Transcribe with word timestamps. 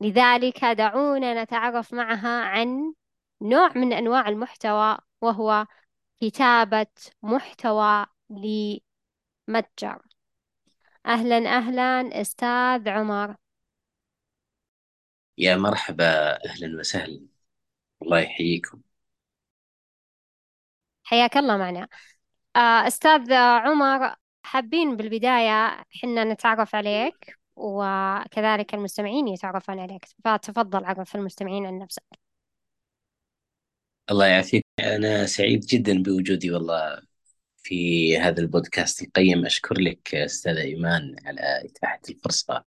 لذلك 0.00 0.64
دعونا 0.64 1.42
نتعرف 1.44 1.94
معها 1.94 2.44
عن 2.44 2.94
نوع 3.42 3.72
من 3.78 3.92
أنواع 3.92 4.28
المحتوى 4.28 4.98
وهو 5.20 5.66
كتابة 6.20 6.86
محتوى 7.22 8.06
لمتجر. 8.30 10.02
أهلا 11.06 11.36
أهلا 11.56 12.20
أستاذ 12.20 12.88
عمر. 12.88 13.36
يا 15.38 15.56
مرحبا 15.56 16.04
أهلا 16.46 16.78
وسهلا. 16.78 17.26
الله 18.02 18.20
يحييكم. 18.20 18.80
حياك 21.04 21.36
الله 21.36 21.56
معنا. 21.56 21.88
آه، 22.56 22.86
أستاذ 22.86 23.32
عمر 23.32 24.14
حابين 24.42 24.96
بالبداية 24.96 25.84
حنا 26.02 26.24
نتعرف 26.24 26.74
عليك؟ 26.74 27.39
وكذلك 27.56 28.74
المستمعين 28.74 29.28
يتعرفون 29.28 29.78
عليك. 29.78 30.06
فتفضل 30.24 30.84
عرف 30.84 31.16
المستمعين 31.16 31.66
عن 31.66 31.78
نفسك. 31.78 32.02
الله 34.10 34.26
يعافيك. 34.26 34.64
أنا 34.80 35.26
سعيد 35.26 35.60
جدا 35.60 36.02
بوجودي 36.02 36.50
والله 36.50 37.02
في 37.62 38.18
هذا 38.18 38.40
البودكاست 38.40 39.02
القيم. 39.02 39.46
أشكر 39.46 39.80
لك 39.80 40.14
أستاذة 40.14 40.60
إيمان 40.60 41.16
على 41.24 41.62
إتاحة 41.64 42.00
الفرصة. 42.10 42.64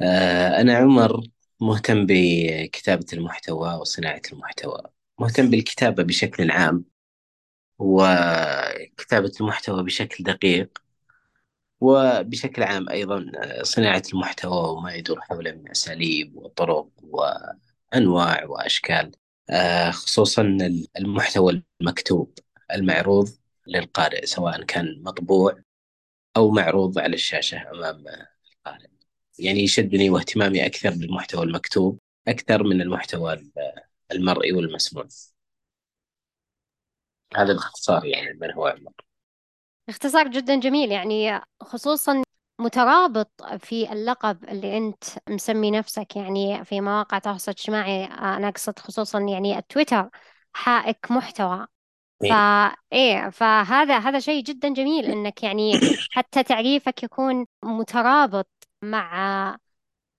آه، 0.00 0.60
أنا 0.60 0.76
عمر 0.76 1.20
مهتم 1.60 2.06
بكتابة 2.06 3.06
المحتوى 3.12 3.74
وصناعة 3.74 4.22
المحتوى. 4.32 4.82
مهتم 5.20 5.50
بالكتابة 5.50 6.02
بشكل 6.02 6.50
عام 6.50 6.84
وكتابة 7.78 9.32
المحتوى 9.40 9.84
بشكل 9.84 10.24
دقيق. 10.24 10.85
وبشكل 11.80 12.62
عام 12.62 12.88
أيضا 12.88 13.32
صناعة 13.62 14.02
المحتوى 14.14 14.70
وما 14.70 14.94
يدور 14.94 15.20
حوله 15.20 15.52
من 15.52 15.70
أساليب 15.70 16.36
وطرق 16.36 16.88
وأنواع 17.02 18.44
وأشكال 18.44 19.12
آه، 19.50 19.90
خصوصا 19.90 20.42
المحتوى 20.98 21.62
المكتوب 21.80 22.38
المعروض 22.72 23.28
للقارئ 23.66 24.26
سواء 24.26 24.62
كان 24.62 25.02
مطبوع 25.02 25.62
أو 26.36 26.50
معروض 26.50 26.98
على 26.98 27.14
الشاشة 27.14 27.70
أمام 27.70 28.04
القارئ. 28.52 28.88
يعني 29.38 29.60
يشدني 29.60 30.10
واهتمامي 30.10 30.66
أكثر 30.66 30.90
بالمحتوى 30.90 31.44
المكتوب 31.44 31.98
أكثر 32.28 32.62
من 32.62 32.80
المحتوى 32.82 33.50
المرئي 34.12 34.52
والمسموع. 34.52 35.08
هذا 37.36 37.52
باختصار 37.52 38.04
يعني 38.06 38.38
من 38.40 38.52
هو 38.52 38.66
عمر 38.66 38.92
اختصار 39.88 40.28
جدا 40.28 40.60
جميل. 40.60 40.92
يعني 40.92 41.40
خصوصا 41.60 42.22
مترابط 42.60 43.30
في 43.58 43.92
اللقب 43.92 44.44
اللي 44.44 44.76
أنت 44.78 45.04
مسمي 45.28 45.70
نفسك 45.70 46.16
يعني 46.16 46.64
في 46.64 46.80
مواقع 46.80 47.16
التواصل 47.16 47.52
الاجتماعي 47.52 48.04
أنا 48.04 48.48
أقصد 48.48 48.78
خصوصا 48.78 49.20
يعني 49.20 49.58
التويتر 49.58 50.10
حائك 50.52 51.10
محتوى. 51.10 51.66
إيه. 52.24 52.30
فا 52.30 52.74
إيه 52.92 53.30
فهذا 53.30 53.98
هذا 53.98 54.18
شيء 54.18 54.42
جدا 54.42 54.68
جميل 54.68 55.04
إنك 55.04 55.42
يعني 55.42 55.72
حتى 56.12 56.42
تعريفك 56.42 57.02
يكون 57.02 57.46
مترابط 57.64 58.48
مع 58.82 59.56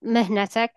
مهنتك 0.02 0.74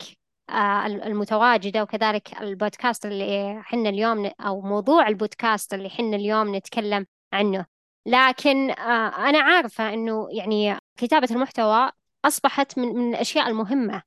آه، 0.51 0.87
المتواجدة 0.87 1.83
وكذلك 1.83 2.41
البودكاست 2.43 3.07
اللي 3.07 3.61
حنا 3.63 3.89
اليوم 3.89 4.31
أو 4.41 4.61
موضوع 4.61 5.09
البودكاست 5.09 5.75
اللي 5.75 5.91
حنا 5.91 6.17
اليوم 6.17 6.57
نتكلم 6.57 7.07
عنه. 7.33 7.67
لكن 8.11 8.71
آه، 8.71 9.09
أنا 9.29 9.39
عارفة 9.41 9.95
إنه 9.95 10.29
يعني 10.33 10.79
كتابة 10.97 11.29
المحتوى 11.31 11.91
أصبحت 12.25 12.79
من 12.79 12.89
من 12.89 13.15
الأشياء 13.15 13.49
المهمة 13.49 14.03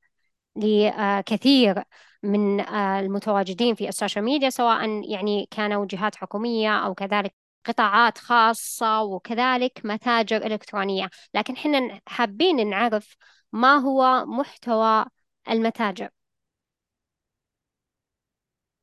لكثير 0.55 1.83
من 2.23 2.59
آه، 2.61 2.99
المتواجدين 2.99 3.75
في 3.75 3.89
ال 3.89 3.94
social 3.94 4.25
media 4.25 4.49
سواء 4.49 5.11
يعني 5.11 5.47
كانوا 5.51 5.85
جهات 5.85 6.15
حكومية 6.15 6.79
أو 6.79 6.93
كذلك 6.95 7.35
قطاعات 7.65 8.17
خاصة 8.17 9.01
وكذلك 9.03 9.81
متاجر 9.85 10.37
إلكترونية. 10.47 11.09
لكن 11.35 11.57
حنا 11.57 12.01
حابين 12.07 12.69
نعرف 12.69 13.17
ما 13.53 13.75
هو 13.77 14.25
محتوى 14.25 15.05
المتاجر. 15.49 16.09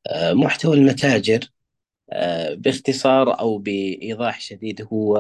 آه، 0.06 0.32
محتوى 0.32 0.74
المتاجر 0.76 1.40
آه، 1.40 1.48
باختصار 2.54 3.40
أو 3.40 3.58
بإيضاح 3.58 4.40
شديد 4.40 4.88
هو 4.92 5.16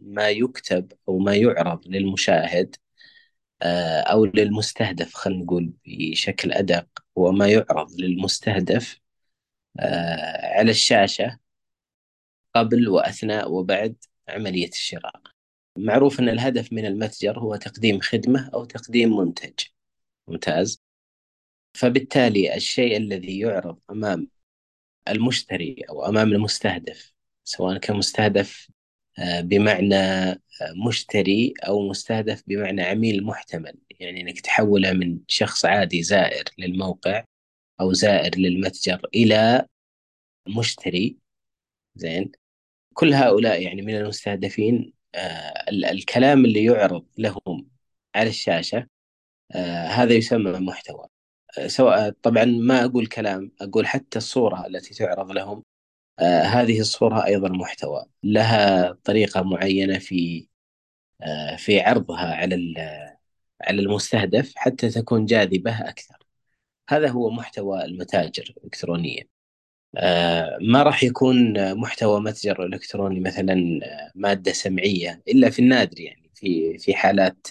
ما 0.00 0.30
يكتب 0.30 0.92
أو 1.08 1.18
ما 1.18 1.36
يعرض 1.36 1.88
للمشاهد 1.88 2.76
آه، 3.62 4.00
أو 4.00 4.24
للمستهدف 4.24 5.14
خلينا 5.14 5.44
نقول 5.44 5.72
بشكل 5.86 6.52
أدق 6.52 6.86
هو 7.18 7.32
ما 7.32 7.48
يعرض 7.48 7.92
للمستهدف 8.00 9.00
على 10.56 10.70
الشاشة 10.70 11.38
قبل 12.54 12.88
وأثناء 12.88 13.52
وبعد 13.52 13.96
عملية 14.28 14.68
الشراء. 14.68 15.22
معروف 15.78 16.20
أن 16.20 16.28
الهدف 16.28 16.72
من 16.72 16.86
المتجر 16.86 17.38
هو 17.38 17.56
تقديم 17.56 18.00
خدمة 18.00 18.50
أو 18.54 18.64
تقديم 18.64 19.16
منتج. 19.16 19.54
ممتاز. 20.28 20.82
فبالتالي 21.74 22.56
الشيء 22.56 22.96
الذي 22.96 23.38
يعرض 23.38 23.78
أمام 23.90 24.28
المشتري 25.08 25.84
أو 25.90 26.06
أمام 26.06 26.32
المستهدف 26.32 27.12
سواء 27.44 27.78
كان 27.78 27.96
مستهدف 27.96 28.68
آه، 29.18 29.40
بمعنى 29.40 29.94
آه، 29.96 30.38
مشتري 30.86 31.54
أو 31.66 31.88
مستهدف 31.88 32.42
بمعنى 32.46 32.82
عميل 32.82 33.24
محتمل. 33.24 33.78
يعني 33.90 34.20
أنك 34.20 34.40
تحوله 34.40 34.92
من 34.92 35.20
شخص 35.28 35.64
عادي 35.64 36.02
زائر 36.02 36.44
للموقع 36.58 37.24
أو 37.80 37.92
زائر 37.92 38.38
للمتجر 38.38 39.00
إلى 39.14 39.66
مشتري. 40.48 41.18
زين؟ 41.96 42.32
كل 42.94 43.14
هؤلاء 43.14 43.62
يعني 43.62 43.82
من 43.82 43.96
المستهدفين 43.96 44.92
آه، 45.14 45.70
الكلام 45.70 46.44
اللي 46.44 46.64
يعرض 46.64 47.06
لهم 47.18 47.68
على 48.14 48.28
الشاشة 48.30 48.88
هذا 49.88 50.14
يسمى 50.14 50.52
محتوى. 50.52 51.11
سواء 51.66 52.10
طبعا 52.22 52.44
ما 52.44 52.84
أقول 52.84 53.06
كلام 53.06 53.52
أقول 53.60 53.86
حتى 53.86 54.18
الصورة 54.18 54.66
التي 54.66 54.94
تعرض 54.94 55.30
لهم 55.32 55.64
آه 56.20 56.42
هذه 56.42 56.80
الصورة 56.80 57.26
أيضا 57.26 57.48
محتوى 57.50 58.06
لها 58.24 58.92
طريقة 58.92 59.42
معينة 59.42 59.98
في 59.98 60.48
آه 61.22 61.56
في 61.56 61.80
عرضها 61.80 62.34
على 62.36 62.56
على 63.62 63.82
المستهدف 63.82 64.52
حتى 64.56 64.90
تكون 64.90 65.26
جاذبة 65.26 65.88
أكثر. 65.88 66.18
هذا 66.90 67.08
هو 67.08 67.30
محتوى 67.30 67.84
المتاجر 67.84 68.54
الإلكترونية. 68.58 69.22
آه 69.96 70.58
ما 70.62 70.82
راح 70.82 71.04
يكون 71.04 71.54
محتوى 71.76 72.20
متجر 72.20 72.64
إلكتروني 72.66 73.20
مثلا 73.20 73.56
مادة 74.14 74.52
سمعية 74.52 75.22
إلا 75.28 75.50
في 75.50 75.58
النادر 75.58 76.00
يعني 76.00 76.30
في 76.34 76.78
في 76.78 76.94
حالات 76.94 77.46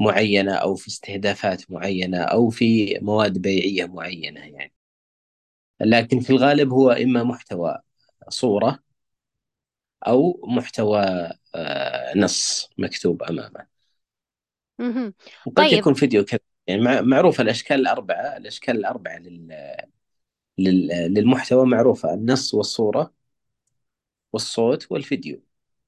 معينة 0.00 0.54
أو 0.54 0.74
في 0.74 0.88
استهدافات 0.88 1.70
معينة 1.70 2.18
أو 2.22 2.50
في 2.50 2.98
مواد 3.02 3.38
بيعية 3.38 3.86
معينة 3.86 4.40
يعني. 4.40 4.72
لكن 5.80 6.20
في 6.20 6.30
الغالب 6.30 6.72
هو 6.72 6.90
إما 6.90 7.22
محتوى 7.22 7.78
صورة 8.28 8.78
أو 10.06 10.40
محتوى 10.44 11.00
آه، 11.54 12.18
نص 12.18 12.70
مكتوب 12.78 13.22
أمامه. 13.22 13.66
وقد 15.46 15.56
طيب. 15.56 15.78
يكون 15.78 15.94
فيديو 15.94 16.24
كذا. 16.24 16.40
يعني 16.66 17.02
معروفة 17.02 17.42
الأشكال 17.42 17.80
الأربعة 17.80 18.36
الأشكال 18.36 18.76
الأربعة 18.76 19.18
لل... 19.18 19.76
لل... 20.58 20.86
للمحتوى 21.14 21.66
معروفة 21.66 22.14
النص 22.14 22.54
والصورة 22.54 23.12
والصوت 24.32 24.92
والفيديو. 24.92 25.42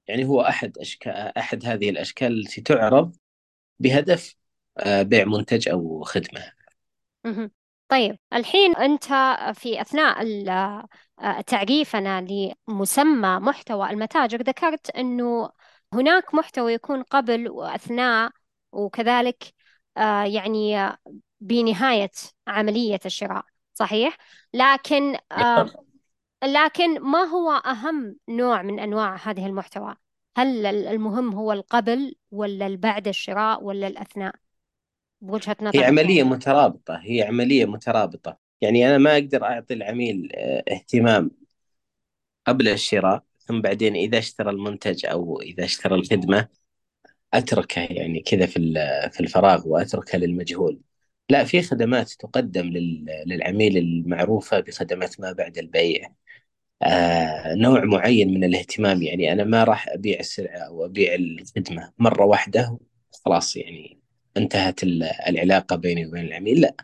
يعني 0.07 0.25
هو 0.25 0.41
أحد 0.41 0.77
أشكال 0.77 1.11
أحد 1.11 1.65
هذه 1.65 1.89
الأشكال 1.89 2.39
التي 2.39 2.61
تعرض 2.61 3.15
بهدف 3.79 4.35
آه، 4.77 5.01
بيع 5.01 5.25
منتج 5.25 5.69
أو 5.69 6.03
خدمة 6.03 6.51
طيب 7.87 8.17
الحين 8.33 8.75
أنت 8.75 9.03
في 9.53 9.81
أثناء 9.81 10.23
آه، 11.19 11.41
تعريفنا 11.41 12.27
لمسمى 12.67 13.39
محتوى 13.39 13.89
المتاجر 13.89 14.41
ذكرت 14.41 14.89
أنه 14.89 15.49
هناك 15.93 16.33
محتوى 16.35 16.73
يكون 16.73 17.03
قبل 17.03 17.49
وأثناء 17.49 18.31
وكذلك 18.71 19.43
آه، 19.97 20.23
يعني 20.23 20.89
بنهاية 21.41 22.11
عملية 22.47 22.99
الشراء 23.05 23.45
صحيح؟ 23.73 24.17
لكن 24.53 25.17
آه 25.31 25.71
لكن 26.43 26.99
ما 27.01 27.23
هو 27.23 27.51
أهم 27.51 28.15
نوع 28.29 28.61
من 28.61 28.79
أنواع 28.79 29.15
هذه 29.15 29.45
المحتوى؟ 29.45 29.95
هل 30.37 30.65
المهم 30.65 31.35
هو 31.35 31.51
القبل 31.51 32.15
ولا 32.33 32.75
بعد 32.75 33.07
الشراء 33.07 33.63
ولا 33.63 33.87
الأثناء؟ 33.87 34.35
بوجهة 35.21 35.57
نظرك 35.61 35.75
هي 35.75 35.83
عملية 35.83 36.17
يعني. 36.17 36.29
مترابطة 36.29 36.99
هي 37.03 37.21
عملية 37.21 37.65
مترابطة 37.65 38.37
يعني 38.61 38.89
أنا 38.89 38.97
ما 38.97 39.13
أقدر 39.13 39.43
أعطي 39.43 39.73
العميل 39.73 40.31
آه، 40.35 40.63
اهتمام 40.71 41.31
قبل 42.47 42.67
الشراء 42.67 43.23
ثم 43.39 43.61
بعدين 43.61 43.95
إذا 43.95 44.17
اشترى 44.17 44.49
المنتج 44.49 45.05
أو 45.05 45.41
إذا 45.41 45.65
اشترى 45.65 45.95
الخدمة 45.95 46.47
أتركه 47.33 47.81
يعني 47.81 48.19
كذا 48.21 48.45
في 48.45 48.73
في 49.13 49.19
الفراغ 49.19 49.67
وأتركه 49.67 50.17
للمجهول 50.17 50.81
لا 51.29 51.43
في 51.43 51.61
خدمات 51.61 52.11
تقدم 52.11 52.65
للعميل 53.27 53.77
المعروفة 53.77 54.59
بخدمات 54.59 55.19
ما 55.19 55.31
بعد 55.31 55.57
البيع 55.57 56.13
نوع 57.55 57.83
معين 57.85 58.33
من 58.33 58.43
الاهتمام. 58.43 59.01
يعني 59.01 59.31
أنا 59.31 59.43
ما 59.43 59.63
راح 59.63 59.89
أبيع 59.89 60.19
السلعة 60.19 60.57
أو 60.57 60.85
أبيع 60.85 61.15
الخدمة 61.15 61.93
مرة 61.99 62.25
واحدة 62.25 62.77
خلاص 63.25 63.55
يعني 63.55 63.99
انتهت 64.37 64.83
العلاقة 65.29 65.75
بيني 65.75 66.05
وبين 66.07 66.25
العميل. 66.25 66.61
لا 66.61 66.75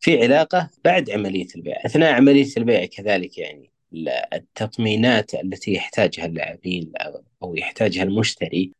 في 0.00 0.22
علاقة 0.22 0.70
بعد 0.84 1.10
عملية 1.10 1.46
البيع 1.56 1.76
أثناء 1.86 2.12
عملية 2.14 2.48
البيع 2.56 2.84
كذلك 2.84 3.38
يعني 3.38 3.72
التطمينات 4.34 5.34
التي 5.34 5.74
يحتاجها 5.74 6.26
العميل 6.26 6.92
أو 7.42 7.54
يحتاجها 7.56 8.02
المشتري 8.02 8.72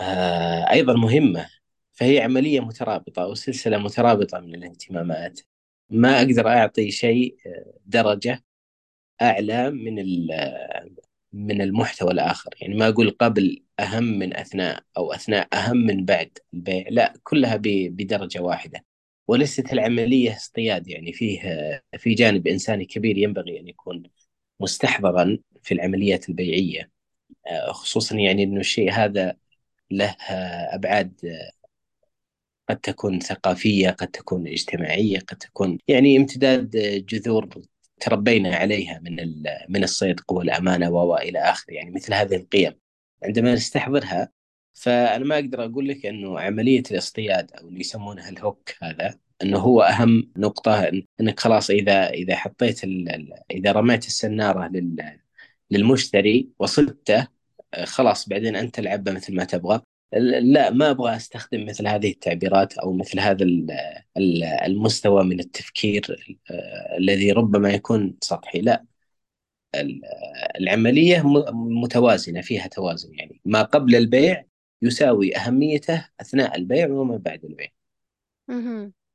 آه، 0.00 0.70
أيضا 0.72 0.94
مهمة. 0.94 1.46
فهي 1.92 2.20
عملية 2.20 2.60
مترابطة 2.60 3.22
أو 3.22 3.34
سلسلة 3.34 3.78
مترابطة 3.78 4.40
من 4.40 4.54
الاهتمامات. 4.54 5.40
ما 5.90 6.18
أقدر 6.18 6.48
أعطي 6.48 6.90
شيء 6.90 7.36
آه، 7.46 7.74
أعلى 9.22 9.70
من 9.70 9.98
من 11.32 11.62
المحتوى 11.62 12.10
الآخر. 12.12 12.50
يعني 12.60 12.74
ما 12.76 12.88
أقول 12.88 13.10
قبل 13.10 13.62
أهم 13.80 14.04
من 14.04 14.36
أثناء 14.36 14.82
أو 14.96 15.12
أثناء 15.12 15.48
أهم 15.54 15.76
من 15.76 16.04
بعد 16.04 16.38
البيع 16.54 16.84
لا 16.90 17.14
كلها 17.22 17.56
بدرجة 17.62 18.40
واحدة. 18.40 18.84
وليست 19.28 19.72
العملية 19.72 20.36
اصطياد 20.36 20.88
يعني 20.88 21.12
فيه 21.12 21.40
في 21.98 22.14
جانب 22.14 22.46
إنساني 22.46 22.84
كبير 22.84 23.18
ينبغي 23.18 23.60
أن 23.60 23.68
يكون 23.68 24.02
مستحضرا 24.60 25.38
في 25.62 25.74
العمليات 25.74 26.28
البيعية. 26.28 26.90
آه، 27.46 27.72
خصوصا 27.72 28.16
يعني 28.16 28.42
أنه 28.44 28.60
الشيء 28.60 28.92
هذا 28.92 29.36
له 29.90 30.16
أبعاد 30.74 31.20
قد 32.68 32.76
تكون 32.76 33.20
ثقافية 33.20 33.90
قد 33.90 34.08
تكون 34.08 34.46
اجتماعية 34.48 35.18
قد 35.18 35.36
تكون 35.36 35.78
يعني 35.88 36.16
امتداد 36.16 36.70
جذور 37.08 37.48
تربينا 38.00 38.56
عليها 38.56 38.98
من 38.98 39.16
من 39.68 39.84
الصدق 39.84 40.32
والأمانة 40.32 40.90
وإلى 40.90 41.38
آخره 41.38 41.74
يعني 41.74 41.90
مثل 41.90 42.14
هذه 42.14 42.36
القيم. 42.36 42.72
عندما 43.24 43.54
نستحضرها 43.54 44.32
فأنا 44.74 45.24
ما 45.24 45.34
أقدر 45.34 45.64
أقول 45.64 45.88
لك 45.88 46.06
أنه 46.06 46.40
عملية 46.40 46.82
الاصطياد 46.90 47.52
أو 47.52 47.68
اللي 47.68 47.80
يسمونها 47.80 48.28
الهوك 48.28 48.70
هذا 48.82 49.18
أنه 49.42 49.58
هو 49.58 49.82
أهم 49.82 50.32
نقطة 50.36 50.90
أنك 51.20 51.40
خلاص 51.40 51.70
إذا 51.70 52.10
إذا 52.10 52.36
حطيت 52.36 52.84
إذا 53.50 53.72
رميت 53.72 54.06
السنارة 54.06 54.70
للمشتري 55.70 56.48
وصدته 56.58 57.28
خلاص 57.84 58.28
بعدين 58.28 58.56
أنت 58.56 58.74
تلعب 58.74 59.08
مثل 59.08 59.36
ما 59.36 59.44
تبغى. 59.44 59.80
لا 60.12 60.70
ما 60.70 60.90
أبغى 60.90 61.16
أستخدم 61.16 61.66
مثل 61.66 61.86
هذه 61.86 62.10
التعبيرات 62.10 62.78
أو 62.78 62.92
مثل 62.92 63.20
هذا 63.20 63.46
المستوى 64.66 65.24
من 65.24 65.40
التفكير 65.40 66.36
آه، 66.50 66.96
الذي 66.98 67.32
ربما 67.32 67.70
يكون 67.70 68.16
سطحي 68.20 68.60
لا 68.60 68.84
العملية 70.60 71.22
متوازنة 71.52 72.40
فيها 72.40 72.66
توازن 72.66 73.14
يعني 73.14 73.40
ما 73.44 73.62
قبل 73.62 73.96
البيع 73.96 74.44
يساوي 74.82 75.36
أهميته 75.36 76.08
أثناء 76.20 76.56
البيع 76.56 76.88
وما 76.88 77.16
بعد 77.16 77.44
البيع. 77.44 77.68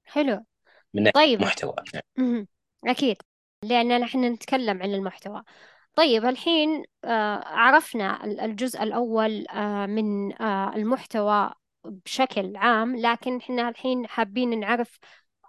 حلو. 0.04 0.46
من 0.94 1.12
طيب 1.12 1.42
محتوى. 1.42 1.76
أكيد 2.86 3.18
لأن 3.64 4.02
نحن 4.02 4.34
نتكلم 4.34 4.82
عن 4.84 4.94
المحتوى. 4.94 5.44
طيب 5.96 6.26
الحين 6.26 6.84
آه، 7.06 7.44
عرفنا 7.46 8.24
الجزء 8.46 8.84
الأول 8.84 9.48
آه، 9.48 9.86
من 9.86 10.34
آه، 10.42 10.76
المحتوى 10.76 11.54
بشكل 11.86 12.56
عام 12.58 12.96
لكن 12.96 13.38
إحنا 13.38 13.70
الحين 13.70 14.08
حابين 14.08 14.60
نعرف 14.60 15.00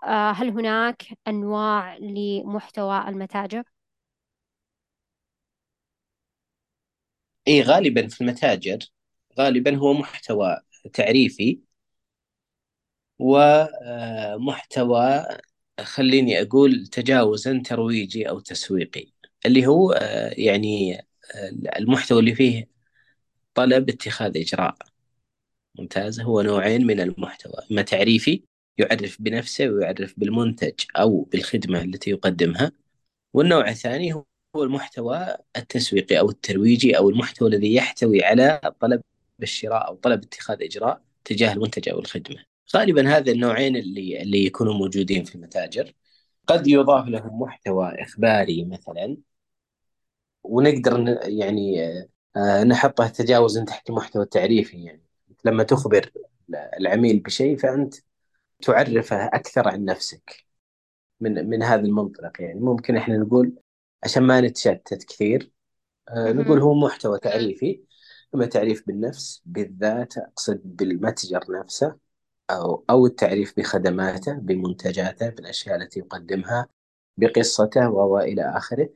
هل 0.06 0.48
هناك 0.50 1.04
أنواع 1.28 1.96
لمحتوى 1.98 3.08
المتاجر؟ 3.08 3.62
إي 7.48 7.62
غالبا 7.62 8.08
في 8.08 8.20
المتاجر 8.20 8.78
غالبا 9.38 9.76
هو 9.76 9.92
محتوى 9.92 10.56
تعريفي 10.92 11.60
ومحتوى 13.18 15.26
خليني 15.80 16.42
أقول 16.42 16.86
تجاوزا 16.86 17.62
ترويجي 17.66 18.28
أو 18.28 18.40
تسويقي 18.40 19.13
اللي 19.46 19.66
هو 19.66 19.92
آه، 19.92 20.34
يعني 20.38 20.98
آه، 21.34 21.78
المحتوى 21.78 22.20
اللي 22.20 22.34
فيه 22.34 22.68
طلب 23.54 23.88
اتخاذ 23.88 24.38
إجراء 24.38 24.76
ممتاز. 25.78 26.20
هو 26.20 26.42
نوعين 26.42 26.86
من 26.86 27.00
المحتوى 27.00 27.54
إما 27.72 27.82
تعريفي 27.82 28.42
يعرف 28.78 29.22
بنفسه 29.22 29.68
ويعرف 29.68 30.14
بالمنتج 30.16 30.72
أو 30.96 31.22
بالخدمة 31.22 31.82
التي 31.82 32.10
يقدمها 32.10 32.72
والنوع 33.34 33.68
الثاني 33.70 34.12
هو 34.12 34.24
المحتوى 34.62 35.36
التسويقي 35.56 36.18
أو 36.18 36.30
الترويجي 36.30 36.96
أو 36.98 37.10
المحتوى 37.10 37.48
الذي 37.48 37.74
يحتوي 37.74 38.24
على 38.24 38.60
طلب 38.80 39.02
الشراء 39.42 39.88
أو 39.88 39.94
طلب 39.94 40.24
اتخاذ 40.24 40.62
إجراء 40.62 41.02
تجاه 41.24 41.52
المنتج 41.52 41.88
أو 41.88 41.98
الخدمة. 41.98 42.44
غالبا 42.76 43.08
هذا 43.16 43.32
النوعين 43.32 43.76
اللي 43.76 44.22
اللي 44.22 44.44
يكونوا 44.46 44.74
موجودين 44.74 45.24
في 45.24 45.34
المتاجر. 45.34 45.92
قد 46.46 46.68
يضاف 46.68 47.08
لهم 47.08 47.42
محتوى 47.42 48.02
إخباري 48.02 48.64
مثلا 48.64 49.16
ونقدر 50.44 51.18
يعني 51.22 51.90
آه، 52.36 52.64
نحطه 52.64 53.08
تجاوزا 53.08 53.64
تحت 53.64 53.90
المحتوى 53.90 54.22
التعريفي 54.22 54.84
يعني. 54.84 55.02
لما 55.44 55.62
تخبر 55.62 56.12
العميل 56.80 57.20
بشيء 57.20 57.56
فأنت 57.56 57.94
تعرفه 58.62 59.26
أكثر 59.26 59.68
عن 59.68 59.84
نفسك 59.84 60.46
من 61.20 61.48
من 61.50 61.62
هذا 61.62 61.80
المنطلق 61.80 62.42
يعني. 62.42 62.60
ممكن 62.60 62.96
إحنا 62.96 63.16
نقول 63.16 63.54
عشان 64.04 64.22
ما 64.22 64.40
نتشتت 64.40 65.04
كثير 65.04 65.52
آه، 66.08 66.32
نقول 66.32 66.60
هو 66.60 66.74
محتوى 66.74 67.18
تعريفي. 67.18 67.82
أما 68.34 68.46
تعريف 68.46 68.86
بالنفس 68.86 69.42
بالذات 69.46 70.18
أقصد 70.18 70.60
بالمتجر 70.64 71.44
نفسه 71.50 71.96
أو 72.50 72.84
أو 72.90 73.06
التعريف 73.06 73.54
بخدماته 73.56 74.32
بمنتجاته 74.32 75.28
بالأشياء 75.28 75.76
التي 75.76 76.00
يقدمها 76.00 76.68
بقصته 77.16 77.90
وإلى 77.90 78.42
آخره. 78.56 78.88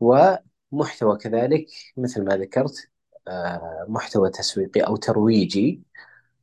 و 0.00 0.36
محتوى 0.72 1.18
كذلك 1.18 1.66
مثل 1.96 2.24
ما 2.24 2.36
ذكرت 2.36 2.90
آه، 3.28 3.86
محتوى 3.88 4.30
تسويقي 4.30 4.80
أو 4.80 4.96
ترويجي 4.96 5.82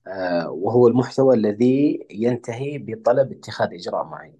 آه، 0.07 0.50
وهو 0.51 0.88
المحتوى 0.88 1.36
الذي 1.36 2.07
ينتهي 2.12 2.77
بطلب 2.77 3.31
اتخاذ 3.31 3.74
إجراء 3.74 4.03
معين 4.05 4.39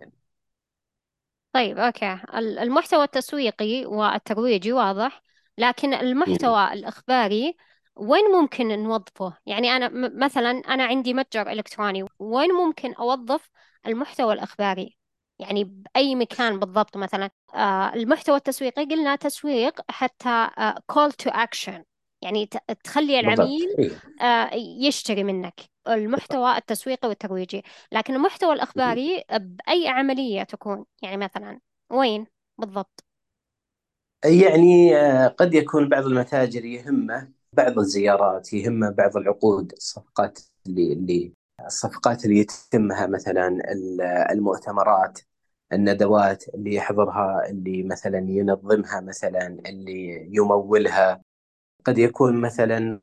طيب 1.54 1.78
أوكي 1.78 2.20
المحتوى 2.36 3.04
التسويقي 3.04 3.86
والترويجي 3.86 4.74
واضح 4.74 5.22
لكن 5.58 5.94
المحتوى 5.94 6.74
الإخباري 6.74 7.58
وين 7.96 8.26
ممكن 8.32 8.68
نوظفه؟ 8.84 9.38
يعني 9.46 9.70
أنا 9.72 9.90
مثلا 10.26 10.50
أنا 10.52 10.84
عندي 10.86 11.14
متجر 11.14 11.50
إلكتروني 11.52 12.06
وين 12.20 12.52
ممكن 12.54 12.94
أوظف 12.94 13.50
المحتوى 13.88 14.34
الإخباري؟ 14.34 14.97
يعني 15.40 15.64
بأي 15.64 16.16
مكان 16.16 16.60
بالضبط 16.60 16.98
مثلا 16.98 17.30
آه 17.56 17.94
المحتوى 17.94 18.36
التسويقي 18.36 18.86
قلنا 18.86 19.16
تسويق 19.16 19.82
حتى 19.92 20.50
call 20.88 21.12
to 21.12 21.30
action 21.30 21.84
يعني 22.22 22.50
تخلي 22.84 23.20
العميل 23.20 23.76
إيه. 23.80 23.92
آه 24.22 24.56
يشتري 24.56 25.24
منك 25.24 25.62
المحتوى 25.88 26.58
التسويقي 26.58 27.08
والترويجي. 27.10 27.64
لكن 27.92 28.16
المحتوى 28.16 28.54
الإخباري 28.54 29.24
بأي 29.32 29.88
عملية 29.88 30.44
تكون 30.44 30.86
يعني 31.02 31.18
مثلا 31.18 31.60
وين 31.90 32.28
بالضبط؟ 32.58 33.04
يعني 34.26 34.98
آه، 34.98 35.28
قد 35.28 35.54
يكون 35.54 35.90
بعض 35.90 36.06
المتاجر 36.06 36.66
يهمه 36.66 37.32
بعض 37.54 37.80
الزيارات 37.80 38.54
يهمه 38.54 38.90
بعض 38.90 39.18
العقود 39.18 39.72
الصفقات 39.72 40.40
اللي 40.68 40.94
اللي 40.94 41.34
الصفقات 41.66 42.26
اللي 42.26 42.38
يتمها 42.38 43.08
مثلا 43.08 43.58
المؤتمرات. 44.32 45.20
الندوات 45.74 46.50
اللي 46.50 46.74
يحضرها 46.76 47.50
اللي 47.50 47.84
مثلا 47.84 48.18
ينظمها 48.20 49.02
مثلا 49.02 49.48
اللي 49.66 50.30
يمولها. 50.36 51.22
قد 51.86 51.98
يكون 51.98 52.42
مثلا 52.42 53.02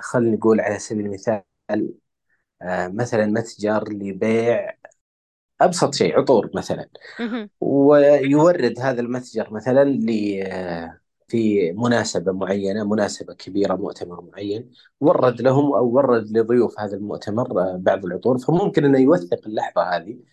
خلينا 0.00 0.36
نقول 0.36 0.60
على 0.60 0.78
سبيل 0.78 1.06
المثال 1.06 1.42
آه، 2.62 2.88
مثلا 2.88 3.26
متجر 3.26 3.88
لبيع 3.92 4.74
أبسط 5.60 5.94
شيء 5.94 6.18
عطور 6.20 6.50
مثلا. 6.54 6.88
ويورد 7.60 8.80
هذا 8.80 9.00
المتجر 9.00 9.52
مثلا 9.52 9.84
ل 9.84 10.10
في 11.28 11.72
مناسبة 11.72 12.32
معينة 12.32 12.84
مناسبة 12.84 13.34
كبيرة 13.34 13.74
مؤتمر 13.76 14.22
معين 14.22 14.70
ورد 15.00 15.42
لهم 15.42 15.72
أو 15.74 15.86
ورد 15.90 16.38
لضيوف 16.38 16.80
هذا 16.80 16.96
المؤتمر 16.96 17.60
آه، 17.60 17.76
بعض 17.76 18.04
العطور. 18.04 18.38
فممكن 18.38 18.84
أنه 18.84 18.98
يوثق 18.98 19.40
اللحظة 19.46 19.82
هذه. 19.82 20.12
آه، 20.12 20.31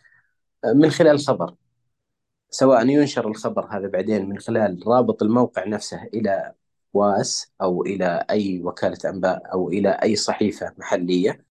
من 0.65 0.89
خلال 0.89 1.19
خبر 1.19 1.55
سواء 2.49 2.87
ينشر 2.87 3.27
الخبر 3.27 3.65
هذا 3.65 3.87
بعدين 3.87 4.29
من 4.29 4.39
خلال 4.39 4.87
رابط 4.87 5.23
الموقع 5.23 5.65
نفسه 5.67 6.03
إلى 6.03 6.53
واس 6.93 7.51
أو 7.61 7.83
إلى 7.85 8.25
أي 8.29 8.61
وكالة 8.63 9.09
أنباء 9.09 9.53
أو 9.53 9.69
إلى 9.69 9.89
أي 9.89 10.15
صحيفة 10.15 10.73
محلية 10.77 11.45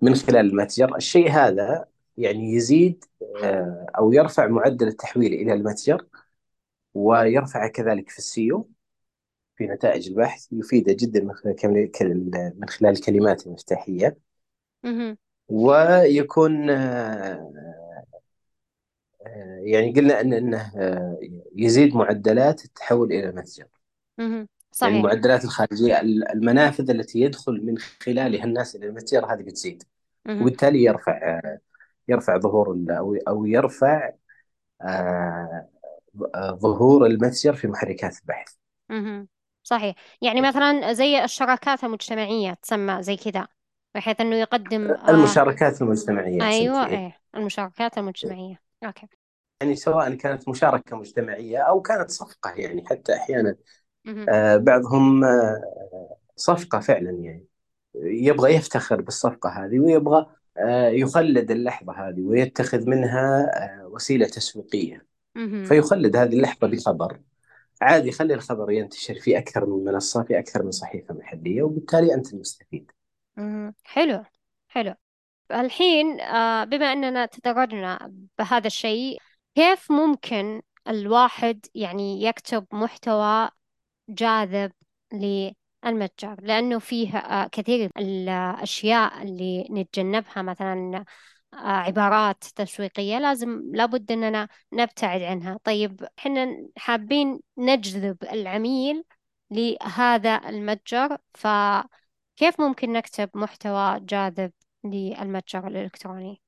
من 0.00 0.14
خلال 0.14 0.46
المتجر 0.46 0.96
الشيء 0.96 1.30
هذا 1.30 1.86
يعني 2.16 2.52
يزيد 2.54 3.04
آه، 3.44 3.86
أو 3.98 4.12
يرفع 4.12 4.46
معدل 4.46 4.88
التحويل 4.88 5.32
إلى 5.34 5.52
المتجر 5.54 6.06
ويرفع 6.94 7.66
كذلك 7.68 8.10
في 8.10 8.18
السيو 8.18 8.70
في 9.56 9.66
نتائج 9.66 10.08
البحث 10.08 10.46
يفيده 10.52 10.92
جدا 10.92 11.20
من 11.24 11.34
خلال 11.34 12.30
من 12.58 12.68
خلال 12.68 12.92
الكلمات 12.92 13.46
المفتاحية. 13.46 14.18
ويكون 15.48 16.70
آه، 16.70 17.52
يعني 19.62 19.92
قلنا 19.92 20.20
ان 20.20 20.32
أنه 20.32 20.72
آه، 20.76 21.18
يزيد 21.56 21.94
معدلات 21.94 22.64
التحول 22.64 23.12
إلى 23.12 23.28
المتجر. 23.28 23.66
يعني 24.18 24.48
صحيح 24.72 24.94
المعدلات 24.94 25.44
الخارجية 25.44 26.00
المنافذ 26.00 26.90
التي 26.90 27.20
يدخل 27.20 27.66
من 27.66 27.78
خلالها 27.78 28.44
الناس 28.44 28.76
إلى 28.76 28.86
المتجر 28.86 29.26
هذه 29.26 29.42
بتزيد. 29.42 29.82
وبالتالي 30.28 30.84
يرفع 30.84 31.12
آه، 31.12 31.58
يرفع 32.08 32.38
ظهور 32.38 32.84
أو 32.90 33.16
أو 33.28 33.46
يرفع 33.46 34.10
آه، 34.82 35.68
آه، 36.34 36.58
ظهور 36.62 37.06
المتجر 37.06 37.54
في 37.54 37.68
محركات 37.68 38.16
البحث. 38.20 38.54
صحيح 39.62 39.94
يعني 40.22 40.40
مثلا 40.40 40.92
زي 40.92 41.24
الشراكات 41.24 41.84
المجتمعية 41.84 42.54
تسمى 42.54 43.02
زي 43.02 43.16
كذا 43.16 43.48
بحيث 43.94 44.20
إنه 44.20 44.36
يقدم 44.36 44.90
آه 44.90 45.10
المشاركات 45.10 45.82
المجتمعية 45.82 46.42
أيوه. 46.42 46.86
إيه 46.86 47.16
المشاركات 47.34 47.98
المجتمعية 47.98 48.60
أوكي 48.84 49.06
يعني 49.60 49.76
سواء 49.76 50.14
كانت 50.14 50.48
مشاركة 50.48 50.96
مجتمعية 50.96 51.58
أو 51.58 51.82
كانت 51.82 52.10
صفقة 52.10 52.50
يعني 52.50 52.86
حتى 52.86 53.14
أحيانا. 53.16 53.56
آه، 54.28 54.56
بعضهم 54.56 55.24
آه، 55.24 55.62
صفقة 56.36 56.80
فعلا 56.80 57.10
يعني 57.10 57.46
يبغى 57.96 58.54
يفتخر 58.54 59.00
بالصفقة 59.00 59.50
هذه 59.50 59.80
ويبغى 59.80 60.26
آه، 60.58 60.88
يخلد 60.88 61.50
اللحظة 61.50 61.92
هذه 62.08 62.20
ويتخذ 62.22 62.90
منها 62.90 63.50
آه، 63.84 63.86
وسيلة 63.88 64.26
تسويقية 64.26 65.06
مهم. 65.34 65.66
فيخلد 65.68 66.16
هذه 66.16 66.34
اللحظة 66.34 66.68
بخبر 66.68 67.20
عادي 67.82 68.08
يخلي 68.08 68.34
الخبر 68.34 68.70
ينتشر 68.72 69.14
في 69.14 69.38
أكثر 69.38 69.66
من 69.66 69.84
منصة 69.84 70.24
في 70.24 70.38
أكثر 70.38 70.62
من 70.62 70.70
صحيفة 70.70 71.14
محلية 71.14 71.62
وبالتالي 71.62 72.14
أنت 72.14 72.34
المستفيد. 72.34 72.92
حلو 73.84 74.24
حلو 74.68 74.94
الحين 75.52 76.20
آه، 76.20 76.64
بما 76.64 76.86
أننا 76.92 77.26
تدرجنا 77.26 78.12
بهذا 78.38 78.66
الشيء 78.66 79.22
كيف 79.54 79.92
ممكن 79.92 80.62
الواحد 80.88 81.66
يعني 81.74 82.22
يكتب 82.22 82.66
محتوى 82.72 83.48
جاذب 84.08 84.72
للمتجر 85.12 86.40
لأنه 86.42 86.78
فيه 86.78 87.16
آه، 87.18 87.48
كثير 87.48 87.90
الأشياء 87.98 89.22
اللي 89.22 89.68
نتجنبها 89.70 90.42
مثلا 90.42 91.04
آه، 91.54 91.56
عبارات 91.56 92.44
تسويقية 92.44 93.18
لازم 93.18 93.62
لابد 93.74 94.12
أننا 94.12 94.48
نبتعد 94.72 95.22
عنها 95.22 95.58
طيب 95.64 96.08
إحنا 96.18 96.68
حابين 96.76 97.40
نجذب 97.58 98.16
العميل 98.24 99.04
لهذا 99.50 100.48
المتجر 100.48 101.18
فكيف 101.34 102.60
ممكن 102.60 102.92
نكتب 102.92 103.30
محتوى 103.34 104.00
جاذب 104.00 104.52
للمتجر 104.84 105.66
الإلكتروني؟ 105.66 106.40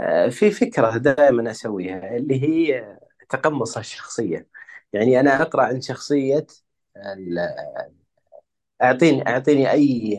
آه، 0.00 0.28
في 0.28 0.50
فكرة 0.50 0.96
دائما 0.98 1.50
أسويها 1.50 2.16
اللي 2.16 2.42
هي 2.42 2.98
تقمص 3.28 3.76
الشخصية. 3.78 4.48
يعني 4.92 5.20
أنا 5.20 5.42
أقرأ 5.42 5.62
عن 5.62 5.80
شخصية 5.80 6.46
ال- 6.96 7.38
أعطيني 8.82 9.28
أعطيني 9.28 9.70
أي 9.70 10.18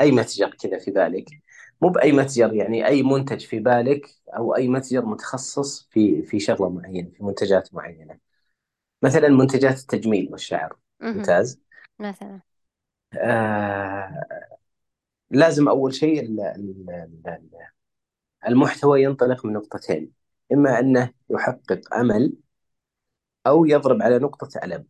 أي 0.00 0.10
متجر 0.12 0.50
كذا 0.50 0.78
في 0.78 0.90
بالك. 0.90 1.24
مو 1.82 1.88
بأي 1.88 2.12
متجر 2.12 2.54
يعني 2.54 2.86
أي 2.86 3.02
منتج 3.02 3.46
في 3.46 3.58
بالك 3.58 4.06
أو 4.36 4.56
أي 4.56 4.68
متجر 4.68 5.04
متخصص 5.06 5.88
في 5.90 6.22
في 6.22 6.40
شغلة 6.40 6.68
معينة 6.70 7.10
في 7.10 7.24
منتجات 7.24 7.74
معينة. 7.74 8.18
مثلا 9.02 9.28
منتجات 9.28 9.78
التجميل 9.80 10.28
والشعر. 10.32 10.76
ممتاز. 11.00 11.60
مثلا. 11.98 12.40
آه 13.14 14.10
لازم 15.30 15.68
أول 15.68 15.94
شيء 15.94 16.20
ال- 16.20 16.40
ال- 16.40 16.90
ال- 17.28 17.68
المحتوى 18.48 19.02
ينطلق 19.02 19.46
من 19.46 19.52
نقطتين 19.52 20.12
إما 20.52 20.78
أنه 20.80 21.10
يحقق 21.30 21.94
امل 21.94 22.32
أو 23.46 23.64
يضرب 23.64 24.02
على 24.02 24.18
نقطة 24.18 24.48
ألم 24.64 24.84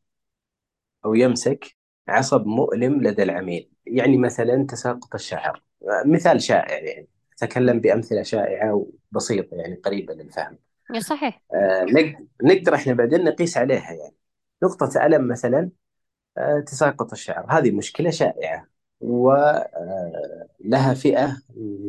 أو 1.04 1.14
يمسك 1.14 1.76
عصب 2.08 2.46
مؤلم 2.46 3.02
لدى 3.02 3.22
العميل. 3.22 3.70
يعني 3.86 4.16
مثلا 4.16 4.66
تساقط 4.66 5.14
الشعر 5.14 5.62
مثال 6.06 6.42
شائع 6.42 6.78
يعني. 6.78 7.08
أتكلم 7.42 7.80
بأمثلة 7.80 8.22
شائعة 8.22 8.88
وبسيطة 9.12 9.56
يعني 9.56 9.74
قريبة 9.74 10.14
للفهم. 10.14 10.58
صحيح. 10.98 11.42
آه، 11.54 11.84
نق- 11.84 12.26
نقدر 12.42 12.74
إحنا 12.74 12.92
بعدين 12.92 13.24
نقيس 13.24 13.56
عليها 13.56 13.92
يعني. 13.92 14.14
نقطة 14.62 15.06
ألم 15.06 15.28
مثلا 15.28 15.70
آه، 16.38 16.60
تساقط 16.60 17.12
الشعر 17.12 17.46
هذه 17.48 17.70
مشكلة 17.70 18.10
شائعة. 18.10 18.66
ولها 20.60 20.94
فئة 20.94 21.42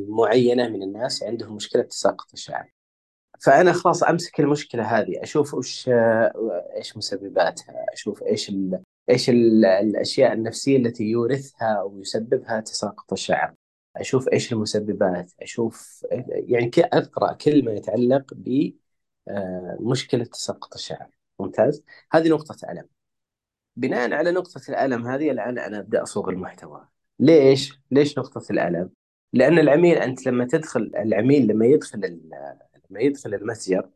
معينة 0.09 0.67
من 0.67 0.83
الناس 0.83 1.23
عندهم 1.23 1.55
مشكلة 1.55 1.81
تساقط 1.81 2.33
الشعر. 2.33 2.71
فأنا 3.39 3.73
خلاص 3.73 4.03
أمسك 4.03 4.39
المشكلة 4.39 4.83
هذه 4.83 5.23
أشوف 5.23 5.53
وش 5.53 5.89
آه، 5.89 6.33
إيش 6.75 6.97
مسبباتها 6.97 7.85
أشوف 7.93 8.23
إيش 8.23 8.49
ال... 8.49 8.83
إيش 9.09 9.29
ال... 9.29 9.65
الأشياء 9.65 10.33
النفسية 10.33 10.77
التي 10.77 11.03
يورثها 11.03 11.67
أو 11.81 11.99
يسببها 12.01 12.59
تساقط 12.59 13.13
الشعر. 13.13 13.55
أشوف 13.95 14.29
إيش 14.33 14.53
المسببات 14.53 15.31
أشوف 15.41 16.05
يعني 16.29 16.71
أقرأ 16.77 17.33
كل 17.33 17.65
ما 17.65 17.71
يتعلق 17.71 18.33
بمشكلة 19.27 20.23
تساقط 20.23 20.73
الشعر. 20.73 21.09
ممتاز؟ 21.39 21.83
هذه 22.11 22.29
نقطة 22.29 22.71
ألم. 22.71 22.87
بناء 23.75 24.13
على 24.13 24.31
نقطة 24.31 24.61
الألم 24.69 25.07
هذه 25.07 25.31
الآن 25.31 25.59
أنا 25.59 25.79
أبدأ 25.79 26.03
أصوغ 26.03 26.29
المحتوى. 26.29 26.87
ليش؟ 27.19 27.79
ليش 27.91 28.17
نقطة 28.19 28.51
الألم؟ 28.51 28.89
لأن 29.33 29.59
العميل 29.59 29.97
أنت 29.97 30.25
لما 30.25 30.45
تدخل 30.45 30.91
العميل 30.95 31.47
لما 31.47 31.65
يدخل 31.65 31.99
لما 32.89 33.01
يدخل 33.01 33.33
المتجر 33.33 33.89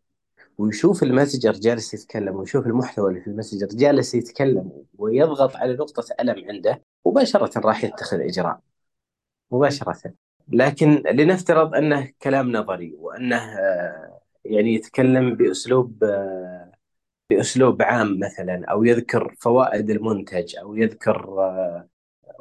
ويشوف 0.58 1.04
المتجر 1.04 1.52
جالس 1.52 1.94
يتكلم 1.94 2.36
ويشوف 2.36 2.68
المحتوى 2.68 3.10
اللي 3.10 3.22
في 3.22 3.28
المتجر 3.28 3.68
جالس 3.68 4.16
يتكلم 4.16 4.86
ويضغط 4.98 5.56
على 5.56 5.74
نقطة 5.74 6.04
ألم 6.20 6.50
عنده 6.50 6.82
مباشرة 7.06 7.60
راح 7.60 7.84
يتخذ 7.84 8.20
إجراء 8.22 8.60
مباشرة 9.52 10.14
لكن 10.48 11.04
لنفترض 11.12 11.76
أنه 11.76 12.12
كلام 12.22 12.52
نظري 12.52 12.96
وأنه 12.98 13.60
آه، 13.60 14.22
يعني 14.46 14.74
يتكلم 14.74 15.36
بأسلوب 15.36 16.04
آه، 16.04 16.72
بأسلوب 17.30 17.82
عام 17.82 18.20
مثلا 18.20 18.66
أو 18.72 18.84
يذكر 18.84 19.36
فوائد 19.40 19.90
المنتج 19.90 20.56
أو 20.58 20.76
يذكر 20.76 21.40
آه، 21.40 21.90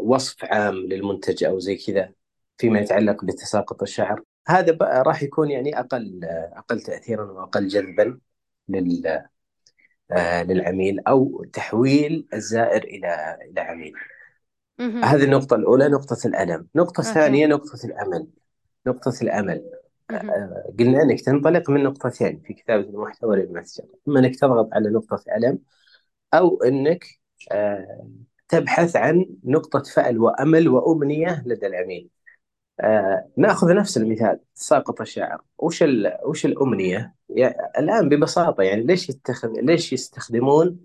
وصف 0.03 0.45
عام 0.45 0.75
للمنتج 0.75 1.45
أو 1.45 1.59
زي 1.59 1.77
كذا 1.77 2.13
فيما 2.59 2.81
يتعلق 2.81 3.25
بتساقط 3.25 3.83
الشعر 3.83 4.23
هذا 4.49 4.73
بقى 4.73 5.03
راح 5.03 5.23
يكون 5.23 5.51
يعني 5.51 5.79
أقل 5.79 6.21
آه، 6.25 6.53
أقل 6.57 6.81
تأثيرا 6.81 7.33
وأقل 7.33 7.69
جذبا 7.69 8.19
لل 8.69 9.23
آه، 10.13 10.43
للعميل 10.43 11.01
أو 11.01 11.45
تحويل 11.53 12.27
الزائر 12.35 12.85
إلى 12.85 13.39
إلى 13.51 13.61
عميل. 13.61 13.93
هذه 15.05 15.25
النقطة 15.25 15.57
الأولى 15.57 15.89
نقطة 15.89 16.17
الألم. 16.27 16.69
أوكي. 17.01 17.11
الثانية 17.11 17.47
نقطة 17.47 17.87
الأمل. 17.87 18.27
نقطة 18.87 19.13
الأمل. 19.23 19.71
آه، 20.11 20.75
قلنا 20.79 21.03
أنك 21.03 21.21
تنطلق 21.21 21.71
من 21.71 21.83
نقطتين 21.83 22.41
في 22.47 22.55
كتابة 22.55 22.83
المحتوى 22.83 23.37
للمتجر 23.37 23.85
إما 24.09 24.21
أنك 24.21 24.37
تضغط 24.37 24.69
على 24.73 24.91
نقطة 24.91 25.25
ألم 25.37 25.59
أو 26.35 26.63
أنك 26.63 27.05
آه، 27.53 28.09
تبحث 28.53 28.97
عن 28.97 29.27
نقطة 29.45 29.83
فأل 29.83 30.19
وأمل 30.21 30.69
وأمنية 30.69 31.43
لدى 31.47 31.67
العميل. 31.67 32.09
آه، 32.81 33.29
نأخذ 33.37 33.75
نفس 33.75 33.97
المثال 33.97 34.41
ساقط 34.55 35.01
الشعر 35.01 35.43
وش. 35.59 35.85
وش 36.27 36.47
الأمنية؟ 36.47 37.15
يعني 37.29 37.55
الآن 37.79 38.09
ببساطة 38.09 38.63
يعني 38.63 38.83
ليش 38.83 39.09
يتخذ 39.09 39.49
ليش 39.61 39.93
يستخدمون 39.93 40.79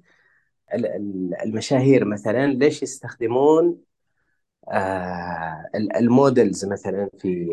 ال- 0.74 0.86
ال- 0.86 1.36
المشاهير 1.44 2.06
مثلا؟ 2.06 2.48
ليش 2.48 2.84
يستخدمون 2.84 3.78
آه، 4.70 5.70
ال- 5.76 5.96
المودلز 5.98 6.66
مثلا 6.66 7.10
في 7.20 7.48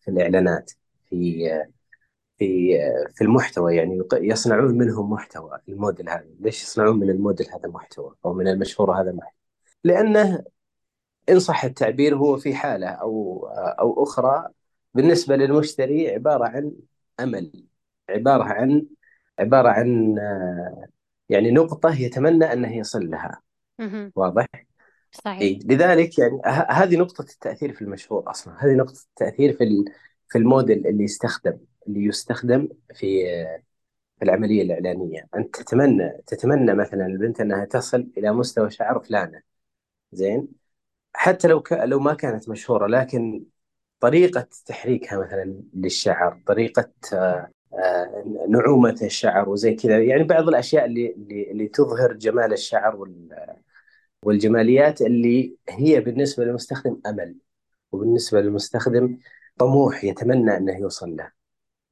في 0.00 0.08
الإعلانات 0.10 0.72
في 1.10 1.48
في 2.38 2.78
في 3.14 3.24
المحتوى؟ 3.24 3.76
يعني 3.76 4.02
يصنعون 4.12 4.78
منهم 4.78 5.10
محتوى 5.12 5.58
الموديل 5.68 6.08
هذا. 6.08 6.26
ليش 6.40 6.62
يصنعون 6.62 7.00
من 7.00 7.10
الموديل 7.10 7.46
هذا 7.54 7.68
محتوى؟ 7.68 8.14
أو 8.24 8.34
من 8.34 8.48
المشهور 8.48 9.00
هذا 9.02 9.12
محتوى؟ 9.12 9.45
لأنه 9.84 10.44
إن 11.28 11.38
صح 11.38 11.64
التعبير 11.64 12.16
هو 12.16 12.36
في 12.36 12.54
حالة 12.54 12.88
أو 12.88 13.46
أو 13.80 14.02
أخرى 14.02 14.48
بالنسبة 14.94 15.36
للمشتري 15.36 16.10
عبارة 16.10 16.44
عن 16.44 16.72
أمل 17.20 17.64
عبارة 18.10 18.44
عن 18.44 18.86
عبارة 19.38 19.68
عن 19.68 20.16
يعني 21.28 21.50
نقطة 21.50 22.00
يتمنى 22.00 22.52
أنه 22.52 22.76
يصل 22.76 23.10
لها. 23.10 23.40
واضح؟ 24.16 24.46
صحيح. 25.12 25.40
إيه؟ 25.40 25.58
لذلك 25.64 26.18
يعني 26.18 26.40
هذه 26.70 26.96
نقطة 26.96 27.22
التأثير 27.22 27.72
في 27.72 27.82
المشهور 27.82 28.30
أصلا. 28.30 28.54
هذه 28.58 28.74
نقطة 28.74 29.00
التأثير 29.10 29.52
في 29.52 29.84
في 30.28 30.38
الموديل 30.38 30.86
اللي 30.86 31.04
يستخدم 31.04 31.58
اللي 31.88 32.04
يستخدم 32.04 32.68
في 32.94 33.26
في 34.18 34.24
العملية 34.24 34.62
الإعلانية. 34.62 35.26
أنت 35.36 35.56
تتمنى 35.56 36.12
تتمنى 36.26 36.74
مثلا 36.74 37.06
البنت 37.06 37.40
أنها 37.40 37.64
تصل 37.64 38.08
إلى 38.18 38.32
مستوى 38.32 38.70
شعر 38.70 39.00
فلانة. 39.00 39.55
زين. 40.16 40.48
حتى 41.14 41.48
لو 41.48 41.62
ك... 41.62 41.72
لو 41.72 42.00
ما 42.00 42.14
كانت 42.14 42.48
مشهورة 42.48 42.86
لكن 42.86 43.46
طريقة 44.00 44.48
تحريكها 44.66 45.18
مثلا 45.18 45.62
للشعر 45.74 46.42
طريقة 46.46 46.90
آه، 47.14 47.50
آه، 47.74 48.24
نعومة 48.50 48.98
الشعر 49.02 49.48
وزي 49.48 49.74
كذا. 49.74 50.04
يعني 50.04 50.24
بعض 50.24 50.48
الأشياء 50.48 50.84
اللي 50.86 51.12
اللي, 51.52 51.68
تظهر 51.68 52.12
جمال 52.12 52.52
الشعر 52.52 52.96
وال... 52.96 53.28
والجماليات 54.22 55.02
اللي 55.02 55.56
هي 55.68 56.00
بالنسبة 56.00 56.44
للمستخدم 56.44 57.00
أمل 57.06 57.36
وبالنسبة 57.92 58.40
للمستخدم 58.40 59.18
طموح 59.58 60.04
يتمنى 60.04 60.56
أنه 60.56 60.78
يوصل 60.78 61.16
له. 61.16 61.32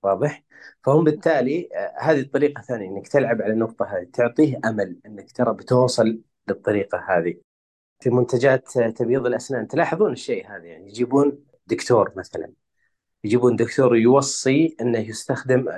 واضح؟ 0.02 0.44
فهم 0.84 1.04
بالتالي 1.04 1.68
آه، 1.74 1.94
هذه 2.00 2.20
الطريقة 2.20 2.60
الثانية 2.60 2.88
إنك 2.88 3.08
تلعب 3.08 3.42
على 3.42 3.52
النقطه 3.52 3.86
هذه 3.86 4.04
تعطيه 4.12 4.60
أمل 4.64 5.00
إنك 5.06 5.32
ترى 5.32 5.54
بتوصل 5.54 6.20
للطريقة 6.48 6.98
هذه. 7.08 7.36
في 8.00 8.10
منتجات 8.10 8.78
تبييض 8.78 9.26
الأسنان. 9.26 9.68
تلاحظون 9.68 10.12
الشيء 10.12 10.46
هذا 10.46 10.64
يعني 10.64 10.88
يجيبون 10.88 11.38
دكتور 11.66 12.12
مثلا 12.16 12.52
يجيبون 13.24 13.56
دكتور 13.56 13.96
يوصي 13.96 14.76
إنه 14.80 14.98
يستخدم 14.98 15.68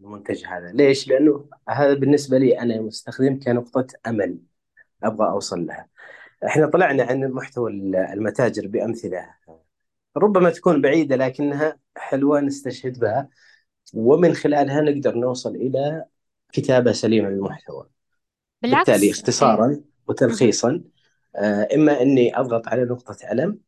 المنتج 0.00 0.46
هذا. 0.46 0.72
ليش؟ 0.72 1.08
لأنه 1.08 1.46
هذا 1.68 1.94
بالنسبة 1.94 2.38
لي 2.38 2.60
أنا 2.60 2.80
مستخدم 2.80 3.38
كنقطة 3.38 3.86
أمل 4.06 4.38
أبغى 5.02 5.28
أوصل 5.28 5.66
لها. 5.66 5.88
إحنا 6.46 6.66
طلعنا 6.66 7.02
عن 7.02 7.32
محتوى 7.32 7.70
المتاجر 8.12 8.66
بأمثلة. 8.66 9.26
ربما 10.16 10.50
تكون 10.50 10.80
بعيدة 10.80 11.16
لكنها 11.16 11.78
حلوة 11.96 12.40
نستشهد 12.40 12.98
بها. 12.98 13.28
ومن 13.94 14.34
خلالها 14.34 14.80
نقدر 14.80 15.14
نوصل 15.14 15.56
إلى 15.56 16.04
كتابة 16.52 16.92
سليمة 16.92 17.28
للمحتوى. 17.28 17.86
بالعكس 18.62 18.90
بالتالي 18.90 19.10
اختصارا 19.10 19.70
إيه. 19.70 19.80
وتلخيصا. 20.08 20.80
إما 21.74 22.02
أني 22.02 22.38
أضغط 22.38 22.68
على 22.68 22.84
نقطة 22.84 23.16
ألم 23.32 23.58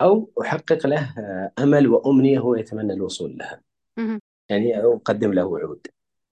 أو 0.00 0.30
أحقق 0.40 0.86
له 0.86 1.14
آه، 1.18 1.52
أمل 1.58 1.88
وأمنية 1.88 2.38
هو 2.38 2.54
يتمنى 2.54 2.92
الوصول 2.92 3.36
لها. 3.36 3.62
يعني 4.48 4.78
أقدم 4.78 5.32
له 5.32 5.44
وعود. 5.44 5.86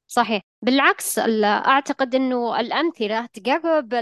صحيح. 0.06 0.42
بالعكس 0.62 1.18
أعتقد 1.44 2.14
أنه 2.14 2.60
الأمثلة 2.60 3.26
تقرب 3.26 3.94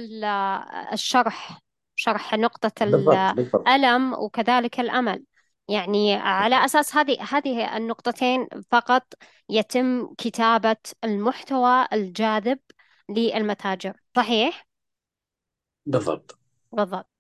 الشرح 0.93 1.61
شرح 1.95 2.35
نقطة 2.35 2.85
الألم 2.85 4.15
وكذلك 4.15 4.81
الأمل. 4.81 5.25
يعني 5.69 6.15
على 6.15 6.65
أساس 6.65 6.97
هذه 6.97 7.17
هذه 7.31 7.77
النقطتين 7.77 8.49
فقط 8.71 9.15
يتم 9.49 10.15
كتابة 10.19 10.77
المحتوى 11.05 11.87
الجاذب 11.93 12.59
للمتاجر. 13.09 13.97
صحيح؟ 14.17 14.67
بالضبط. 15.87 16.39
بالضبط. 16.77 17.11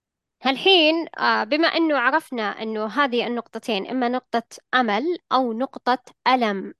الحين 0.46 1.06
آه، 1.18 1.44
بما 1.44 1.68
أنه 1.68 1.98
عرفنا 1.98 2.42
أنه 2.62 2.86
هذه 2.86 3.26
النقطتين 3.26 3.86
إما 3.86 4.08
نقطة 4.08 4.42
أمل 4.74 5.18
أو 5.32 5.52
نقطة 5.52 5.98
ألم 6.28 6.74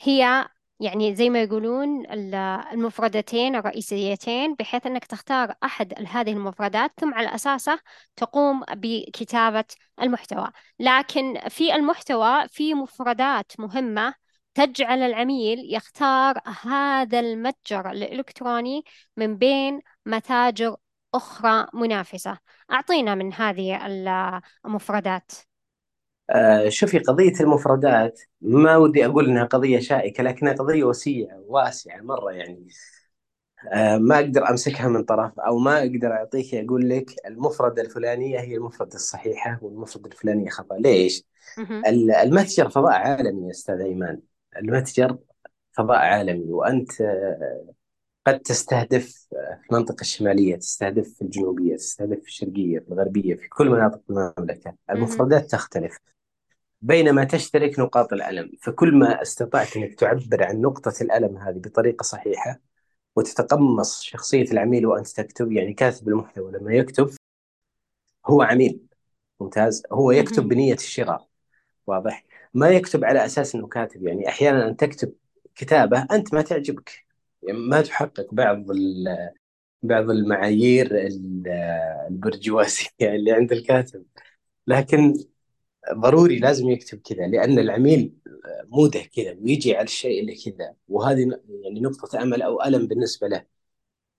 هي 0.00 0.48
يعني 0.80 1.14
زي 1.14 1.30
ما 1.30 1.42
يقولون 1.42 2.06
المفردتين 2.72 3.56
الرئيسيتين 3.56 4.54
بحيث 4.54 4.86
أنك 4.86 5.04
تختار 5.04 5.54
أحد 5.64 5.94
هذه 6.06 6.32
المفردات 6.32 6.92
ثم 7.00 7.14
على 7.14 7.34
أساسه 7.34 7.80
تقوم 8.16 8.64
بكتابة 8.74 9.64
المحتوى. 10.02 10.48
لكن 10.78 11.48
في 11.48 11.74
المحتوى 11.74 12.48
في 12.48 12.74
مفردات 12.74 13.52
مهمة 13.60 14.14
تجعل 14.54 15.02
العميل 15.02 15.74
يختار 15.74 16.40
هذا 16.62 17.20
المتجر 17.20 17.90
الإلكتروني 17.90 18.84
من 19.16 19.36
بين 19.36 19.80
متاجر 20.06 20.76
أخرى 21.14 21.66
منافسة. 21.74 22.38
أعطينا 22.72 23.14
من 23.14 23.32
هذه 23.32 23.86
المفردات. 24.66 25.32
آه 26.30 26.68
شوفي 26.68 26.98
قضية 26.98 27.32
المفردات 27.40 28.20
ما 28.40 28.76
ودي 28.76 29.06
أقول 29.06 29.28
إنها 29.28 29.44
قضية 29.44 29.78
شائكة 29.78 30.22
لكنها 30.22 30.52
قضية 30.52 30.84
وسيعة 30.84 31.44
واسعة 31.46 32.00
مرة 32.00 32.32
يعني. 32.32 32.68
آه 33.72 33.98
ما 33.98 34.18
أقدر 34.18 34.50
أمسكها 34.50 34.88
من 34.88 35.04
طرف 35.04 35.40
أو 35.40 35.58
ما 35.58 35.78
أقدر 35.78 36.12
أعطيك 36.12 36.54
أقول 36.54 36.88
لك 36.88 37.10
المفردة 37.26 37.82
الفلانية 37.82 38.40
هي 38.40 38.56
المفردة 38.56 38.94
الصحيحة 38.94 39.58
والمفردة 39.62 40.06
الفلانية 40.06 40.50
خطأ. 40.50 40.76
ليش؟ 40.76 41.24
المتجر 42.22 42.70
فضاء 42.70 42.92
عالمي 42.92 43.46
يا 43.46 43.50
أستاذ 43.50 43.80
أيمان. 43.80 44.20
المتجر 44.56 45.18
فضاء 45.72 45.96
عالمي 45.98 46.52
وأنت 46.52 47.00
آه، 47.00 47.74
قد 48.26 48.40
تستهدف 48.40 49.26
في 49.30 49.72
المنطقة 49.72 50.00
الشمالية 50.00 50.56
تستهدف 50.56 51.14
في 51.14 51.22
الجنوبية 51.22 51.76
تستهدف 51.76 52.20
في 52.20 52.28
الشرقية 52.28 52.78
في 52.78 52.88
الغربية 52.88 53.34
في 53.34 53.48
كل 53.48 53.70
مناطق 53.70 54.00
المملكة. 54.10 54.74
المفردات 54.90 55.50
تختلف. 55.50 55.98
بينما 56.82 57.24
تشترك 57.24 57.78
نقاط 57.78 58.12
الألم 58.12 58.52
فكل 58.62 58.94
ما 58.94 59.22
استطعت 59.22 59.76
أنك 59.76 59.94
تعبر 59.94 60.42
عن 60.44 60.60
نقطة 60.60 60.92
الألم 61.00 61.36
هذه 61.36 61.58
بطريقة 61.58 62.02
صحيحة 62.02 62.60
وتتقمص 63.16 64.02
شخصية 64.02 64.52
العميل 64.52 64.86
وأنت 64.86 65.08
تكتب 65.08 65.52
يعني 65.52 65.74
كاتب 65.74 66.08
المحتوى 66.08 66.52
لما 66.52 66.72
يكتب 66.74 67.10
هو 68.26 68.42
عميل. 68.42 68.80
ممتاز. 69.40 69.82
هو 69.92 70.10
يكتب 70.10 70.48
بنية 70.48 70.74
الشراء 70.74 71.28
واضح. 71.86 72.24
ما 72.54 72.68
يكتب 72.68 73.04
على 73.04 73.24
أساس 73.24 73.54
أنه 73.54 73.66
كاتب. 73.66 74.06
يعني 74.06 74.28
أحيانا 74.28 74.68
أن 74.68 74.76
تكتب 74.76 75.12
كتابة 75.54 76.06
أنت 76.12 76.34
ما 76.34 76.42
تعجبك. 76.42 77.03
ما 77.52 77.80
تحقق 77.82 78.34
بعض 78.34 78.66
بعض 79.82 80.10
المعايير 80.10 81.08
البرجوازية 82.10 82.88
اللي 83.02 83.32
عند 83.32 83.52
الكاتب. 83.52 84.04
لكن 84.66 85.14
ضروري 85.92 86.38
لازم 86.38 86.70
يكتب 86.70 87.00
كذا 87.00 87.26
لأن 87.26 87.58
العميل 87.58 88.14
موده 88.68 89.00
كذا 89.00 89.36
ويجي 89.40 89.76
على 89.76 89.84
الشيء 89.84 90.20
اللي 90.20 90.34
كذا 90.34 90.74
وهذه 90.88 91.40
يعني 91.48 91.80
نقطة 91.80 92.22
أمل 92.22 92.42
أو 92.42 92.62
ألم 92.62 92.86
بالنسبة 92.86 93.28
له. 93.28 93.46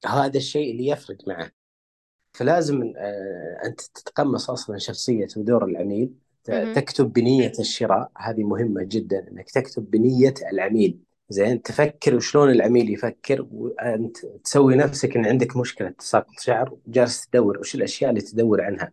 هذا 0.06 0.38
الشيء 0.38 0.72
اللي 0.72 0.88
يفرق 0.88 1.18
معه. 1.28 1.52
فلازم 2.34 2.94
آه، 2.98 3.62
أنت 3.66 3.82
تتقمص 3.82 4.50
أصلا 4.50 4.78
شخصية 4.78 5.28
ودور 5.38 5.66
العميل. 5.66 6.14
تكتب 6.44 7.14
بنية 7.14 7.52
الشراء 7.60 8.12
هذه 8.18 8.44
مهمة 8.44 8.84
جدا 8.84 9.28
أنك 9.32 9.52
تكتب 9.52 9.92
بنية 9.92 10.34
العميل. 10.52 11.00
زين 11.30 11.62
تفكر 11.62 12.16
وشلون 12.16 12.50
العميل 12.50 12.90
يفكر 12.94 13.48
وأنت 13.52 14.18
تسوي 14.26 14.76
نفسك 14.76 15.18
إن 15.18 15.26
عندك 15.26 15.58
مشكلة 15.58 15.90
تساقط 15.90 16.40
شعر 16.40 16.78
جالس 16.88 17.28
تدور 17.28 17.60
وش 17.60 17.76
الأشياء 17.76 18.10
اللي 18.10 18.22
تدور 18.22 18.62
عنها. 18.62 18.92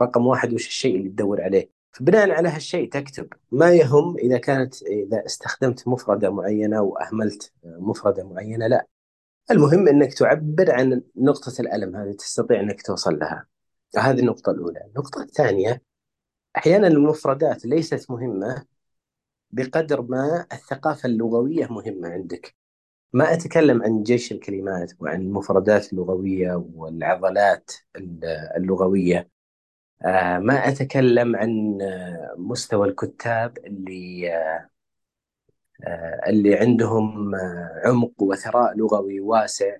رقم 0.00 0.26
واحد 0.26 0.52
وش 0.52 0.66
الشيء 0.66 0.96
اللي 0.96 1.08
تدور 1.08 1.42
عليه. 1.42 1.70
فبناء 1.92 2.30
على 2.30 2.48
هالشيء 2.48 2.90
تكتب. 2.90 3.28
ما 3.52 3.72
يهم 3.72 4.16
إذا 4.18 4.38
كانت 4.38 4.82
إذا 4.82 5.26
استخدمت 5.26 5.88
مفردة 5.88 6.30
معينة 6.30 6.82
وأهملت 6.82 7.52
مفردة 7.64 8.24
معينة 8.24 8.66
لا. 8.66 8.86
المهم 9.50 9.88
إنك 9.88 10.14
تعبر 10.14 10.70
عن 10.70 11.02
نقطة 11.16 11.60
الألم 11.60 11.96
هذه 11.96 12.12
تستطيع 12.12 12.60
إنك 12.60 12.82
توصل 12.82 13.18
لها. 13.18 13.46
هذه 13.98 14.20
النقطة 14.20 14.50
الأولى. 14.50 14.80
النقطة 14.86 15.22
الثانية 15.22 15.82
أحيانا 16.56 16.86
المفردات 16.86 17.66
ليست 17.66 18.10
مهمة 18.10 18.64
بقدر 19.50 20.02
ما 20.02 20.46
الثقافة 20.52 21.06
اللغوية 21.08 21.66
مهمة 21.66 22.08
عندك. 22.08 22.54
ما 23.12 23.32
أتكلم 23.34 23.82
عن 23.82 24.02
جيش 24.02 24.32
الكلمات 24.32 24.92
وعن 25.00 25.20
المفردات 25.22 25.92
اللغوية 25.92 26.64
والعضلات 26.74 27.72
اللغوية. 28.56 29.28
آه، 30.02 30.38
ما 30.38 30.68
أتكلم 30.68 31.36
عن 31.36 31.78
مستوى 32.38 32.88
الكتاب 32.88 33.58
اللي 33.58 34.30
آه، 35.84 36.28
اللي 36.30 36.56
عندهم 36.56 37.34
عمق 37.84 38.22
وثراء 38.22 38.76
لغوي 38.76 39.20
واسع. 39.20 39.76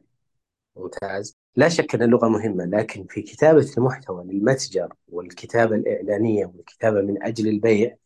ممتاز. 0.76 1.36
لا 1.56 1.68
شك 1.68 1.94
أن 1.94 2.02
اللغة 2.02 2.28
مهمة 2.28 2.64
لكن 2.64 3.06
في 3.06 3.22
كتابة 3.22 3.72
المحتوى 3.78 4.24
للمتجر 4.24 4.94
والكتابة 5.08 5.76
الإعلانية 5.76 6.46
والكتابة 6.46 7.00
من 7.02 7.22
أجل 7.22 7.48
البيع 7.48 7.96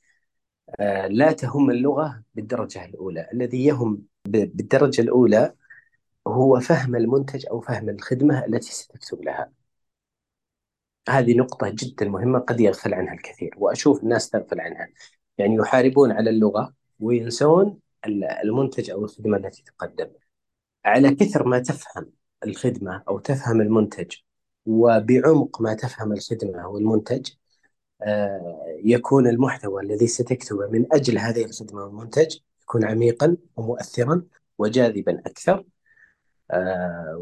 لا 1.08 1.32
تهم 1.32 1.70
اللغة 1.70 2.22
بالدرجة 2.34 2.84
الأولى. 2.84 3.28
الذي 3.32 3.64
يهم 3.64 4.02
بالدرجة 4.24 5.02
الأولى 5.02 5.54
هو 6.26 6.60
فهم 6.60 6.96
المنتج 6.96 7.46
أو 7.46 7.60
فهم 7.60 7.88
الخدمة 7.88 8.44
التي 8.44 8.72
ستكتب 8.72 9.22
لها. 9.22 9.52
هذه 11.08 11.36
نقطة 11.38 11.68
جدا 11.74 12.08
مهمة 12.08 12.38
قد 12.38 12.60
يغفل 12.60 12.94
عنها 12.94 13.14
الكثير 13.14 13.54
وأشوف 13.58 14.02
الناس 14.02 14.30
تغفل 14.30 14.60
عنها. 14.60 14.88
يعني 15.38 15.54
يحاربون 15.56 16.12
على 16.12 16.30
اللغة 16.30 16.74
وينسون 17.00 17.78
ال- 18.06 18.24
المنتج 18.24 18.90
أو 18.90 19.04
الخدمة 19.04 19.36
التي 19.36 19.62
تقدم. 19.62 20.10
على 20.84 21.14
كثر 21.14 21.48
ما 21.48 21.58
تفهم 21.58 22.12
الخدمة 22.44 23.02
أو 23.08 23.18
تفهم 23.18 23.60
المنتج 23.60 24.12
وبعمق 24.66 25.60
ما 25.60 25.74
تفهم 25.74 26.12
الخدمة 26.12 26.66
والمنتج 26.68 27.30
آه، 27.30 27.41
يكون 28.84 29.26
المحتوى 29.26 29.82
الذي 29.82 30.06
ستكتبه 30.06 30.66
من 30.68 30.86
أجل 30.92 31.18
هذه 31.18 31.44
الخدمة 31.44 31.84
والمنتج 31.84 32.36
يكون 32.62 32.84
عميقا 32.84 33.36
ومؤثرا 33.56 34.22
وجاذبا 34.58 35.18
أكثر 35.26 35.64
آه، 36.50 37.16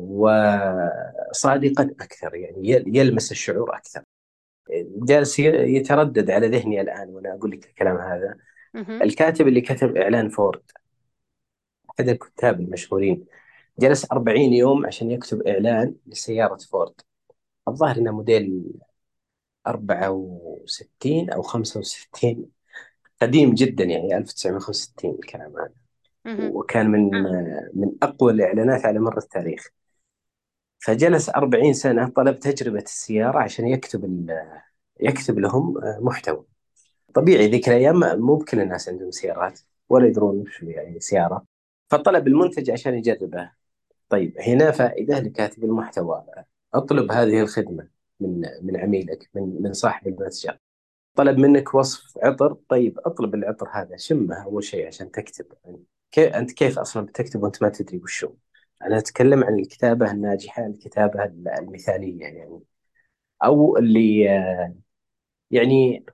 وصادقا 1.31 1.91
أكثر 2.01 2.35
يعني 2.35 2.69
يل- 2.69 2.97
يلمس 2.97 3.31
الشعور 3.33 3.77
أكثر. 3.77 4.03
جالس 4.97 5.39
يتردد 5.39 6.31
على 6.31 6.49
ذهني 6.49 6.81
الآن 6.81 7.09
وأنا 7.09 7.35
أقول 7.35 7.51
لك 7.51 7.67
الكلام 7.67 7.97
هذا. 7.97 8.35
الكاتب 9.03 9.49
اللي 9.49 9.61
كتب 9.61 9.97
إعلان 9.97 10.29
فورد 10.29 10.63
أحد 11.91 12.09
الكتاب 12.09 12.61
المشهورين 12.61 13.25
جلس 13.79 14.13
40 14.13 14.53
يوم 14.53 14.87
عشان 14.87 15.11
يكتب 15.11 15.43
إعلان 15.43 15.95
لسيارة 16.07 16.57
فورد. 16.57 16.93
الظاهر 17.69 17.97
إنه 17.97 18.11
موديل 18.13 18.65
64 19.71 21.31
أو 21.31 21.43
65 21.43 22.47
قديم 23.23 23.55
جدا 23.55 23.85
يعني 23.85 24.17
1965 24.17 25.11
الكلام 25.11 25.53
هذا. 25.57 25.73
وكان 26.51 26.91
من 26.91 27.11
من 27.75 27.93
أقوى 28.03 28.33
الإعلانات 28.33 28.87
على 28.87 28.99
مر 28.99 29.19
التاريخ. 29.19 29.69
فجلس 30.79 31.29
40 31.29 31.73
سنة 31.73 32.09
طلب 32.09 32.39
تجربة 32.39 32.83
السيارة 32.83 33.39
عشان 33.39 33.69
يكتب 33.69 34.31
يكتب 35.01 35.39
لهم 35.39 35.75
محتوى. 36.01 36.45
طبيعي 37.15 37.49
ذيك 37.49 37.69
الأيام 37.69 38.01
مو 38.21 38.37
بكل 38.37 38.61
الناس 38.61 38.89
عندهم 38.89 39.11
سيارات 39.11 39.61
ولا 39.89 40.07
يدرون 40.07 40.41
وش 40.41 40.63
يعني 40.63 41.01
سيارة. 41.01 41.45
فطلب 41.91 42.27
المنتج 42.29 42.71
عشان 42.71 42.95
يجربه. 42.95 43.51
طيب 44.09 44.39
هنا 44.41 44.71
فائدة 44.71 45.19
لكاتب 45.21 45.65
المحتوى. 45.65 46.25
أطلب 46.75 47.13
هذه 47.13 47.41
الخدمة. 47.41 48.00
من 48.21 48.41
من 48.63 48.77
عميلك 48.77 49.31
من 49.35 49.63
من 49.63 49.73
صاحب 49.73 50.09
المتجر. 50.09 50.59
طلب 51.15 51.39
منك 51.39 51.75
وصف 51.75 52.19
عطر. 52.19 52.57
طيب 52.69 52.99
اطلب 52.99 53.35
العطر 53.35 53.69
هذا 53.73 53.97
شمه 53.97 54.45
أول 54.45 54.65
شيء 54.65 54.87
عشان 54.87 55.11
تكتب. 55.11 55.47
يعني 55.65 55.85
كيف 56.13 56.35
أنت 56.35 56.53
كيف 56.53 56.79
أصلا 56.79 57.07
بتكتب 57.07 57.43
وأنت 57.43 57.63
ما 57.63 57.69
تدري 57.69 57.99
وش 57.99 58.25
هو 58.25 58.35
أنا 58.83 58.99
أتكلم 58.99 59.45
عن 59.45 59.59
الكتابة 59.59 60.11
الناجحة 60.11 60.67
الكتابة 60.67 61.25
المثالية 61.59 62.21
يعني. 62.25 62.61
أو 63.45 63.77
اللي 63.77 64.21
يعني 65.51 66.05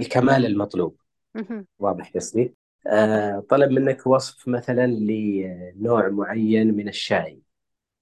الكمال 0.00 0.46
المطلوب. 0.46 1.00
واضح 1.78 2.12
قصدي؟ 2.14 2.54
آه 2.86 3.44
طلب 3.48 3.70
منك 3.70 4.06
وصف 4.06 4.48
مثلا 4.48 4.86
لنوع 4.86 6.08
معين 6.08 6.74
من 6.74 6.88
الشاي. 6.88 7.42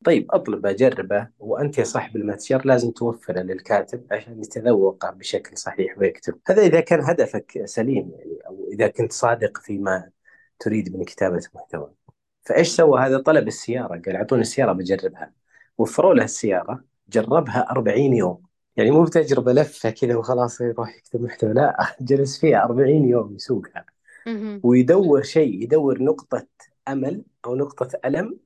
طيب 0.05 0.27
اطلبه 0.33 0.73
جربه 0.73 1.29
وأنت 1.39 1.79
يا 1.79 1.85
صاحب 1.85 2.17
المتجر 2.17 2.67
لازم 2.67 2.91
توفره 2.91 3.41
للكاتب 3.41 4.07
عشان 4.13 4.41
يتذوقه 4.43 5.11
بشكل 5.11 5.59
صحيح 5.59 5.99
ويكتب. 5.99 6.39
هذا 6.49 6.63
إذا 6.63 6.81
كان 6.81 7.01
هدفك 7.01 7.63
سليم 7.65 8.11
يعني 8.19 8.39
أو 8.47 8.69
إذا 8.73 8.89
كنت 8.89 9.13
صادق 9.13 9.59
فيما 9.59 10.11
تريد 10.59 10.97
من 10.97 11.05
كتابة 11.05 11.41
محتوى 11.55 11.91
فإيش 12.43 12.69
سوى 12.77 13.01
هذا 13.01 13.19
طلب 13.19 13.47
السيارة؟ 13.49 13.89
قال 14.07 14.17
أعطوني 14.17 14.43
السيارة 14.43 14.73
بجربها. 14.73 15.33
وفروا 15.79 16.15
له 16.15 16.25
السيارة 16.25 16.85
جربها 17.09 17.67
40 17.71 18.15
يوم. 18.15 18.43
يعني 18.77 18.91
مو 18.91 19.05
بتجربة 19.05 19.53
لفة 19.53 19.91
كذا 19.91 20.17
وخلاص 20.17 20.61
يروح 20.61 20.97
يكتب 20.97 21.23
محتوى 21.23 21.53
لا 21.53 21.77
جلس 22.01 22.41
فيها 22.41 22.65
40 22.65 23.05
يوم 23.09 23.35
يسوقها. 23.35 23.85
ويدور 24.63 25.23
شيء 25.23 25.63
يدور 25.63 26.03
نقطة 26.03 26.47
أمل 26.89 27.25
أو 27.47 27.55
نقطة 27.57 27.89
ألم 28.05 28.27
لل- 28.27 28.44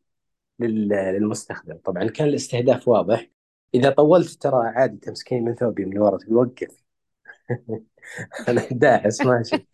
للمستخدم. 0.61 1.77
طبعا 1.85 2.05
كان 2.09 2.29
الاستهداف 2.29 2.89
واضح. 2.89 3.31
إذا 3.75 3.91
طولت 3.91 4.31
ترى 4.43 4.67
عادي 4.69 4.97
تمسكين 4.97 5.45
من 5.45 5.55
ثوبي 5.55 5.85
من 5.85 5.99
ورا 5.99 6.19
تقول 6.19 6.37
وقف 6.37 6.83
أنا 8.49 8.69
داعس 8.73 9.23
ماشي 9.27 9.67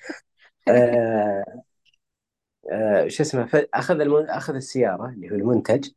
آه 0.69 1.65
آه 2.73 3.09
شو 3.09 3.23
اسمه 3.23 3.47
فأخذ 3.47 4.01
الم... 4.01 4.17
أخذ 4.17 4.55
السيارة 4.55 5.09
اللي 5.09 5.31
هو 5.31 5.35
المنتج 5.35 5.89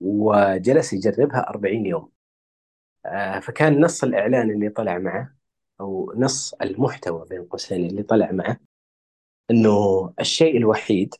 وجلس 0.00 0.92
يجربها 0.92 1.50
40 1.50 1.86
يوم. 1.86 2.12
آه 3.06 3.40
فكان 3.40 3.80
نص 3.84 4.04
الإعلان 4.04 4.50
اللي 4.50 4.68
طلع 4.68 4.98
معه 4.98 5.36
أو 5.80 6.14
نص 6.16 6.54
المحتوى 6.54 7.26
بين 7.30 7.44
قوسين 7.44 7.86
اللي 7.86 8.02
طلع 8.02 8.32
معه 8.32 8.60
أنه 9.50 10.14
الشيء 10.20 10.56
الوحيد 10.56 11.14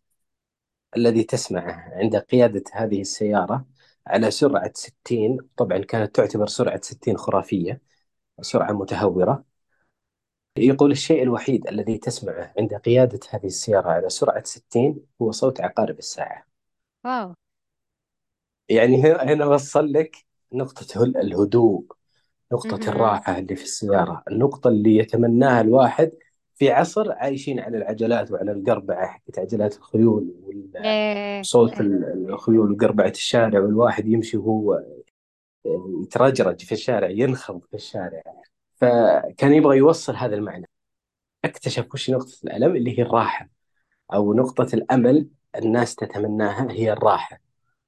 الذي 0.97 1.25
تسمعه 1.25 1.91
عند 1.93 2.17
قيادة 2.17 2.63
هذه 2.73 3.01
السيارة 3.01 3.67
على 4.07 4.31
سرعة 4.31 4.73
60 4.75 5.39
طبعا 5.57 5.79
كانت 5.79 6.17
تعتبر 6.17 6.47
سرعة 6.47 6.81
60 6.83 7.17
خرافية 7.17 7.81
سرعة 8.41 8.73
متهورة. 8.73 9.45
يقول 10.59 10.91
الشيء 10.91 11.23
الوحيد 11.23 11.69
الذي 11.69 11.99
تسمعه 11.99 12.53
عند 12.59 12.75
قيادة 12.75 13.21
هذه 13.31 13.47
السيارة 13.47 13.89
على 13.89 14.09
سرعة 14.09 14.45
60 14.45 15.01
هو 15.23 15.31
صوت 15.31 15.61
عقارب 15.61 15.99
الساعة. 15.99 16.47
واو. 17.05 17.35
يعني 18.69 19.03
هنا 19.03 19.23
هنا 19.23 19.47
وصل 19.47 19.93
لك 19.93 20.17
نقطة 20.53 21.03
الهدوء 21.03 21.85
نقطة. 22.53 22.89
الراحة 22.89 23.39
اللي 23.39 23.57
في 23.57 23.65
السيارة 23.65 24.23
النقطة 24.31 24.69
اللي 24.69 24.97
يتمناها 24.97 25.61
الواحد 25.61 26.13
في 26.55 26.71
عصر 26.71 27.13
عايشين 27.13 27.61
على 27.61 27.79
العجلات 27.79 28.33
وعلى 28.33 28.53
القربعة 28.53 29.07
حقت 29.07 29.39
عجلات 29.39 29.77
الخيول. 29.77 30.35
إيه. 30.85 31.41
وصوت 31.41 31.81
ال- 31.81 32.27
الخيول 32.29 32.73
وقربعة 32.73 33.11
الشارع 33.11 33.61
والواحد 33.61 34.07
يمشي 34.07 34.37
وهو 34.37 34.83
يترجرج 36.03 36.61
في 36.63 36.73
الشارع 36.73 37.09
ينخض 37.11 37.61
في 37.71 37.75
الشارع. 37.75 38.23
فكان 38.75 39.53
يبغى 39.53 39.77
يوصل 39.77 40.17
هذا 40.17 40.35
المعنى. 40.35 40.69
اكتشف 41.45 41.95
وش 41.95 42.11
نقطة 42.11 42.39
الألم؟ 42.45 42.77
اللي 42.77 42.99
هي 42.99 43.03
الراحة. 43.03 43.49
أو 44.13 44.35
نقطة 44.35 44.75
الأمل 44.75 45.29
الناس 45.57 45.95
تتمناها 45.95 46.73
هي 46.73 46.93
الراحة 46.93 47.39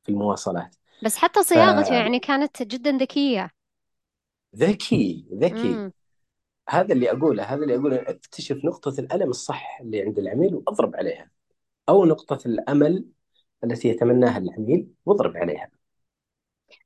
في 0.02 0.08
المواصلات. 0.08 0.76
بس 1.04 1.16
حتى 1.16 1.42
صياغته 1.42 1.94
يعني 1.94 2.18
كانت 2.18 2.62
جدا 2.62 2.90
ذكية. 2.90 3.50
فذكي 4.52 5.26
ذكي. 5.34 5.68
مم. 5.68 5.92
هذا 6.68 6.92
اللي 6.92 7.10
أقوله 7.10 7.42
هذا 7.42 7.62
اللي 7.62 7.76
أقوله. 7.76 7.96
اكتشف 7.96 8.64
نقطة 8.64 9.00
الألم 9.00 9.30
الصح 9.30 9.80
اللي 9.80 10.02
عند 10.02 10.18
العميل 10.18 10.54
وأضرب 10.54 10.96
عليها. 10.96 11.30
أو 11.88 12.04
نقطة 12.04 12.38
الأمل 12.46 13.04
التي 13.64 13.88
يتمناها 13.88 14.38
العميل 14.38 14.88
واضرب 15.06 15.36
عليها. 15.36 15.70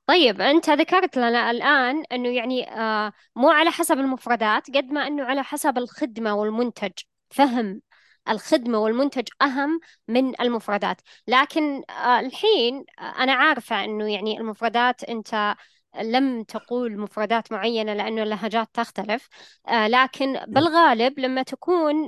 طيب 0.06 0.40
أنت 0.40 0.70
ذكرت 0.70 1.16
لنا 1.16 1.50
الآن 1.50 2.04
أنه 2.12 2.28
يعني 2.28 2.70
آه 2.70 3.12
مو 3.36 3.50
على 3.50 3.70
حسب 3.70 3.98
المفردات 3.98 4.66
قد 4.76 4.84
ما 4.84 5.06
أنه 5.06 5.24
على 5.24 5.42
حسب 5.44 5.78
الخدمة 5.78 6.34
والمنتج. 6.34 6.92
فهم 7.30 7.80
الخدمة 8.28 8.78
والمنتج 8.78 9.28
أهم 9.42 9.80
من 10.08 10.40
المفردات. 10.40 11.00
لكن 11.28 11.82
آه 11.90 12.20
الحين 12.20 12.84
آه، 12.98 13.02
أنا 13.02 13.32
عارفة 13.32 13.84
أنه 13.84 14.12
يعني 14.12 14.38
المفردات 14.38 15.04
أنت 15.04 15.54
لم 16.02 16.42
تقول 16.42 16.98
مفردات 16.98 17.52
معينة 17.52 17.94
لأنه 17.94 18.22
اللهجات 18.22 18.68
تختلف 18.74 19.28
آه 19.68 19.88
لكن 19.88 20.38
بالغالب 20.48 21.18
لما 21.20 21.42
تكون 21.42 22.06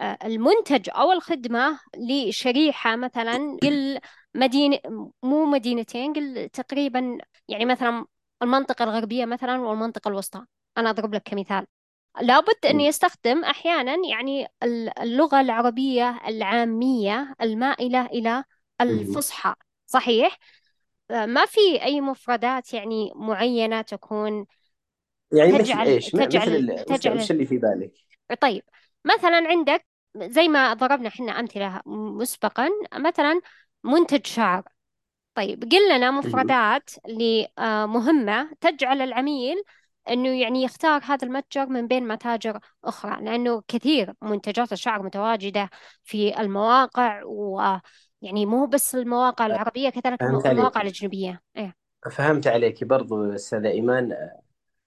المنتج 0.00 0.90
أو 0.90 1.12
الخدمة 1.12 1.80
لشريحة 1.96 2.96
مثلا 2.96 3.58
قل 3.62 4.00
مدينة 4.34 4.78
مو 5.22 5.44
مدينتين 5.46 6.12
قل 6.12 6.48
تقريبا 6.52 7.18
يعني 7.48 7.64
مثلا 7.64 8.06
المنطقة 8.42 8.82
الغربية 8.84 9.24
مثلا 9.24 9.60
والمنطقة 9.60 10.08
الوسطى. 10.08 10.44
أنا 10.78 10.90
أضرب 10.90 11.14
لك 11.14 11.22
كمثال. 11.22 11.66
لابد 12.20 12.66
أن 12.66 12.80
يستخدم 12.80 13.44
أحيانا 13.44 13.96
يعني 14.10 14.46
ال- 14.62 14.98
اللغة 14.98 15.40
العربية 15.40 16.20
العامية 16.28 17.34
المائلة 17.42 18.06
إلى 18.06 18.44
الفصحى. 18.80 19.54
صحيح؟ 19.86 20.38
ما 21.10 21.46
في 21.46 21.82
أي 21.82 22.00
مفردات 22.00 22.74
يعني 22.74 23.12
معينة 23.16 23.82
تكون 23.82 24.46
يعني 25.32 25.52
مثل 25.52 25.64
تجعل 25.64 25.86
إيش؟ 25.86 26.14
م- 26.14 26.18
مثل 26.18 26.28
تجعل 26.28 26.84
تجعل 26.86 27.14
وش 27.16 27.30
اللي 27.30 27.46
في 27.46 27.58
بالك؟ 27.58 27.92
طيب 28.40 28.62
مثلا 29.04 29.48
عندك 29.48 29.86
زي 30.16 30.48
ما 30.48 30.74
ضربنا 30.74 31.08
إحنا 31.08 31.40
أمثلة 31.40 31.80
مسبقا 31.86 32.68
مثلا 32.94 33.40
منتج 33.84 34.26
شعر. 34.26 34.62
طيب 35.34 35.62
قل 35.72 35.96
لنا. 35.96 36.10
مفردات 36.10 36.90
اللي 37.06 37.48
آه، 37.58 37.86
مهمة 37.86 38.50
تجعل 38.60 39.02
العميل 39.02 39.62
إنه 40.10 40.28
يعني 40.40 40.62
يختار 40.62 41.00
هذا 41.04 41.26
المتجر 41.26 41.66
من 41.66 41.86
بين 41.86 42.08
متاجر 42.08 42.58
أخرى 42.84 43.24
لأنه 43.24 43.62
كثير 43.68 44.14
منتجات 44.22 44.72
الشعر 44.72 45.02
متواجدة 45.02 45.70
في 46.04 46.40
المواقع 46.40 47.22
ويعني 47.24 48.46
مو 48.46 48.66
بس 48.66 48.94
المواقع 48.94 49.46
العربية 49.46 49.90
كذلك 49.90 50.22
المواقع 50.22 50.80
عليك. 50.80 50.92
الأجنبية. 50.92 51.42
إيه. 51.56 51.76
فهمت 52.12 52.46
عليك 52.46 52.84
برضو 52.84 53.34
أستاذة 53.34 53.68
إيمان. 53.68 54.16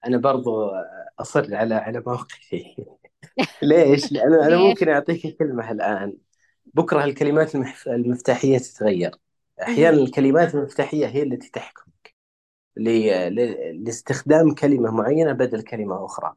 أنا 0.08 0.18
برضو 0.18 0.72
أصر 1.20 1.56
على 1.56 1.76
على 1.76 2.04
موقفي 2.08 2.86
ليش؟ 3.62 4.12
لأنه 4.12 4.48
أنا؟ 4.48 4.58
ممكن 4.58 4.90
أعطيك 4.90 5.38
كلمة 5.38 5.72
الآن. 5.72 6.18
بكرة 6.74 7.04
الكلمات 7.04 7.56
المفتاحية 7.88 8.58
تتغير. 8.58 9.16
أحيانا 9.62 9.98
الكلمات 9.98 10.56
المفتاحية 10.56 11.08
هي 11.08 11.24
التي 11.24 11.52
تحكم 11.52 11.92
ل- 12.78 13.36
ل- 13.36 13.84
لاستخدام 13.84 14.56
كلمة 14.56 14.92
معينة 14.92 15.32
بدل 15.32 15.62
كلمة 15.62 16.06
أخرى. 16.06 16.34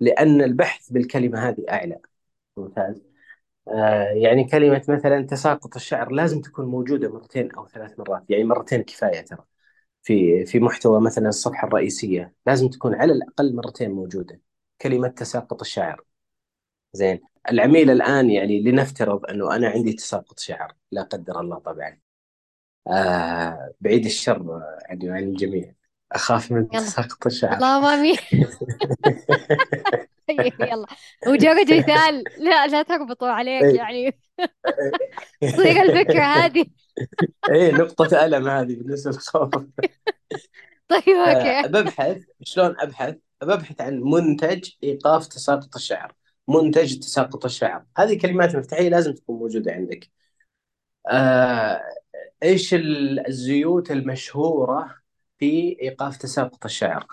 لأن 0.00 0.42
البحث 0.42 0.90
بالكلمة 0.90 1.48
هذه 1.48 1.64
أعلى. 1.70 1.98
ممتاز. 2.56 3.02
آه 3.68 4.04
يعني 4.04 4.44
كلمة 4.44 4.82
مثلا 4.88 5.26
تساقط 5.26 5.76
الشعر 5.76 6.12
لازم 6.12 6.40
تكون 6.40 6.66
موجودة 6.66 7.08
مرتين 7.08 7.52
أو 7.52 7.66
ثلاث 7.68 7.98
مرات. 7.98 8.22
يعني 8.28 8.44
مرتين 8.44 8.82
كفاية 8.82 9.20
ترى. 9.20 9.44
في 10.02 10.46
في 10.46 10.60
محتوى 10.60 11.00
مثلا 11.00 11.28
الصفحة 11.28 11.68
الرئيسية 11.68 12.32
لازم 12.46 12.68
تكون 12.68 12.94
على 12.94 13.12
الأقل 13.12 13.56
مرتين 13.56 13.90
موجودة. 13.90 14.40
كلمة 14.82 15.08
تساقط 15.08 15.60
الشعر. 15.60 16.04
زين. 16.92 17.20
العميل 17.50 17.90
الآن 17.90 18.30
يعني 18.30 18.62
لنفترض 18.62 19.26
أنه 19.30 19.56
أنا 19.56 19.68
عندي 19.68 19.92
تساقط 19.92 20.38
شعر 20.38 20.72
لا 20.92 21.02
قدر 21.02 21.40
الله 21.40 21.58
طبعا. 21.58 21.98
آه 22.88 23.72
بعيد 23.80 24.04
الشر 24.04 24.60
يعني 24.88 25.10
عن 25.10 25.22
الجميع. 25.22 25.72
أخاف 26.12 26.52
من 26.52 26.68
تساقط 26.68 27.26
الشعر. 27.26 27.56
اللهم 27.56 27.84
آمين 27.84 28.16
طيب 30.28 30.52
يلا. 30.60 30.86
مجرد 31.26 31.72
مثال. 31.78 32.24
لا 32.38 32.66
لا 32.66 32.82
تربطوا 32.82 33.28
عليك 33.28 33.62
إيه. 33.62 33.76
يعني. 33.76 34.10
تصير 35.42 35.82
الفكرة 35.82 36.22
هذه. 36.22 36.64
إيه 37.50 37.72
نقطة 37.72 38.24
ألم 38.24 38.48
هذه 38.48 38.74
بالنسبة 38.74 39.10
للخوف. 39.10 39.50
طيب 40.88 41.08
okay. 41.08 41.62
فببحث 41.68 42.22
شلون 42.42 42.74
أبحث؟ 42.80 43.14
ببحث 43.42 43.80
عن 43.80 44.00
منتج 44.00 44.70
إيقاف 44.84 45.26
تساقط 45.26 45.76
الشعر. 45.76 46.14
منتج 46.50 46.98
تساقط 46.98 47.44
الشعر. 47.44 47.84
هذه 47.98 48.18
كلمات 48.18 48.56
مفتاحية 48.56 48.88
لازم 48.88 49.14
تكون 49.14 49.38
موجودة 49.38 49.72
عندك. 49.72 50.10
آه، 51.10 51.82
ال- 52.74 53.26
الزيوت 53.28 53.90
المشهورة 53.90 54.96
في 55.38 55.76
إيقاف 55.82 56.16
تساقط 56.16 56.64
الشعر؟ 56.64 57.06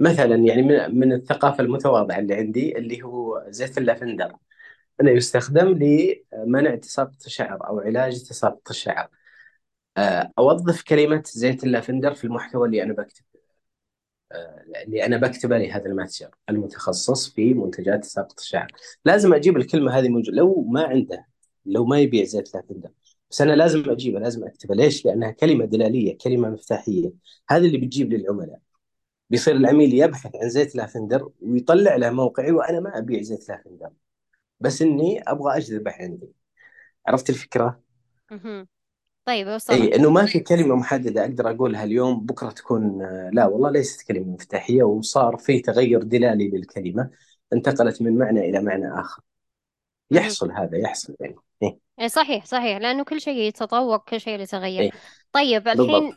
مثلا 0.00 0.36
يعني 0.36 0.62
من 0.62 1.00
من 1.00 1.12
الثقافة 1.12 1.64
المتواضعة 1.64 2.18
اللي 2.18 2.34
عندي 2.34 2.78
اللي 2.78 3.02
هو 3.02 3.44
زيت 3.48 3.78
اللافندر. 3.78 4.32
أنه 5.00 5.10
يستخدم 5.10 5.68
لمنع 5.68 6.76
تساقط 6.76 7.26
الشعر 7.26 7.68
أو 7.68 7.80
علاج 7.80 8.22
تساقط 8.24 8.70
الشعر. 8.70 9.08
آه، 9.96 10.32
أوظف 10.38 10.82
كلمة 10.82 11.22
زيت 11.26 11.64
اللافندر 11.64 12.14
في 12.14 12.24
المحتوى 12.24 12.66
اللي 12.66 12.82
أنا 12.82 12.92
بكتبه. 12.94 13.37
اللي 14.32 15.06
أنا 15.06 15.16
بكتبه 15.16 15.58
لهذا 15.58 15.86
المتجر 15.86 16.30
المتخصص 16.50 17.28
في 17.34 17.54
منتجات 17.54 18.04
تساقط 18.04 18.40
الشعر. 18.40 18.72
لازم 19.04 19.34
أجيب 19.34 19.56
الكلمة 19.56 19.92
هذه 19.98 20.08
موجودة 20.08 20.36
لو 20.36 20.62
ما 20.62 20.82
عنده 20.84 21.26
لو 21.66 21.84
ما 21.84 22.00
يبيع 22.00 22.24
زيت 22.24 22.54
لافندر 22.54 22.90
بس 23.30 23.40
أنا 23.40 23.52
لازم 23.52 23.90
أجيبها 23.90 24.20
لازم 24.20 24.44
أكتبها 24.44 24.76
ليش؟ 24.76 25.04
لأنها 25.06 25.30
كلمة 25.30 25.64
دلالية 25.64 26.18
كلمة 26.18 26.50
مفتاحية. 26.50 27.12
هذا 27.48 27.66
اللي 27.66 27.78
بتجيب 27.78 28.12
للعملاء. 28.12 28.60
بيصير 29.30 29.56
العميل 29.56 29.94
يبحث 29.94 30.36
عن 30.36 30.48
زيت 30.48 30.74
لافندر 30.76 31.30
ويطلع 31.40 31.96
له 31.96 32.10
موقعي 32.10 32.52
وأنا 32.52 32.80
ما 32.80 32.98
أبيع 32.98 33.22
زيت 33.22 33.48
لافندر 33.48 33.90
بس 34.60 34.82
إني 34.82 35.22
أبغى 35.22 35.56
أجذبه 35.56 35.90
عندي. 35.90 36.32
عرفت 37.06 37.30
الفكرة؟ 37.30 37.80
طيب 39.28 39.48
اي 39.48 39.54
وصلت 39.54 39.94
إنه 39.94 40.10
ما 40.10 40.26
في 40.26 40.40
كلمة 40.40 40.74
محددة 40.74 41.20
أقدر 41.20 41.50
أقولها 41.50 41.84
اليوم 41.84 42.26
بكرة 42.26 42.50
تكون 42.50 43.02
آه، 43.02 43.30
لا 43.32 43.46
والله 43.46 43.70
ليست 43.70 44.08
كلمة 44.08 44.32
مفتاحية 44.32 44.82
وصار 44.82 45.36
في 45.36 45.60
تغير 45.60 46.02
دلالي 46.02 46.48
للكلمة 46.48 47.10
انتقلت 47.52 48.02
من 48.02 48.18
معنى 48.18 48.40
إلى 48.40 48.62
معنى 48.62 49.00
آخر. 49.00 49.22
مهم. 50.10 50.22
يحصل 50.22 50.52
هذا 50.52 50.78
يحصل 50.78 51.16
يعني 51.20 51.36
اي 51.62 51.78
إيه 52.00 52.08
صحيح 52.08 52.44
صحيح 52.44 52.78
لأنه 52.78 53.04
كل 53.04 53.20
شيء 53.20 53.38
يتطور 53.38 53.98
كل 53.98 54.20
شيء 54.20 54.40
يتغير. 54.40 54.82
اي 54.82 54.90
طيب 55.32 55.64
بالضبط. 55.64 55.88
الحين 55.88 56.14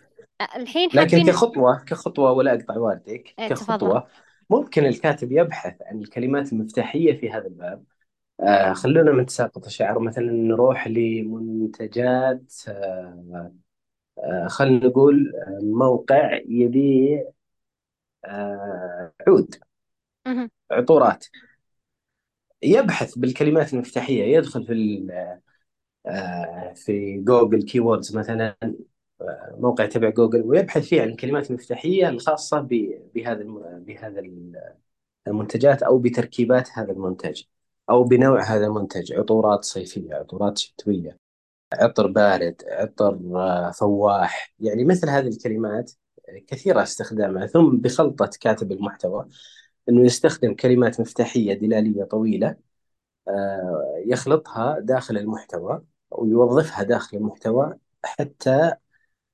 الحين 0.56 0.90
لكن 0.94 1.18
حابين 1.18 1.26
كخطوة 1.26 1.84
كخطوة 1.88 2.32
ولا 2.32 2.54
أقطع 2.54 2.78
والديك 2.78 3.36
إيه 3.40 3.48
تفضل. 3.48 3.76
كخطوه 3.78 4.08
ممكن 4.50 4.86
الكاتب 4.86 5.32
يبحث 5.32 5.76
عن 5.82 6.02
الكلمات 6.02 6.54
المفتاحية 6.54 7.20
في 7.20 7.32
هذا 7.32 7.48
الباب 7.48 7.84
آه 8.42 8.74
خلونا 8.74 9.12
من 9.12 9.26
تساقط 9.26 9.66
الشعر 9.66 10.00
مثلا 10.00 10.26
نروح 10.32 10.88
لمنتجات 10.88 12.54
آه 12.68 13.54
آه 14.20 14.48
خلينا 14.48 14.88
نقول 14.88 15.34
آه، 15.48 15.60
موقع 15.64 16.40
يبيع 16.50 17.32
آه 18.26 19.14
عود 19.28 19.56
مهم. 20.28 20.52
عطورات. 20.72 21.26
يبحث 22.64 23.18
بالكلمات 23.18 23.74
المفتاحية. 23.74 24.24
يدخل 24.38 24.66
في 24.66 24.74
ال- 24.74 25.12
آه، 26.08 26.74
في 26.76 27.18
جوجل 27.18 27.64
keywords 27.64 28.18
مثلا 28.18 28.58
آه، 29.22 29.58
موقع 29.60 29.86
تبع 29.86 30.10
جوجل 30.10 30.42
ويبحث 30.42 30.84
فيه 30.90 31.02
عن 31.02 31.10
الكلمات 31.10 31.50
المفتاحية 31.52 32.10
الخاصة 32.10 32.62
ب- 32.62 33.12
بهذا 33.16 33.42
الم- 33.42 33.84
بهذا 33.88 34.22
المنتجات 35.28 35.84
أو 35.84 36.00
بتركيبات 36.00 36.70
هذا 36.76 36.92
المنتج. 36.92 37.44
أو 37.90 38.04
بنوع 38.04 38.42
هذا 38.44 38.66
المنتج 38.68 39.14
عطورات 39.14 39.64
صيفية 39.66 40.16
عطورات 40.16 40.58
شتوية 40.58 41.18
عطر 41.74 42.08
بارد 42.08 42.64
عطر 42.68 43.20
آه، 43.36 43.72
فواح 43.72 44.54
يعني 44.60 44.86
مثل 44.86 45.10
هذه 45.10 45.28
الكلمات 45.28 45.92
كثيرة 46.48 46.84
استخدامها. 46.84 47.48
ثم 47.48 47.78
بخلطة 47.78 48.30
كاتب 48.42 48.72
المحتوى 48.72 49.28
أنه 49.90 50.02
يستخدم 50.06 50.54
كلمات 50.56 51.00
مفتاحية 51.02 51.54
دلالية 51.54 52.04
طويلة 52.04 52.56
آه، 53.28 54.04
يخلطها 54.08 54.80
داخل 54.80 55.18
المحتوى 55.18 55.84
ويوظفها 56.12 56.84
داخل 56.84 57.18
المحتوى 57.18 57.76
حتى 58.06 58.74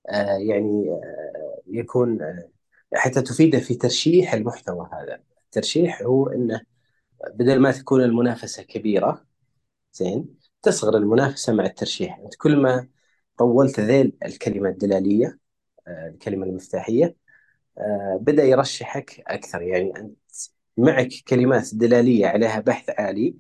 آه، 0.10 0.38
يعني 0.38 0.90
آه، 0.92 1.62
يكون 1.68 2.22
آه، 2.22 2.50
حتى 2.96 3.22
تفيده 3.22 3.60
في 3.60 3.76
ترشيح 3.76 4.34
المحتوى 4.34 4.90
هذا. 4.94 5.20
الترشيح 5.46 6.02
هو 6.02 6.28
إنه 6.28 6.62
بدل 7.34 7.60
ما 7.60 7.72
تكون 7.72 8.04
المنافسة 8.04 8.64
كبيرة 8.64 9.26
زين 9.94 10.38
تصغر 10.62 10.98
المنافسة 10.98 11.54
مع 11.54 11.66
الترشيح. 11.66 12.20
أنت 12.20 12.36
كل 12.36 12.58
ما 12.58 12.88
طولت 13.38 13.80
ذيل 13.80 14.14
الكلمة 14.26 14.70
الدلالية 14.70 15.40
آه، 15.88 16.08
الكلمة 16.10 16.46
المفتاحية 16.46 17.16
آه، 17.78 18.20
بدأ 18.22 18.44
يرشحك 18.44 19.24
أكثر. 19.28 19.62
يعني 19.62 19.98
أنت 19.98 20.18
معك 20.78 21.10
كلمات 21.28 21.76
دلالية 21.76 22.28
عليها 22.28 22.60
بحث 22.60 22.90
عالي 23.00 23.36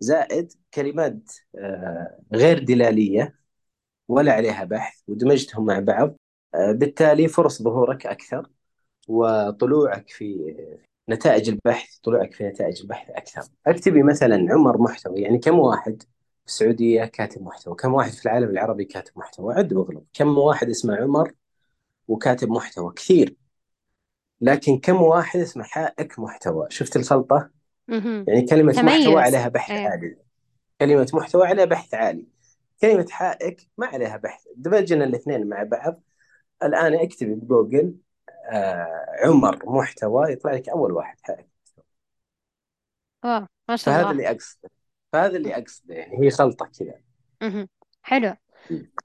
زائد 0.00 0.52
كلمات 0.74 1.32
آه، 1.58 2.20
غير 2.34 2.64
دلالية 2.64 3.36
ولا 4.08 4.32
عليها 4.32 4.64
بحث 4.64 5.00
ودمجتهم 5.08 5.66
مع 5.66 5.80
بعض 5.80 6.16
بالتالي 6.54 7.28
فرص 7.28 7.62
ظهورك 7.62 8.06
أكثر 8.06 8.50
وطلوعك 9.08 10.10
في 10.10 10.54
نتائج 11.08 11.48
البحث 11.48 11.98
طلوعك 11.98 12.34
في 12.34 12.44
نتائج 12.44 12.80
البحث 12.80 13.10
أكثر. 13.10 13.42
أكتبي 13.66 14.02
مثلا 14.02 14.46
عمر 14.50 14.78
محتوى 14.82 15.20
يعني 15.20 15.38
كم 15.38 15.58
واحد 15.58 16.02
في 16.42 16.46
السعودية 16.46 17.04
كاتب 17.04 17.42
محتوى؟ 17.42 17.74
كم 17.74 17.94
واحد 17.94 18.10
في 18.10 18.26
العالم 18.26 18.50
العربي 18.50 18.84
كاتب 18.84 19.12
محتوى؟ 19.16 19.54
عد 19.54 19.72
واغلب. 19.72 20.04
كم 20.14 20.38
واحد 20.38 20.68
اسمه 20.68 20.96
عمر 20.96 21.32
وكاتب 22.08 22.50
محتوى؟ 22.50 22.92
كثير. 22.92 23.36
لكن 24.40 24.78
كم 24.78 25.02
واحد 25.02 25.40
اسمه 25.40 25.64
حائك 25.64 26.18
محتوى؟ 26.18 26.66
شفت 26.70 26.96
الخلطة؟ 26.96 27.50
مهم. 27.88 28.24
يعني 28.28 28.42
كلمة 28.42 28.72
محتوى 28.72 28.82
تميز. 28.82 29.16
عليها 29.16 29.48
بحث 29.48 29.70
إيه. 29.70 29.88
عالي. 29.88 30.16
كلمة 30.80 31.08
محتوى 31.14 31.46
عليها 31.46 31.64
بحث 31.64 31.94
عالي. 31.94 32.26
كلمة 32.80 33.06
حائك 33.10 33.68
ما 33.78 33.86
عليها 33.86 34.16
بحث. 34.16 34.42
دمجنا 34.56 35.04
الاثنين 35.04 35.48
مع 35.48 35.62
بعض. 35.62 36.02
الآن 36.62 36.94
اكتبي 36.94 37.34
بجوجل 37.34 37.94
عمر 39.24 39.58
محتوى 39.66 40.32
يطلع 40.32 40.52
لك 40.52 40.68
أول 40.68 40.92
واحد 40.92 41.16
حائك 41.22 41.48
واو 43.24 43.46
ما 43.68 43.76
شاء 43.76 43.94
فهذا 43.94 44.00
الله. 44.00 44.10
اللي 44.10 44.30
أقصده. 44.30 44.70
فهذا 45.12 45.36
اللي 45.36 45.56
أقصده 45.56 45.94
يعني 45.94 46.26
هي 46.26 46.30
خلطة 46.30 46.70
كذا. 46.78 46.94
مهم. 47.42 47.68
حلو. 48.02 48.34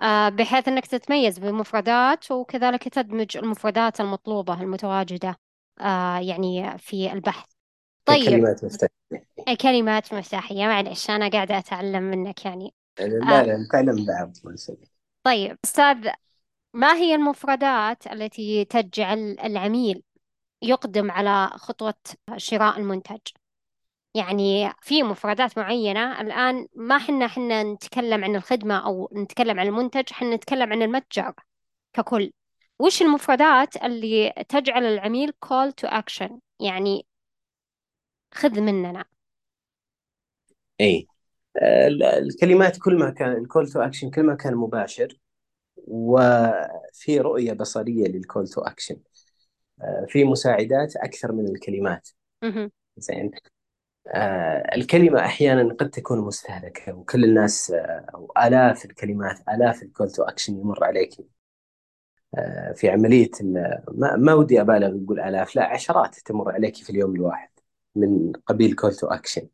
آه 0.02 0.30
بحيث 0.30 0.68
أنك 0.68 0.86
تتميز 0.86 1.40
بمفردات 1.40 2.32
وكذلك 2.32 2.88
تدمج 2.88 3.38
المفردات 3.38 4.02
المطلوبة 4.02 4.62
المتواجدة 4.62 5.36
آه 5.82 6.20
يعني 6.20 6.78
في 6.78 7.14
البحث. 7.14 7.50
طيب. 8.06 8.24
ككلمات 8.26 8.64
مفتاحية. 8.64 9.58
كلمات 9.62 10.14
مفتاحية 10.14 10.66
معلش 10.68 11.10
أنا 11.10 11.30
قاعدة 11.30 11.58
أتعلم 11.58 12.04
منك 12.04 12.46
يعني. 12.46 12.74
لا 13.00 13.40
آه. 13.40 13.44
لا 13.44 13.58
نتعلم 13.58 14.06
بعض. 14.06 14.34
طيب 15.24 15.58
أستاذ 15.66 16.10
ما 16.74 16.94
هي 16.96 17.16
المفردات 17.16 18.08
التي 18.08 18.66
تجعل 18.66 19.38
العميل 19.44 20.04
يقدم 20.62 21.12
على 21.12 21.48
خطوة 21.54 21.94
شراء 22.38 22.80
المنتج؟ 22.80 23.20
يعني 24.16 24.74
في 24.82 25.04
مفردات 25.04 25.58
معينة. 25.58 26.22
الآن 26.22 26.68
ما 26.76 26.98
حنا 26.98 27.28
حنا 27.28 27.64
نتكلم 27.64 28.24
عن 28.24 28.36
الخدمة 28.36 28.86
أو 28.86 29.10
نتكلم 29.16 29.60
عن 29.60 29.68
المنتج 29.68 30.14
حنا 30.14 30.36
نتكلم 30.36 30.72
عن 30.74 30.82
المتجر 30.82 31.34
ككل. 31.94 32.32
وش 32.80 33.02
المفردات 33.02 33.84
اللي 33.84 34.34
تجعل 34.50 34.84
العميل 34.84 35.34
call 35.46 35.72
to 35.86 35.90
action 35.90 36.32
يعني 36.60 37.06
خذ 38.34 38.62
مننا. 38.62 39.06
اي 40.82 41.08
ال- 41.88 42.04
الكلمات 42.04 42.78
كل 42.80 43.00
ما 43.00 43.10
كان 43.10 43.32
ال 43.32 43.39
call 43.39 43.68
to 43.70 43.82
action 43.82 44.10
كل 44.10 44.24
ما 44.24 44.36
كان 44.36 44.56
مباشر. 44.56 45.18
وفي 45.88 47.20
رؤية 47.20 47.54
بصرية 47.54 48.08
لل 48.08 48.21
call 48.21 48.48
to 48.48 48.62
action 48.62 48.98
في 50.08 50.24
مساعدات 50.24 50.96
أكثر 50.96 51.32
من 51.32 51.48
الكلمات. 51.48 52.10
زين. 52.98 53.32
آه، 54.08 54.76
الكلمة 54.76 55.20
أحيانا 55.20 55.74
قد 55.74 55.90
تكون 55.90 56.20
مستهلكة 56.20 56.94
وكل 56.94 57.24
الناس 57.24 57.72
آه، 57.72 58.06
أو 58.14 58.34
آلاف 58.38 58.86
الكلمات 58.86 59.40
آلاف 59.50 59.84
ال 59.84 59.90
call 59.90 60.12
to 60.12 60.24
action 60.24 60.54
يمر 60.60 60.84
عليك. 60.84 61.14
آه، 62.38 62.72
في 62.74 62.90
عملية 62.90 63.32
ما, 63.42 64.16
ما 64.16 64.34
ودي 64.34 64.62
أبالغ 64.62 65.04
أقول 65.04 65.20
آلاف 65.20 65.56
لا 65.56 65.64
عشرات 65.64 66.16
تمر 66.16 66.52
عليك 66.52 66.76
في 66.76 66.90
اليوم 66.90 67.16
الواحد 67.16 67.50
من 67.96 68.32
قبيل 68.32 68.76
call 68.76 68.94
to 68.96 69.08
action 69.08 69.48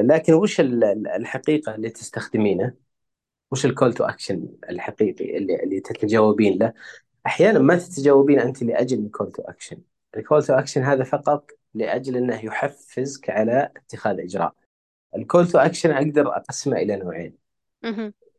لكن 0.00 0.34
وش 0.34 0.60
ال- 0.60 0.84
ال- 0.84 1.08
الحقيقة 1.08 1.74
اللي 1.74 1.90
تستخدمينه؟ 1.90 2.87
وش 3.50 3.66
ال 3.66 3.71
call 3.71 3.92
to 3.92 4.04
action 4.04 4.48
الحقيقي 4.70 5.36
اللي, 5.36 5.62
اللي 5.62 5.80
تتجاوبين 5.80 6.58
له. 6.58 6.72
أحيانا 7.26 7.58
ما 7.58 7.76
تتجاوبين 7.76 8.40
أنت 8.40 8.62
لأجل 8.62 8.98
ال 8.98 9.05
call 9.05 9.32
to 9.32 9.42
action 9.42 9.76
ال 10.16 10.21
call 10.21 10.42
to 10.42 10.54
action 10.54 10.82
هذا 10.82 11.04
فقط 11.04 11.50
لأجل 11.74 12.16
أنه 12.16 12.44
يحفزك 12.44 13.30
على 13.30 13.72
اتخاذ 13.76 14.20
إجراء. 14.20 14.54
ال 15.16 15.22
call 15.22 15.48
to 15.48 15.58
action 15.58 15.90
أقدر 15.90 16.36
أقسمه 16.36 16.76
إلى 16.76 16.96
نوعين. 16.96 17.34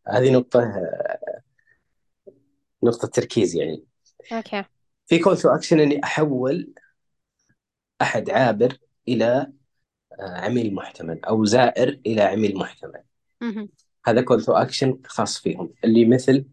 هذه 0.08 0.32
نقطة 0.32 0.74
نقطة 2.84 3.08
تركيز 3.08 3.56
يعني. 3.56 3.84
okay. 4.32 4.64
في 5.08 5.20
call 5.20 5.38
to 5.38 5.50
action 5.50 5.80
إني 5.80 6.04
أحول 6.04 6.74
أحد 8.02 8.30
عابر 8.30 8.78
إلى 9.08 9.52
آه، 10.20 10.38
عميل 10.38 10.76
محتمل 10.76 11.26
أو 11.26 11.46
زائر 11.46 12.00
إلى 12.06 12.22
عميل 12.22 12.58
محتمل. 12.58 13.04
هذا 14.10 14.22
call 14.22 14.44
to 14.44 14.54
action 14.54 15.00
خاص 15.06 15.40
فيهم. 15.40 15.74
اللي 15.84 16.06
مثل 16.06 16.46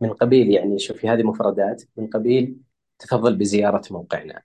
من 0.00 0.12
قبيل 0.12 0.50
يعني 0.50 0.78
شوفي 0.78 1.08
هذه 1.08 1.22
مفردات 1.22 1.82
من 1.96 2.06
قبيل 2.06 2.56
تفضل 2.98 3.36
بزيارة 3.36 3.82
موقعنا. 3.90 4.42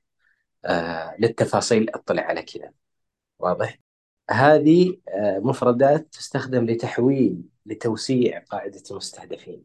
آه 0.66 1.16
للتفاصيل 1.20 1.90
اطلع 1.90 2.24
على 2.24 2.44
كذا. 2.44 2.72
واضح؟ 3.40 3.80
هذه 4.32 4.98
آه 5.10 5.40
مفردات 5.40 6.08
تستخدم 6.14 6.66
لتحويل 6.66 7.42
لتوسيع 7.66 8.40
قاعدة 8.40 8.84
المستهدفين. 8.92 9.64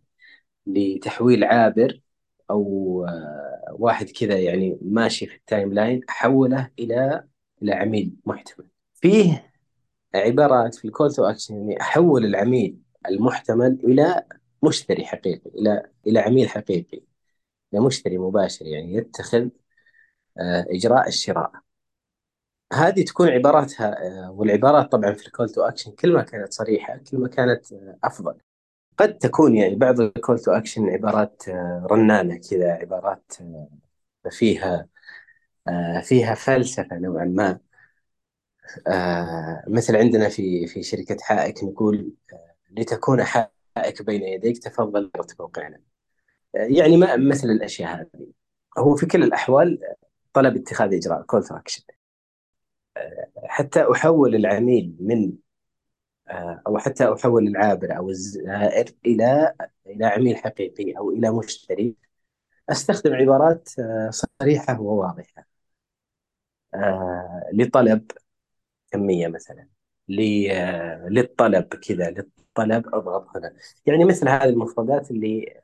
لتحويل 0.67 1.45
عابر 1.45 2.01
أو 2.51 3.05
آه 3.09 3.77
واحد 3.79 4.11
كذا 4.11 4.39
يعني 4.39 4.79
ماشي 4.83 5.27
في 5.27 5.37
ال 5.37 5.73
timeline 5.75 6.01
أحوله 6.11 6.71
إلى 6.79 7.25
إلى 7.63 7.73
عميل 7.73 8.17
محتمل 8.27 8.67
فيه 8.95 9.53
عبارات 10.15 10.75
في 10.75 10.85
ال 10.85 10.90
call 10.90 11.13
to 11.13 11.25
action 11.25 11.55
إني 11.55 11.81
أحول 11.81 12.25
العميل 12.25 12.79
المحتمل 13.09 13.79
إلى 13.85 14.25
مشتري 14.63 15.05
حقيقي 15.07 15.51
إلى 15.51 15.91
إلى 16.07 16.19
عميل 16.21 16.49
حقيقي 16.49 17.03
إلى 17.75 17.83
مشتري 17.83 18.19
مباشر 18.19 18.67
يعني 18.67 18.95
يتخذ 18.95 19.49
آه، 20.39 20.67
إجراء 20.71 21.09
الشراء. 21.09 21.53
هذه 22.73 23.05
تكون 23.05 23.29
عباراتها 23.29 24.07
آه، 24.07 24.31
والعبارات 24.31 24.93
طبعا 24.93 25.13
في 25.13 25.27
ال 25.27 25.32
call 25.32 25.51
to 25.51 25.63
action 25.63 25.93
كل 25.93 26.13
ما 26.13 26.23
كانت 26.23 26.53
صريحة 26.53 26.97
كل 27.11 27.19
ما 27.19 27.29
كانت 27.29 27.73
آه، 27.73 27.99
أفضل. 28.05 28.35
قد 28.99 29.19
تكون 29.19 29.57
يعني 29.57 29.75
بعض 29.75 30.01
ال 30.01 30.09
call 30.09 30.39
to 30.39 30.53
action 30.53 30.91
عبارات 30.91 31.43
رنانة 31.91 32.37
كذا 32.51 32.73
عبارات 32.73 33.33
فيها 34.31 34.89
فيها 36.03 36.35
فلسفة 36.35 36.99
نوعا 36.99 37.25
ما. 37.25 37.61
مثل 39.69 39.97
عندنا 39.97 40.29
في 40.29 40.67
في 40.67 40.83
شركة 40.83 41.17
حائك 41.21 41.65
نقول 41.65 42.13
لتكون 42.71 43.25
حائك 43.25 44.03
بين 44.03 44.23
يديك 44.23 44.59
تفضل 44.59 45.11
موقعنا. 45.41 45.81
يعني 46.55 46.97
ما 46.97 47.17
مثل 47.17 47.49
الأشياء 47.49 48.01
هذه. 48.01 48.27
هو 48.79 48.97
في 48.97 49.07
كل 49.07 49.23
الأحوال 49.23 49.81
طلب 50.33 50.57
اتخاذ 50.57 50.95
إجراء 50.95 51.23
call 51.23 51.45
to 51.45 51.57
action 51.57 51.83
حتى 53.45 53.87
أحول 53.93 54.35
العميل 54.35 54.97
من 55.01 55.33
أو 56.67 56.79
حتى 56.79 57.13
أحول 57.13 57.47
العابر 57.49 57.97
أو 57.97 58.11
الزائر 58.11 58.87
إلى 59.07 59.55
إلى 59.87 60.07
عميل 60.07 60.37
حقيقي 60.37 60.93
أو 60.99 61.11
إلى 61.11 61.31
مشتري. 61.31 61.97
أستخدم 62.71 63.15
عبارات 63.15 63.69
صريحة 64.11 64.81
وواضحة. 64.81 65.47
آه، 66.75 67.51
لطلب 67.53 68.11
كمية 68.93 69.29
مثلا 69.29 69.69
للطلب 71.09 71.65
كذا 71.65 72.15
للطلب 72.65 72.95
اضغط 72.95 73.37
هنا 73.37 73.55
يعني 73.87 74.05
مثل 74.05 74.29
هذه 74.29 74.45
المفردات 74.49 75.11
اللي 75.11 75.61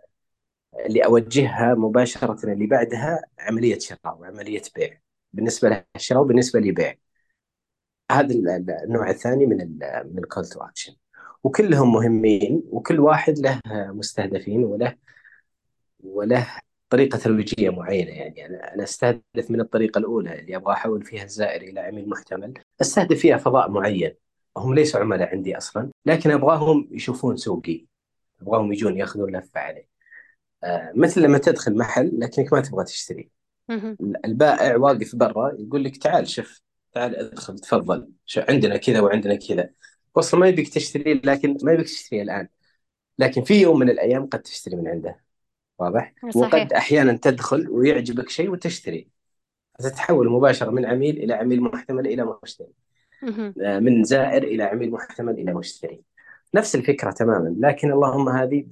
اللي 0.86 1.04
أوجهها 1.04 1.74
مباشرة 1.74 2.52
اللي 2.52 2.66
بعدها 2.66 3.22
عملية 3.38 3.78
شراء 3.78 4.18
وعملية 4.18 4.62
بيع. 4.76 5.00
بالنسبة 5.32 5.68
لها 5.68 5.86
الشراء 5.96 6.22
وبالنسبة 6.22 6.60
لي 6.60 6.72
بيع. 6.72 6.94
هذا 8.12 8.34
ال- 8.34 8.48
ال- 8.48 8.70
النوع 8.70 9.10
الثاني 9.10 9.46
من 9.46 9.60
ال 9.60 9.78
من 10.12 10.18
ال 10.18 10.24
call 10.24 10.44
to 10.46 10.60
action 10.60 10.96
وكلهم 11.44 11.92
مهمين 11.92 12.62
وكل 12.70 13.00
واحد 13.00 13.38
له 13.38 13.60
مستهدفين 13.92 14.64
وله 14.64 14.96
وله 16.00 16.46
طريقة 16.90 17.18
ترويجية 17.18 17.70
معينة. 17.70 18.10
يعني 18.10 18.46
أنا 18.46 18.74
أنا 18.74 18.82
أستهدف 18.84 19.50
من 19.50 19.60
الطريقة 19.60 19.98
الأولى 19.98 20.40
اللي 20.40 20.56
أبغى 20.56 20.72
أحول 20.74 21.02
فيها 21.04 21.24
الزائر 21.24 21.62
إلى 21.62 21.80
عميل 21.80 22.08
محتمل. 22.08 22.54
أستهدف 22.80 23.18
فيها 23.18 23.36
فضاء 23.36 23.70
معين. 23.70 24.14
هم 24.56 24.74
ليسوا 24.74 25.00
عملاء 25.00 25.28
عندي 25.28 25.56
أصلا 25.56 25.90
لكن 26.06 26.30
أبغاهم 26.30 26.88
يشوفون 26.90 27.36
سوقي 27.36 27.86
أبغاهم 28.42 28.72
يجون 28.72 28.96
يأخذون 28.96 29.36
لفة 29.36 29.60
عليه 29.60 29.88
آه 30.64 30.92
مثل 30.96 31.22
لما 31.22 31.38
تدخل 31.38 31.76
محل 31.76 32.10
لكنك 32.18 32.52
ما 32.52 32.60
تبغى 32.60 32.84
تشتري. 32.84 33.30
البائع 34.24 34.76
واقف 34.76 35.16
برا 35.16 35.52
يقول 35.58 35.84
لك 35.84 35.96
تعال 35.96 36.28
شوف 36.28 36.62
تعال 36.92 37.16
ادخل 37.16 37.58
تفضل 37.58 38.08
شو 38.26 38.40
عندنا 38.48 38.76
كذا 38.76 39.00
وعندنا 39.00 39.34
كذا. 39.34 39.70
وصل 40.14 40.38
ما 40.38 40.48
يبيك 40.48 40.68
تشتري 40.68 41.14
لكن 41.14 41.56
ما 41.62 41.72
يبيك 41.72 41.86
تشتري 41.86 42.22
الآن. 42.22 42.48
لكن 43.18 43.44
في 43.44 43.60
يوم 43.60 43.78
من 43.78 43.90
الأيام 43.90 44.26
قد 44.26 44.42
تشتري 44.42 44.76
من 44.76 44.88
عنده. 44.88 45.20
واضح؟ 45.78 46.14
صحيح. 46.22 46.36
وقد 46.36 46.72
أحيانا 46.72 47.12
تدخل 47.12 47.68
ويعجبك 47.70 48.28
شيء 48.28 48.50
وتشتري. 48.50 49.08
تتحول 49.78 50.30
مباشرة 50.30 50.70
من 50.70 50.86
عميل 50.86 51.16
إلى 51.16 51.34
عميل 51.34 51.60
محتمل 51.60 52.06
إلى 52.06 52.36
مشتري. 52.42 52.72
من 53.56 54.04
زائر 54.04 54.42
إلى 54.42 54.62
عميل 54.62 54.90
محتمل 54.90 55.34
إلى 55.34 55.54
مشتري. 55.54 56.02
نفس 56.54 56.74
الفكرة 56.74 57.10
تماما 57.10 57.56
لكن 57.58 57.92
اللهم 57.92 58.28
هذه 58.28 58.66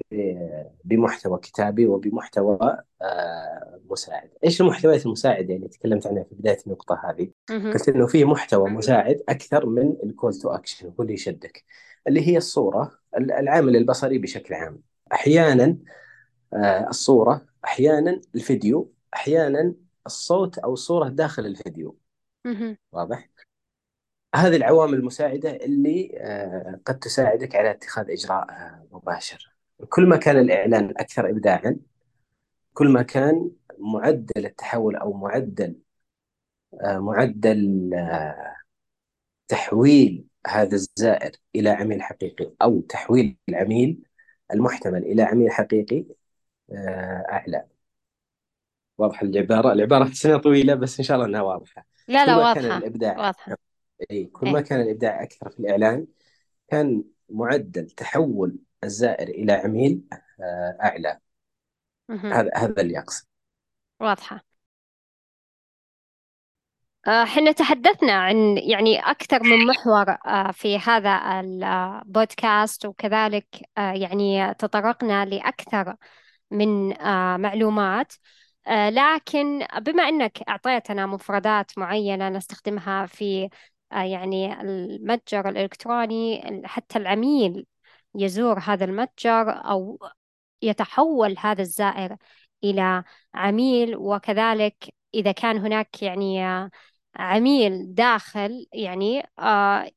بمحتوى 0.84 1.38
كتابي 1.38 1.86
وبمحتوى 1.86 2.58
آه، 3.02 3.80
مساعد. 3.90 4.30
إيش 4.44 4.60
المحتويات 4.60 5.06
المساعدة 5.06 5.52
يعني 5.54 5.68
تكلمت 5.68 6.06
عنها 6.06 6.22
في 6.22 6.34
بداية 6.34 6.58
النقطة 6.66 7.00
هذه. 7.04 7.30
قلت 7.72 7.88
إنه 7.88 8.06
في 8.06 8.24
محتوى 8.24 8.70
مساعد 8.70 9.22
أكثر 9.28 9.66
من 9.66 9.96
ال 10.04 10.10
call 10.10 10.34
to 10.34 10.48
action 10.48 10.86
هو 10.86 11.02
اللي 11.02 11.12
يشدك 11.14 11.64
اللي 12.08 12.28
هي 12.28 12.36
الصورة 12.36 12.90
ال- 13.18 13.32
العامل 13.32 13.76
البصري 13.76 14.18
بشكل 14.18 14.54
عام. 14.54 14.80
أحيانا 15.12 15.76
آه، 16.54 16.88
الصورة 16.88 17.46
أحيانا 17.64 18.20
الفيديو 18.34 18.92
أحيانا 19.14 19.74
الصوت 20.06 20.58
أو 20.58 20.72
الصورة 20.72 21.08
داخل 21.08 21.46
الفيديو. 21.46 21.96
واضح؟ 22.92 23.28
هذه 24.34 24.56
العوامل 24.56 24.94
المساعدة 24.94 25.50
اللي 25.50 26.18
آه، 26.20 26.80
قد 26.86 26.98
تساعدك 26.98 27.56
على 27.56 27.70
اتخاذ 27.70 28.10
إجراء 28.10 28.50
آه، 28.50 28.86
مباشر. 28.92 29.52
كل 29.88 30.06
ما 30.06 30.16
كان 30.16 30.38
الإعلان 30.38 30.90
أكثر 30.96 31.30
إبداعا 31.30 31.76
كل 32.74 32.88
ما 32.88 33.02
كان 33.02 33.50
معدل 33.78 34.46
التحول 34.46 34.96
أو 34.96 35.12
معدل 35.12 35.76
آه، 36.80 36.98
معدل 36.98 37.90
تحويل 39.48 40.24
هذا 40.46 40.74
الزائر 40.74 41.32
إلى 41.56 41.70
عميل 41.70 42.02
حقيقي 42.02 42.52
أو 42.62 42.80
تحويل 42.80 43.36
العميل 43.48 44.02
المحتمل 44.52 45.02
إلى 45.02 45.22
عميل 45.22 45.50
حقيقي 45.50 46.04
أعلى. 47.32 47.64
واضحة 48.98 49.26
العبارة؟ 49.26 49.72
العبارة 49.72 50.10
سنة 50.12 50.36
طويلة 50.36 50.74
بس 50.74 50.98
إن 50.98 51.04
شاء 51.04 51.16
الله 51.16 51.26
أنها 51.28 51.42
واضحة. 51.42 51.86
لا 52.08 52.26
لا 52.26 52.36
ما 52.36 52.54
كان 52.54 53.18
واضحة. 53.18 53.56
إي 54.10 54.24
كل 54.24 54.46
إيه. 54.46 54.52
ما 54.52 54.60
كان 54.60 54.80
الإبداع 54.80 55.22
أكثر 55.22 55.50
في 55.50 55.60
الإعلان 55.60 56.06
كان 56.68 57.04
معدل 57.28 57.90
تحول 57.90 58.58
الزائر 58.84 59.28
إلى 59.28 59.52
عميل 59.52 60.02
آه، 60.40 61.20
مهم. 62.08 62.32
هذا 62.32 62.50
هذا 62.56 62.82
اللي 62.82 62.98
أقصد. 62.98 63.26
واضحة. 64.00 64.44
إحنا 67.06 67.52
تحدثنا 67.52 68.12
عن 68.12 68.58
يعني 68.58 69.00
أكثر 69.00 69.42
من 69.42 69.66
محور 69.66 70.10
آه، 70.26 70.50
في 70.52 70.78
هذا 70.78 71.40
البودكاست 71.40 72.86
وكذلك 72.86 73.46
آه، 73.78 73.92
يعني 73.92 74.54
تطرقنا 74.54 75.24
لأكثر 75.24 75.96
من 76.50 77.00
آه، 77.00 77.36
معلومات. 77.36 78.12
لكن 78.68 79.66
بما 79.80 80.02
أنك 80.02 80.42
أعطيتنا 80.48 81.06
مفردات 81.06 81.78
معينة 81.78 82.28
نستخدمها 82.28 83.06
في 83.06 83.48
يعني 83.94 84.60
المتجر 84.60 85.48
الإلكتروني 85.48 86.42
حتى 86.64 86.98
العميل 86.98 87.66
يزور 88.14 88.58
هذا 88.58 88.84
المتجر 88.84 89.50
أو 89.50 89.98
يتحول 90.62 91.36
هذا 91.38 91.62
الزائر 91.62 92.16
إلى 92.64 93.04
عميل. 93.34 93.96
وكذلك 93.96 94.94
إذا 95.14 95.32
كان 95.32 95.58
هناك 95.58 96.02
يعني 96.02 96.44
عميل 97.16 97.94
داخل 97.94 98.66
يعني 98.72 99.22
uh, 99.22 99.90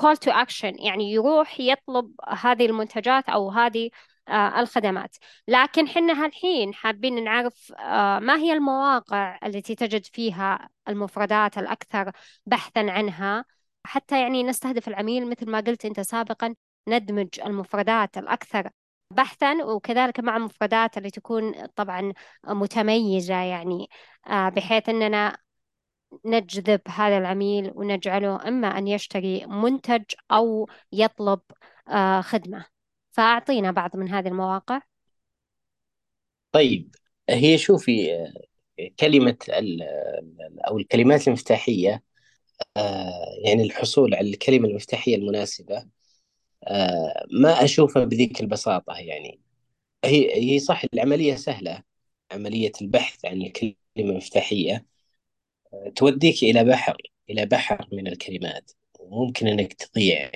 call 0.00 0.16
to 0.16 0.32
action 0.32 0.84
يعني 0.84 1.12
يروح 1.12 1.60
يطلب 1.60 2.12
هذه 2.28 2.66
المنتجات 2.66 3.28
أو 3.28 3.50
هذه 3.50 3.90
الخدمات. 4.28 5.16
لكن 5.48 5.88
حنا 5.88 6.24
هالحين 6.24 6.74
حابين 6.74 7.24
نعرف 7.24 7.72
uh, 7.72 7.82
ما 8.22 8.36
هي 8.36 8.52
المواقع 8.52 9.38
التي 9.46 9.74
تجد 9.74 10.06
فيها 10.06 10.68
المفردات 10.88 11.58
الأكثر 11.58 12.12
بحثا 12.46 12.80
عنها؟ 12.90 13.44
حتى 13.86 14.20
يعني 14.22 14.42
نستهدف 14.42 14.88
العميل 14.88 15.30
مثل 15.30 15.50
ما 15.50 15.60
قلت 15.60 15.84
أنت 15.84 16.00
سابقا 16.00 16.54
ندمج 16.88 17.28
المفردات 17.46 18.18
الأكثر 18.18 18.70
بحثا 19.10 19.64
وكذلك 19.64 20.20
مع 20.20 20.36
المفردات 20.36 20.98
اللي 20.98 21.10
تكون 21.10 21.66
طبعا 21.66 22.12
متميزة 22.46 23.34
يعني 23.34 23.88
بحيث 24.28 24.88
أننا 24.88 25.38
نجذب 26.24 26.80
هذا 26.88 27.18
العميل 27.18 27.72
ونجعله 27.74 28.48
إما 28.48 28.78
أن 28.78 28.88
يشتري 28.88 29.46
منتج 29.46 30.04
أو 30.32 30.68
يطلب 30.92 31.40
آه، 31.88 32.20
خدمة. 32.20 32.75
فأعطينا 33.16 33.70
بعض 33.70 33.96
من 33.96 34.08
هذه 34.08 34.28
المواقع. 34.28 34.80
طيب 36.52 36.94
هي 37.30 37.58
شوفي 37.58 38.26
كلمة 39.00 39.36
أو 40.68 40.78
الكلمات 40.78 41.28
المفتاحية 41.28 42.02
آه، 42.76 43.12
يعني 43.44 43.62
الحصول 43.62 44.14
على 44.14 44.30
الكلمة 44.30 44.68
المفتاحية 44.68 45.16
المناسبة 45.16 45.86
آه، 46.68 47.26
ما 47.32 47.64
أشوفها 47.64 48.04
بذيك 48.04 48.40
البساطة 48.40 48.94
يعني. 48.98 49.40
هي 50.04 50.54
هي 50.54 50.58
صح 50.60 50.82
العملية 50.94 51.34
سهلة 51.36 51.82
عملية 52.32 52.72
البحث 52.82 53.24
عن 53.26 53.42
الكلمة 53.42 53.74
المفتاحية 53.98 54.86
توديك 55.96 56.42
إلى 56.42 56.64
بحر 56.64 56.96
إلى 57.30 57.46
بحر 57.46 57.88
من 57.92 58.06
الكلمات 58.06 58.72
وممكن 59.00 59.46
أنك 59.48 59.72
تضيع 59.74 60.30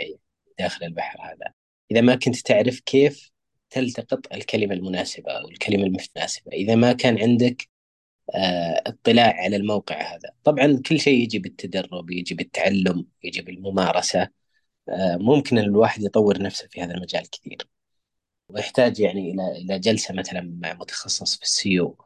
داخل 0.59 0.87
البحر 0.87 1.18
هذا. 1.22 1.60
إذا 1.91 2.01
ما 2.01 2.14
كنت 2.14 2.36
تعرف 2.36 2.80
كيف 2.80 3.30
تلتقط 3.70 4.32
الكلمة 4.34 4.74
المناسبة 4.74 5.32
أو 5.32 5.49
الكلمة 5.49 5.84
المتناسبة. 5.84 6.53
إذا 6.53 6.74
ما 6.74 6.93
كان 6.93 7.18
عندك 7.18 7.68
آه، 8.34 8.82
اطلاع 8.86 9.34
على 9.38 9.57
الموقع 9.57 10.14
هذا. 10.14 10.32
طبعا 10.45 10.82
كل 10.88 11.01
شيء 11.01 11.22
يجي 11.22 11.38
بالتدرب 11.38 12.11
يجي 12.11 12.34
بالتعلم 12.34 13.07
يجي 13.24 13.43
بالممارسة. 13.43 14.28
آه، 14.88 15.16
ممكن 15.16 15.59
الواحد 15.59 16.03
يطور 16.03 16.43
نفسه 16.43 16.68
في 16.68 16.82
هذا 16.82 16.95
المجال 16.95 17.30
كثير. 17.30 17.68
ويحتاج 18.49 19.01
يعني 19.01 19.32
إلى 19.32 19.59
إلى 19.59 19.78
جلسة 19.78 20.14
مثلا 20.14 20.59
مع 20.62 20.74
متخصص 20.74 21.36
في 21.36 21.43
السيو. 21.43 21.99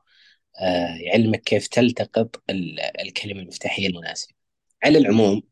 آه، 0.60 0.96
يعلمك 0.96 1.42
كيف 1.42 1.68
تلتقط 1.68 2.42
الكلمة 3.00 3.40
المفتاحية 3.40 3.88
المناسبة. 3.88 4.34
على 4.84 4.98
العموم 4.98 5.42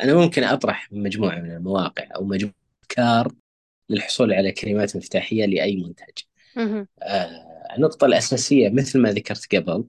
أنا 0.00 0.14
ممكن 0.14 0.44
أطرح 0.44 0.92
مجموعة 0.92 1.38
من 1.38 1.52
المواقع 1.52 2.08
أو 2.16 2.24
مجموعة 2.24 2.54
أفكار 2.82 3.32
للحصول 3.90 4.32
على 4.32 4.52
كلمات 4.52 4.96
مفتاحية 4.96 5.46
لأي 5.46 5.76
منتج. 5.76 6.24
آه، 7.02 7.28
النقطة 7.76 8.04
الأساسية 8.04 8.68
مثل 8.68 8.98
ما 9.00 9.12
ذكرت 9.12 9.54
قبل 9.56 9.84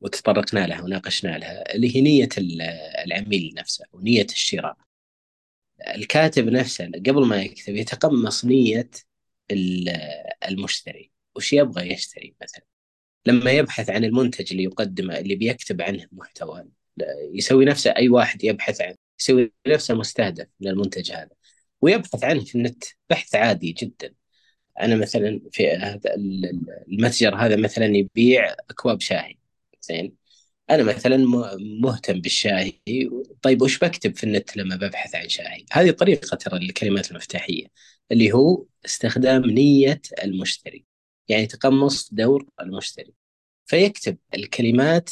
وتطرقنا 0.00 0.66
لها 0.66 0.82
وناقشنا 0.82 1.38
لها 1.38 1.74
اللي 1.74 1.96
هي 1.96 2.00
نية 2.00 2.28
العميل 3.06 3.54
نفسه 3.58 3.84
ونية 3.92 4.26
الشراء. 4.30 4.76
الكاتب 5.94 6.48
نفسه 6.48 6.86
قبل 7.06 7.26
ما 7.26 7.42
يكتب 7.42 7.76
يتقمص 7.76 8.44
نية 8.44 8.90
المشتري. 10.48 11.12
وش 11.36 11.52
يبغى 11.52 11.92
يشتري 11.92 12.34
مثلا؟ 12.42 12.64
لما 13.26 13.50
يبحث 13.50 13.90
عن 13.90 14.04
المنتج 14.04 14.46
اللي 14.50 14.62
يقدمه 14.64 15.18
اللي 15.18 15.34
بيكتب 15.34 15.82
عنه 15.82 16.06
محتوى 16.12 16.68
يسوي 17.34 17.64
نفسه 17.64 17.90
أي 17.96 18.08
واحد 18.08 18.44
يبحث 18.44 18.80
عنه 18.80 18.96
يسوي 19.20 19.52
نفسه 19.68 19.94
مستهدف 19.94 20.46
للمنتج 20.60 21.12
هذا. 21.12 21.37
ويبحث 21.80 22.24
عنه 22.24 22.44
في 22.44 22.54
النت 22.54 22.84
بحث 23.10 23.34
عادي 23.34 23.72
جدا. 23.72 24.14
أنا 24.80 24.96
مثلا 24.96 25.40
في 25.52 25.70
هذا 25.70 26.14
المتجر 26.88 27.34
هذا 27.36 27.56
مثلا 27.56 27.86
يبيع 27.86 28.54
أكواب 28.70 29.00
شاهي 29.00 29.34
زين؟ 29.82 30.14
أنا 30.70 30.82
مثلا 30.82 31.16
مهتم 31.82 32.20
بالشاهي. 32.20 32.72
طيب 33.42 33.62
وش 33.62 33.78
بكتب 33.78 34.16
في 34.16 34.24
النت 34.24 34.56
لما 34.56 34.76
ببحث 34.76 35.14
عن 35.14 35.28
شاهي؟ 35.28 35.64
هذه 35.72 35.90
طريقة 35.90 36.36
ترى 36.36 36.56
الكلمات 36.58 37.10
المفتاحية 37.10 37.66
اللي 38.12 38.32
هو 38.32 38.64
استخدام 38.84 39.44
نية 39.46 40.00
المشتري 40.24 40.84
يعني 41.28 41.46
تقمص 41.46 42.14
دور 42.14 42.46
المشتري. 42.60 43.14
فيكتب 43.66 44.18
الكلمات 44.34 45.10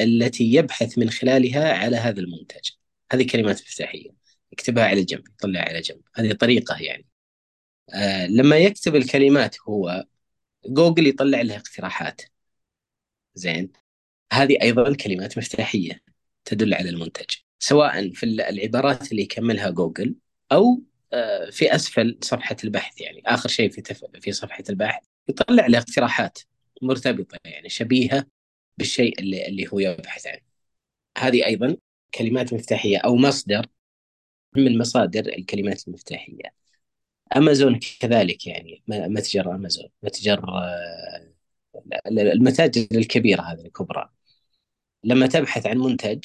التي 0.00 0.44
يبحث 0.54 0.98
من 0.98 1.10
خلالها 1.10 1.72
على 1.72 1.96
هذا 1.96 2.20
المنتج. 2.20 2.70
هذه 3.12 3.26
كلمات 3.26 3.60
مفتاحية. 3.62 4.10
يكتبها 4.52 4.84
على 4.84 5.04
جنب 5.04 5.28
يطلعها 5.28 5.62
على 5.68 5.80
جنب. 5.80 6.00
هذه 6.14 6.32
طريقة 6.32 6.76
يعني. 6.82 7.06
آه 7.94 8.26
لما 8.26 8.56
يكتب 8.56 8.96
الكلمات 8.96 9.56
هو 9.68 10.04
جوجل 10.66 11.06
يطلع 11.06 11.40
لها 11.40 11.56
اقتراحات. 11.56 12.22
زين؟ 13.34 13.72
هذه 14.32 14.58
أيضا 14.62 14.94
كلمات 14.94 15.38
مفتاحية 15.38 16.02
تدل 16.44 16.74
على 16.74 16.90
المنتج 16.90 17.36
سواء 17.58 18.10
في 18.12 18.26
العبارات 18.26 19.12
اللي 19.12 19.22
يكملها 19.22 19.70
جوجل 19.70 20.14
أو 20.52 20.82
آه، 21.12 21.50
في 21.50 21.74
أسفل 21.74 22.18
صفحة 22.22 22.56
البحث 22.64 23.00
يعني. 23.00 23.22
آخر 23.26 23.48
شيء 23.48 23.70
في 23.70 23.80
تف... 23.80 24.04
في 24.20 24.32
صفحة 24.32 24.64
البحث 24.70 25.02
يطلع 25.28 25.66
له 25.66 25.78
اقتراحات 25.78 26.38
مرتبطة 26.82 27.38
يعني 27.44 27.68
شبيهة 27.68 28.26
بالشيء 28.78 29.20
اللي 29.20 29.46
اللي 29.48 29.68
هو 29.72 29.78
يبحث 29.78 30.26
عنه. 30.26 30.40
هذه 31.18 31.46
أيضا 31.46 31.76
كلمات 32.14 32.52
مفتاحية 32.54 32.98
أو 32.98 33.16
مصدر 33.16 33.66
من 34.56 34.78
مصادر 34.78 35.26
الكلمات 35.26 35.88
المفتاحية. 35.88 36.54
امازون 37.36 37.80
كذلك 38.00 38.46
يعني 38.46 38.82
متجر 38.88 39.54
امازون 39.54 39.88
متجر 40.02 40.40
المتاجر 42.08 42.86
الكبيرة 42.92 43.42
هذه 43.42 43.60
الكبرى 43.60 44.10
لما 45.04 45.26
تبحث 45.26 45.66
عن 45.66 45.78
منتج 45.78 46.24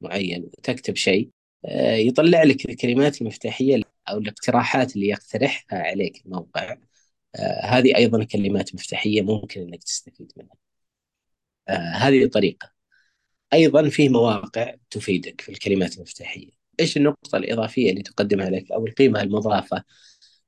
معين 0.00 0.44
وتكتب 0.44 0.96
شيء 0.96 1.30
آه، 1.66 1.94
يطلع 1.96 2.42
لك 2.42 2.70
الكلمات 2.70 3.22
المفتاحية 3.22 3.82
أو 4.08 4.18
الاقتراحات 4.18 4.96
اللي 4.96 5.08
يقترحها 5.08 5.78
عليك 5.78 6.26
الموقع 6.26 6.78
آه 7.36 7.66
هذه 7.66 7.96
أيضا 7.96 8.24
كلمات 8.24 8.74
مفتاحية 8.74 9.22
ممكن 9.22 9.60
إنك 9.62 9.84
تستفيد 9.84 10.32
منها. 10.36 10.56
آه 11.68 11.72
هذه 11.96 12.26
طريقه. 12.26 12.72
أيضا 13.54 13.90
في 13.90 14.10
مواقع 14.10 14.76
تفيدك 14.90 15.40
في 15.40 15.50
الكلمات 15.50 15.96
المفتاحية. 15.96 16.50
إيش 16.80 16.96
النقطة 16.96 17.36
الإضافية 17.36 17.90
اللي 17.90 18.02
تقدمها 18.02 18.50
لك 18.50 18.72
أو 18.72 18.86
القيمة 18.86 19.22
المضافة 19.22 19.84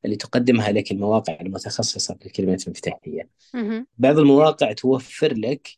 اللي 0.04 0.16
تقدمها 0.16 0.72
لك 0.72 0.92
المواقع 0.92 1.38
المتخصصة 1.40 2.14
في 2.14 2.26
الكلمات 2.26 2.66
المفتاحيه؟ 2.66 3.28
بعض 3.98 4.18
المواقع 4.18 4.72
توفر 4.72 5.34
لك 5.34 5.68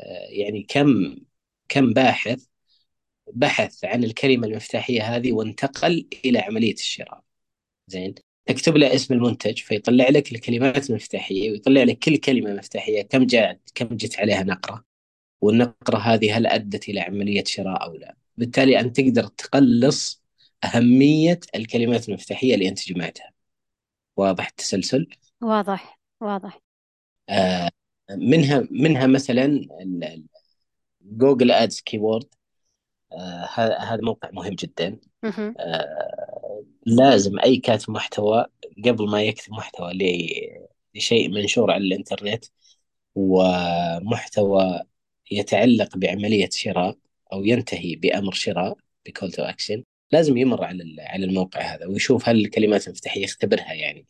آه 0.00 0.26
يعني 0.30 0.62
كم 0.68 1.16
كم 1.68 1.92
باحث 1.92 2.44
بحث 3.32 3.84
عن 3.84 4.04
الكلمة 4.04 4.46
المفتاحية 4.46 5.02
هذه 5.16 5.32
وانتقل 5.32 6.08
إلى 6.24 6.38
عملية 6.38 6.74
الشراء. 6.74 7.22
زين؟ 7.88 8.14
تكتب 8.46 8.76
له 8.76 8.94
اسم 8.94 9.14
المنتج 9.14 9.58
فيطلع 9.58 10.08
لك 10.08 10.32
الكلمات 10.32 10.90
المفتاحية 10.90 11.50
ويطلع 11.50 11.82
لك 11.82 11.98
كل 11.98 12.16
كلمة 12.16 12.54
مفتاحية 12.54 13.02
كم 13.02 13.26
جاء 13.26 13.58
كم 13.74 13.86
جت 13.96 14.18
عليها 14.18 14.42
نقرة؟ 14.42 14.84
والنقرة 15.40 15.98
هذه 15.98 16.36
هل 16.36 16.46
أدت 16.46 16.88
إلى 16.88 17.00
عملية 17.00 17.44
شراء 17.46 17.84
أو 17.84 17.94
لا؟ 17.96 18.16
بالتالي 18.36 18.80
أنت 18.80 19.00
تقدر 19.00 19.26
تقلص 19.26 20.24
أهمية 20.64 21.40
الكلمات 21.54 22.08
المفتاحية 22.08 22.54
اللي 22.54 22.68
أنت 22.68 22.88
جمعتها. 22.88 23.32
واضح 24.16 24.48
التسلسل؟ 24.48 25.06
واضح 25.40 25.98
واضح. 26.20 26.60
آه 27.28 27.70
منها 28.10 28.68
منها 28.70 29.06
مثلا 29.06 29.66
Google 31.02 31.50
Ads 31.50 31.80
keyword 31.80 32.26
هذا 33.56 34.00
موقع 34.02 34.30
مهم 34.30 34.54
جدا. 34.54 35.00
آه 35.24 36.64
لازم 36.86 37.38
أي 37.38 37.56
كاتب 37.56 37.90
محتوى 37.90 38.46
قبل 38.84 39.08
ما 39.08 39.22
يكتب 39.22 39.52
محتوى 39.52 39.92
لشيء 40.94 41.28
منشور 41.28 41.70
على 41.70 41.84
الإنترنت 41.84 42.44
ومحتوى 43.14 44.80
يتعلق 45.30 45.96
بعملية 45.96 46.48
شراء. 46.52 46.96
أو 47.34 47.44
ينتهي 47.44 47.96
بأمر 47.96 48.32
شراء 48.32 48.76
بكول 49.06 49.32
تو 49.32 49.42
أكشن 49.42 49.84
لازم 50.12 50.36
يمر 50.36 50.64
على 50.64 50.96
على 50.98 51.26
الموقع 51.26 51.60
هذا 51.60 51.86
ويشوف 51.86 52.28
هل 52.28 52.36
الكلمات 52.44 52.86
المفتاحية 52.86 53.22
يختبرها 53.24 53.72
يعني. 53.72 54.06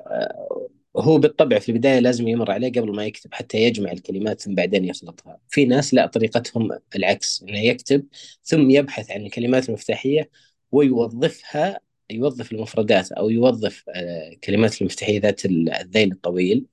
آه، 0.00 0.68
هو 0.96 1.18
بالطبع 1.18 1.58
في 1.58 1.68
البداية 1.72 1.98
لازم 2.00 2.28
يمر 2.28 2.50
عليه 2.50 2.72
قبل 2.72 2.96
ما 2.96 3.04
يكتب 3.06 3.34
حتى 3.34 3.58
يجمع 3.58 3.92
الكلمات 3.92 4.40
ثم 4.40 4.54
بعدين 4.54 4.84
يخلطها. 4.84 5.40
في 5.48 5.64
ناس 5.64 5.94
لا 5.94 6.06
طريقتهم 6.06 6.70
العكس 6.96 7.42
إنه 7.42 7.58
يكتب 7.60 8.06
ثم 8.44 8.70
يبحث 8.70 9.10
عن 9.10 9.26
الكلمات 9.26 9.68
المفتاحية 9.68 10.30
ويوظفها 10.72 11.80
يوظف 12.10 12.52
المفردات 12.52 13.12
أو 13.12 13.30
يوظف 13.30 13.84
آه، 13.88 14.36
المفتاحية 14.80 15.20
ذات 15.20 15.44
الذيل 15.44 16.12
الطويل 16.12 16.66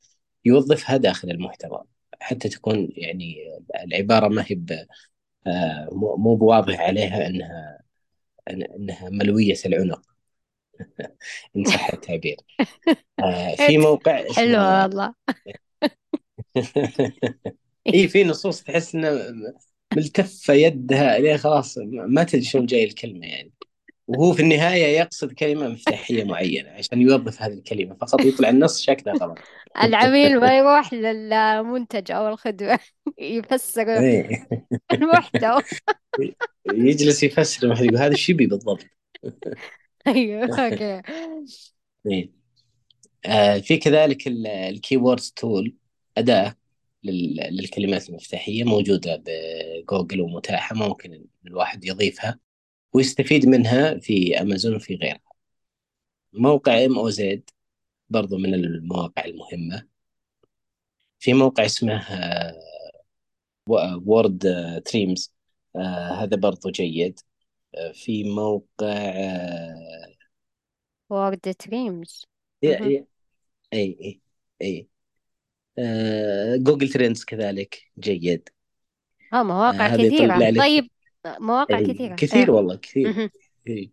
يوظفها 0.46 0.98
داخل 0.98 1.32
المحتوى. 1.32 1.84
حتى 2.20 2.50
تكون 2.50 2.90
يعني 2.98 3.38
العبارة 3.84 4.28
ما 4.28 4.46
هي 4.48 4.56
مو 6.18 6.36
بواضح 6.36 6.80
عليها 6.82 7.28
انها 7.28 7.80
إنها 8.50 9.10
ملوية 9.10 9.56
العنق. 9.66 10.02
إن 11.58 11.66
صح 11.66 11.90
التعبير. 11.94 12.38
آه، 13.20 13.56
في 13.68 13.78
موقع 13.78 14.26
حلو 14.36 14.60
والله. 14.60 15.16
اي 17.94 18.08
في 18.08 18.24
نصوص 18.24 18.64
تحس 18.64 18.96
انه 18.96 19.10
ملتفة 19.96 20.54
يدها 20.54 21.20
ليه 21.20 21.38
خلاص 21.38 21.78
ما 21.88 22.24
تدري 22.24 22.44
شلون 22.46 22.66
جاي 22.66 22.84
الكلمة 22.84 23.28
يعني. 23.28 23.54
وهو 24.08 24.34
في 24.34 24.42
النهاية 24.42 24.98
يقصد 24.98 25.34
كلمة 25.34 25.68
مفتاحية 25.68 26.24
معينة 26.24 26.70
عشان 26.70 27.02
يوظف 27.02 27.42
هذه 27.42 27.54
الكلمة 27.54 27.96
فقط 27.96 28.22
يطلع 28.22 28.50
النص 28.50 28.82
شكله 28.82 29.14
غلط 29.14 29.38
العميل 29.84 30.40
ما 30.40 30.58
يروح 30.58 30.94
للمنتج 30.94 32.12
أو 32.12 32.28
الخدمة 32.28 32.80
يفسر 33.20 34.00
إيه. 34.00 34.48
المحتوى. 34.94 35.62
يجلس 36.74 37.24
يفسر 37.24 37.68
يقول 37.68 37.98
هذا 37.98 38.12
إيش 38.12 38.30
يبي 38.30 38.48
بالضبط. 38.48 38.86
أيوه 40.08 40.66
أوكي. 40.66 41.02
إيه. 42.12 42.32
آه 43.26 43.58
في 43.58 43.78
كذلك 43.78 44.28
ال 44.48 44.57
keywords 44.57 45.32
tool 45.36 45.76
أداة 46.18 46.56
للكلمات 47.04 48.10
المفتاحية 48.10 48.64
موجودة 48.64 49.24
بجوجل 49.26 50.22
ومتاحة 50.22 50.76
ممكن 50.76 51.26
الواحد 51.48 51.86
يضيفها. 51.86 52.45
ويستفيد 52.94 53.46
منها 53.46 54.00
في 54.00 54.42
أمازون 54.42 54.76
وفي 54.76 54.96
غيرها. 54.96 55.20
موقع 56.34 56.86
Moz 56.86 57.50
برضو 58.10 58.38
من 58.38 58.54
المواقع 58.54 59.26
المهمة. 59.26 59.88
في 61.20 61.34
موقع 61.34 61.66
اسمه 61.66 62.08
WordStream 63.70 65.34
آه، 65.76 66.24
هذا 66.24 66.38
برضو 66.38 66.70
جيد. 66.70 67.20
آه، 67.76 67.92
في 67.92 68.24
موقع 68.24 69.14
WordStream 71.10 72.26
اي 72.64 73.06
اي 73.74 74.22
اي 74.62 74.88
Google 76.58 76.90
Trends 76.90 77.24
كذلك 77.24 77.92
جيد. 78.00 78.50
آه 79.34 79.44
مواقع 79.44 79.94
آه 79.94 79.98
كثيرة. 79.98 80.60
طيب 80.60 80.90
مواقع 81.40 81.82
كثيرة. 81.82 82.16
كثير 82.16 82.44
إيه. 82.44 82.50
والله 82.50 82.76
كثير. 82.76 83.30
إيه. 83.68 83.92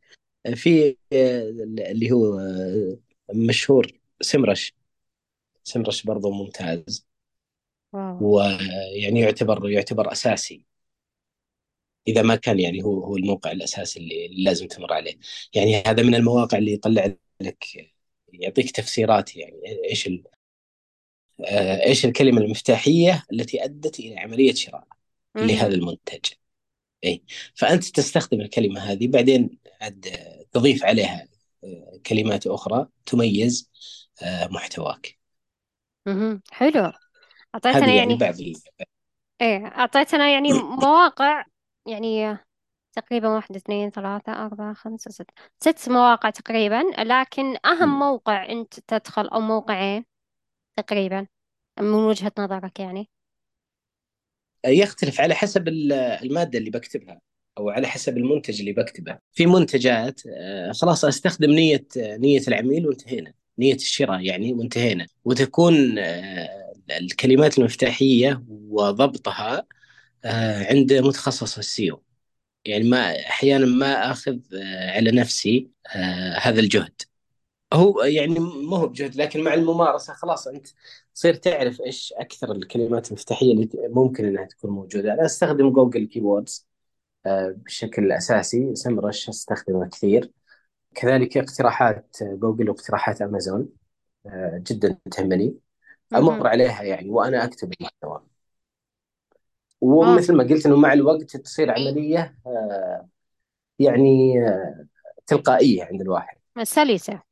في 0.54 0.96
آه، 1.12 1.48
اللي 1.90 2.12
هو 2.12 2.38
آه، 2.38 2.98
مشهور 3.34 4.00
سمرش. 4.20 4.74
سمرش 5.64 6.02
برضو 6.02 6.30
ممتاز. 6.30 7.06
ويعني 7.94 9.20
يعتبر 9.20 9.70
يعتبر 9.70 10.12
أساسي. 10.12 10.64
إذا 12.08 12.22
ما 12.22 12.36
كان 12.36 12.60
يعني 12.60 12.82
هو 12.82 13.04
هو 13.04 13.16
الموقع 13.16 13.52
الأساسي 13.52 14.00
اللي 14.00 14.44
لازم 14.44 14.66
تمر 14.66 14.92
عليه. 14.92 15.18
يعني 15.54 15.76
هذا 15.76 16.02
من 16.02 16.14
المواقع 16.14 16.58
اللي 16.58 16.72
يطلع 16.72 17.14
لك 17.40 17.92
يعطيك 18.32 18.70
تفسيرات 18.70 19.36
يعني 19.36 19.60
إيش 19.90 20.08
آه، 21.44 21.86
إيش 21.86 22.04
الكلمة 22.04 22.40
المفتاحية 22.40 23.24
التي 23.32 23.64
أدت 23.64 24.00
إلى 24.00 24.18
عملية 24.18 24.54
شراء 24.54 24.84
لهذا 25.36 25.74
المنتج. 25.74 26.24
إي. 27.04 27.22
فأنت 27.54 27.84
تستخدم 27.84 28.40
الكلمة 28.40 28.80
هذه 28.80 29.08
بعدين 29.08 29.58
عاد 29.80 30.06
تضيف 30.52 30.84
عليها 30.84 31.28
آه، 31.64 32.00
كلمات 32.06 32.46
أخرى 32.46 32.86
تميز 33.06 33.70
آه، 34.22 34.46
محتواك. 34.46 35.18
حلو. 36.50 36.92
أعطيتنا 37.54 37.80
يعني, 37.80 37.96
يعني 37.96 38.14
بعض 38.14 38.34
إيه 39.40 39.66
أعطيتنا 39.66 40.30
يعني 40.30 40.52
مواقع 40.52 41.44
يعني 41.86 42.38
تقريبا 42.92 43.28
واحد 43.28 43.56
اثنين 43.56 43.90
ثلاثة 43.90 44.32
أربعة 44.32 44.74
خمسة 44.74 45.10
ستة 45.10 45.34
ست 45.60 45.88
مواقع 45.88 46.30
تقريبا 46.30 46.82
لكن 46.98 47.56
أهم 47.66 47.98
موقع 47.98 48.46
أنت 48.46 48.80
تدخل 48.80 49.28
أو 49.28 49.40
موقعين 49.40 50.04
تقريبا 50.76 51.26
من 51.80 51.94
وجهة 51.94 52.32
نظرك 52.38 52.80
يعني. 52.80 53.08
يختلف 54.66 55.20
على 55.20 55.34
حسب 55.34 55.68
المادة 55.68 56.58
اللي 56.58 56.70
بكتبها 56.70 57.20
أو 57.58 57.70
على 57.70 57.86
حسب 57.88 58.16
المنتج 58.16 58.60
اللي 58.60 58.72
بكتبه. 58.72 59.18
في 59.32 59.46
منتجات 59.46 60.20
آه، 60.36 60.72
خلاص 60.72 61.04
أستخدم 61.04 61.50
نية 61.50 61.86
نية 61.96 62.40
العميل 62.48 62.86
وانتهينا. 62.86 63.32
نية 63.58 63.74
الشراء 63.74 64.20
يعني 64.20 64.52
وانتهينا. 64.52 65.06
وتكون 65.24 65.98
آه، 65.98 66.72
الكلمات 67.00 67.58
المفتاحية 67.58 68.44
وضبطها 68.48 69.66
آه، 70.24 70.64
عند 70.64 70.92
متخصص 70.92 71.58
السيو. 71.58 72.02
يعني 72.64 72.84
ما 72.84 73.20
أحيانا 73.20 73.66
ما 73.66 74.10
أخذ 74.10 74.38
على 74.88 75.10
نفسي 75.10 75.68
هذا 76.40 76.60
الجهد. 76.60 77.02
هو 77.72 78.02
يعني 78.02 78.38
ما 78.40 78.76
هو 78.76 78.86
بجهد 78.86 79.16
لكن 79.16 79.44
مع 79.44 79.54
الممارسة 79.54 80.12
خلاص 80.12 80.48
أنت 80.48 80.66
تصير 81.14 81.34
تعرف 81.34 81.80
إيش 81.80 82.14
أكثر 82.16 82.52
الكلمات 82.52 83.08
المفتاحية 83.08 83.52
اللي 83.52 83.68
ممكن 83.74 84.24
إنها 84.24 84.44
تكون 84.44 84.70
موجودة. 84.70 85.14
أنا 85.14 85.24
أستخدم 85.24 85.70
Google 85.70 86.06
keywords 86.06 86.66
بشكل 87.26 88.12
أساسي 88.12 88.74
Semrush 88.74 89.28
أستخدمه 89.28 89.88
كثير. 89.88 90.32
كذلك 90.94 91.38
اقتراحات 91.38 92.16
جوجل 92.22 92.70
واقتراحات 92.70 93.22
امازون 93.22 93.68
آه، 94.26 94.62
جدا 94.66 94.98
تهمني. 95.10 95.56
أمر 96.14 96.46
عليها 96.46 96.82
يعني 96.82 97.10
وأنا 97.10 97.44
أكتب 97.44 97.72
المحتوى 97.80 98.22
ومثل 99.80 100.34
ما 100.34 100.44
قلت 100.44 100.66
إنه 100.66 100.76
مع 100.76 100.92
الوقت 100.92 101.36
تصير 101.36 101.70
عملية 101.70 102.38
آه، 102.46 103.08
يعني 103.78 104.40
آه، 104.48 104.86
تلقائية 105.26 105.84
عند 105.84 106.00
الواحد. 106.00 106.36
سلسة. 106.62 107.31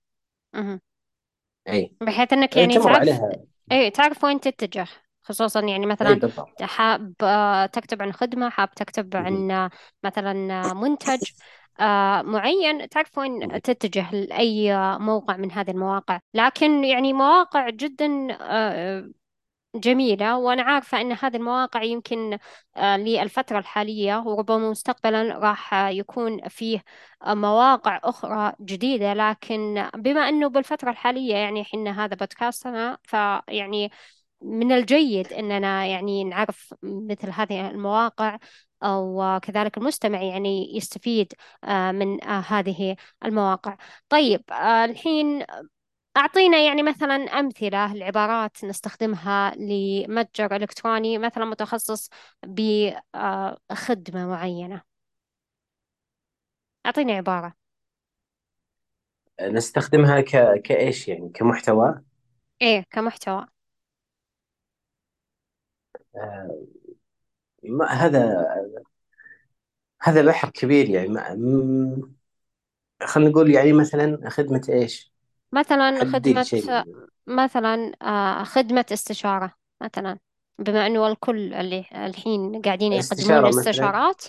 أي. 1.69 1.93
بحيث 2.01 2.33
إنك 2.33 2.57
يعني 2.57 2.75
تعرف 2.75 2.87
عليها. 2.87 3.31
أي 3.73 3.91
تعرف 3.91 4.25
وين 4.25 4.41
تتجه 4.41 4.87
خصوصا 5.23 5.61
يعني 5.61 5.87
مثلا 5.87 6.31
حاب 6.61 7.15
آه، 7.23 7.67
تكتب 7.67 8.03
عن 8.03 8.13
خدمة 8.13 8.49
حاب 8.51 8.71
تكتب 8.71 9.17
عن 9.17 9.51
آه، 9.51 9.71
مثلا 10.05 10.33
منتج 10.75 11.21
آه، 11.81 12.23
معين 12.23 12.89
تعرف 12.89 13.19
وين 13.19 13.63
تتجه 13.63 14.15
لأي 14.15 14.77
موقع 14.99 15.37
من 15.37 15.53
هذه 15.53 15.71
المواقع. 15.71 16.21
لكن 16.35 16.85
يعني 16.85 17.13
مواقع 17.13 17.71
جدا 17.71 18.29
جميلة 19.75 20.39
وأنا 20.39 20.62
عارفة 20.62 21.01
أن 21.01 21.12
هذه 21.12 21.37
المواقع 21.37 21.83
يمكن 21.83 22.39
للفترة 22.79 23.59
الحالية 23.59 24.23
وربما 24.27 24.71
مستقبلا 24.71 25.39
راح 25.39 25.75
يكون 25.75 26.49
فيه 26.49 26.83
مواقع 27.27 28.01
أخرى 28.05 28.53
جديدة. 28.61 29.14
لكن 29.14 29.91
بما 29.95 30.29
أنه 30.29 30.49
بالفترة 30.49 30.91
الحالية 30.91 31.35
يعني 31.35 31.64
حنا 31.64 32.05
هذا 32.05 32.14
بودكاستنا 32.16 32.99
فيعني 33.03 33.91
من 34.43 34.73
الجيد 34.73 35.33
أننا 35.33 35.87
يعني 35.87 36.25
نعرف 36.25 36.75
مثل 36.83 37.31
هذه 37.31 37.71
المواقع 37.71 38.39
أو 38.83 39.39
كذلك 39.43 39.79
المستمع 39.79 40.23
يعني 40.23 40.77
يستفيد 40.77 41.33
آه، 41.64 41.93
من 41.93 42.25
آه، 42.25 42.41
هذه 42.41 42.97
المواقع. 43.25 43.77
طيب 44.09 44.43
آه، 44.51 44.85
الحين 44.85 45.45
أعطينا 46.17 46.59
يعني 46.59 46.83
مثلا 46.83 47.15
أمثلة 47.15 47.95
لعبارات 47.95 48.65
نستخدمها 48.65 49.55
لمتجر 49.57 50.57
إلكتروني 50.57 51.19
مثلا 51.19 51.45
متخصص 51.45 52.09
بخدمة 52.47 54.27
معينة. 54.27 54.83
أعطيني 56.87 57.13
عبارة. 57.13 57.55
نستخدمها 59.43 60.21
ك... 60.21 60.61
كإيش 60.63 61.09
يعني؟ 61.09 61.29
كمحتوى؟ 61.35 62.01
إيه 62.63 62.85
كمحتوى. 62.91 63.47
آه، 66.17 66.67
ما 67.63 67.87
هذا 67.87 68.47
هذا 70.03 70.23
بحر 70.27 70.51
كبير 70.51 70.91
يعني 70.91 71.09
ما 71.09 71.35
خلينا 73.05 73.31
نقول 73.31 73.51
يعني 73.51 73.73
مثلا 73.73 74.31
خدمة 74.31 74.63
إيش؟ 74.69 75.10
مثلا 75.53 76.05
خدمة 76.05 76.85
مثلا 77.27 77.93
آه، 78.03 78.45
خدمة 78.45 78.87
استشارة 78.93 79.55
مثلا. 79.83 80.19
بما 80.59 80.87
إنه 80.87 81.07
الكل 81.09 81.55
اللي 81.55 81.85
الحين 82.07 82.63
قاعدين 82.63 82.93
يقدمون 82.93 83.45
استشارة 83.45 83.51
مثلا. 83.51 83.95
استشارات 84.01 84.23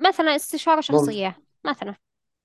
مثلا 0.00 0.36
استشارة 0.36 0.80
ممكن. 0.88 1.16
شخصية 1.20 1.42
مثلا 1.66 1.96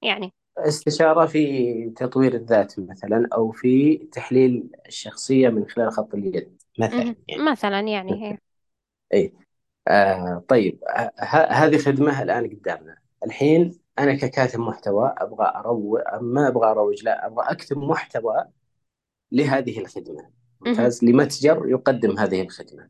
يعني. 0.04 0.34
استشارة 0.58 1.26
في 1.26 1.90
تطوير 1.90 2.34
الذات 2.36 2.80
مثلا 2.80 3.28
أو 3.34 3.52
في 3.52 3.98
تحليل 3.98 4.70
الشخصية 4.88 5.50
من 5.50 5.70
خلال 5.70 5.92
خط 5.92 6.14
اليد 6.16 6.62
مثلا. 6.80 7.06
مهم. 7.06 7.16
يعني 7.28 7.46
مثلا 7.52 7.80
يعني 7.82 8.24
هي 8.24 8.38
أي 9.14 9.34
آه 9.90 10.46
طيب 10.50 10.82
ه- 10.90 11.12
ه- 11.20 11.52
هذه 11.54 11.80
خدمة 11.80 12.24
الآن 12.24 12.50
قدامنا. 12.50 12.98
الحين 13.26 13.81
أنا 14.00 14.16
ككاتب 14.16 14.60
محتوى 14.60 15.16
أبغى 15.18 15.52
أروج 15.56 16.00
ما 16.22 16.48
أبغى 16.48 16.72
أروج 16.72 17.04
لا 17.04 17.28
أبغى 17.28 17.46
أكتب 17.52 17.78
محتوى 17.78 18.46
لهذه 19.32 19.80
الخدمة. 19.80 20.22
مهم. 20.22 20.32
ممتاز؟ 20.62 21.04
لمتجر 21.04 21.64
يقدم 21.68 22.20
هذه 22.20 22.42
الخدمة. 22.42 22.90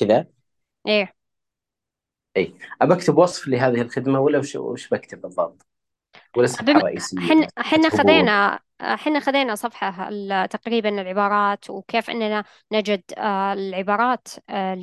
كذا؟ 0.00 0.26
إيه. 0.86 1.14
أي 2.36 2.54
أبى 2.82 2.94
أكتب 2.94 3.18
وصف 3.18 3.48
لهذه 3.48 3.80
الخدمة 3.80 4.20
ولا 4.20 4.38
وش, 4.38 4.56
وش 4.56 4.88
بكتب 4.88 5.20
بالضبط؟ 5.20 5.66
ولا. 6.36 6.48
رئيسية؟ 6.68 7.20
حن 7.20 7.42
صفحة 7.42 7.62
حنا 7.62 7.88
خذينا 7.88 8.58
حنا 8.80 9.20
خذينا 9.20 9.54
صفحة 9.54 10.10
تقريبا 10.46 10.88
العبارات 10.88 11.70
وكيف 11.70 12.10
أننا 12.10 12.44
نجد 12.72 13.02
آه، 13.18 13.52
العبارات 13.52 14.28
آه،. 14.50 14.74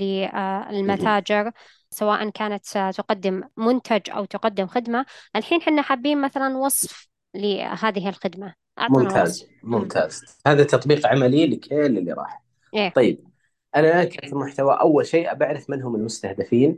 للمتاجر 0.72 1.52
سواء 1.90 2.30
كانت 2.30 2.92
تقدم 2.98 3.44
منتج 3.58 4.10
أو 4.10 4.26
تقدم 4.26 4.68
خدمة 4.68 5.06
الحين 5.36 5.62
حنا 5.62 5.82
حابين 5.82 6.22
مثلا 6.22 6.58
وصف 6.58 7.08
لهذه 7.36 8.10
الخدمة. 8.10 8.54
أعطنا 8.80 8.98
وصف. 8.98 9.08
ممتاز 9.08 9.48
مم. 9.64 9.76
ممتاز. 9.76 10.22
هذا 10.48 10.64
تطبيق 10.64 11.08
عملي 11.08 11.48
لكل 11.48 11.98
اللي 11.98 12.14
راح. 12.14 12.44
إيه. 12.74 12.90
طيب 12.90 13.24
أنا 13.76 13.88
الآن 13.88 14.04
كاتب 14.04 14.36
محتوى 14.36 14.78
أول 14.82 15.06
شيء 15.06 15.32
أبعرف 15.32 15.70
من 15.70 15.82
هم 15.82 15.96
المستهدفين 15.96 16.78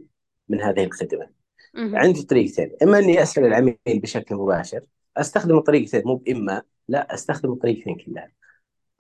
من 0.50 0.62
هذه 0.62 0.84
الخدمة. 0.84 1.30
مهم. 1.74 1.96
عندي 1.96 2.24
طريقتين. 2.24 2.72
إما 2.84 3.00
إني 3.00 3.24
أسأل 3.24 3.46
العميل 3.46 3.78
بشكل 3.88 4.36
مباشر 4.36 4.82
أستخدم 5.18 5.58
الطريقتين 5.58 6.02
مو 6.06 6.16
بإما 6.16 6.62
لا 6.88 7.14
أستخدم 7.14 7.52
الطريقتين 7.52 7.96
كلها. 7.96 8.32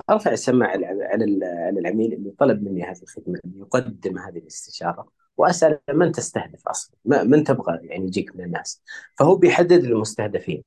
أرفع 0.10 0.32
السماعة 0.32 0.70
على 0.70 0.86
على 0.86 1.46
على 1.46 1.80
العميل 1.80 2.14
اللي 2.14 2.32
طلب 2.40 2.64
مني 2.64 2.84
هذه 2.84 3.02
الخدمة 3.04 3.40
اللي 3.46 3.60
يقدم 3.60 4.18
هذه 4.18 4.38
الاستشارة. 4.38 5.08
وأسأل 5.40 5.80
من 5.94 6.12
تستهدف 6.12 6.68
أصلا؟ 6.68 6.96
من 7.06 7.44
تبغى 7.44 7.80
يعني 7.84 8.06
يجيك 8.08 8.36
من 8.36 8.44
الناس؟ 8.44 8.84
فهو 9.20 9.36
بيحدد 9.36 9.84
المستهدفين. 9.84 10.64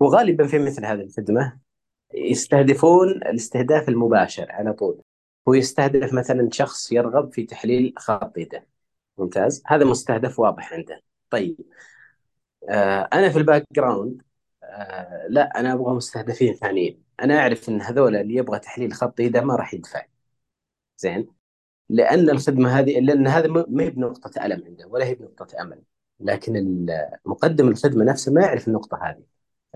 وغالبا 0.00 0.46
في 0.46 0.58
مثل 0.58 0.84
هذه 0.84 1.00
الخدمة 1.00 1.58
يستهدفون 2.14 3.08
الاستهداف 3.10 3.88
المباشر 3.88 4.52
على 4.52 4.72
طول. 4.72 5.02
هو 5.48 5.54
يستهدف 5.54 6.14
مثلا 6.14 6.48
شخص 6.52 6.92
يرغب 6.92 7.32
في 7.34 7.44
تحليل 7.44 7.94
خط 7.98 8.38
يده. 8.38 8.66
ممتاز؟ 9.18 9.62
هذا 9.66 9.84
مستهدف 9.84 10.38
واضح 10.40 10.72
عنده. 10.72 11.02
طيب. 11.30 11.56
آه 12.68 13.08
أنا 13.12 13.28
في 13.28 13.38
ال 13.38 13.64
background 13.72 14.22
آه 14.62 15.26
لا 15.28 15.60
أنا 15.60 15.72
أبغى 15.72 15.94
مستهدفين 15.94 16.54
ثانيين. 16.54 17.02
أنا 17.20 17.38
أعرف 17.38 17.68
إن 17.68 17.82
هذول 17.82 18.16
اللي 18.16 18.34
يبغى 18.34 18.58
تحليل 18.58 18.92
خط 18.92 19.20
يده 19.20 19.40
ما 19.40 19.56
راح 19.56 19.74
يدفع. 19.74 20.06
زين؟ 20.98 21.37
لأن 21.88 22.30
الخدمة 22.30 22.78
هذه 22.78 23.00
لأن 23.00 23.26
هذا 23.26 23.48
ما 23.48 23.82
هي 23.84 23.90
بنقطة 23.90 24.46
ألم 24.46 24.64
عنده 24.66 24.86
ولا 24.86 25.04
هي 25.04 25.14
بنقطة 25.14 25.62
أمل. 25.62 25.82
لكن 26.20 26.86
مقدم 27.24 27.68
الخدمة 27.68 28.04
نفسه 28.04 28.32
ما 28.32 28.42
يعرف 28.42 28.68
النقطة 28.68 28.98
هذه 29.02 29.22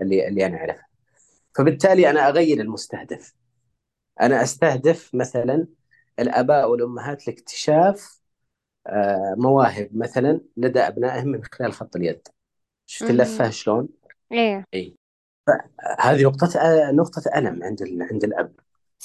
اللي 0.01 0.27
اللي 0.27 0.45
أنا 0.45 0.57
أعرفها. 0.57 0.87
فبالتالي 1.55 2.09
أنا 2.09 2.29
أغير 2.29 2.61
المستهدف. 2.61 3.33
أنا 4.21 4.43
أستهدف 4.43 5.15
مثلا 5.15 5.67
الأباء 6.19 6.69
والأمهات 6.69 7.27
لاكتشاف 7.27 8.19
آه، 8.87 9.35
مواهب. 9.37 9.89
مثلا 9.93 10.41
لدى 10.57 10.79
أبنائهم 10.79 11.27
من 11.27 11.43
خلال 11.43 11.73
خط 11.73 11.95
اليد. 11.95 12.27
شفت. 12.85 13.09
اللفة 13.09 13.49
شلون؟ 13.49 13.89
إيه. 14.31 14.65
اي 14.73 14.95
هذه 15.99 16.23
نقطة 16.23 16.59
آه، 16.59 16.91
نقطة 16.91 17.23
ألم 17.35 17.63
عند 17.63 17.83
عند 18.11 18.23
الأب. 18.23 18.53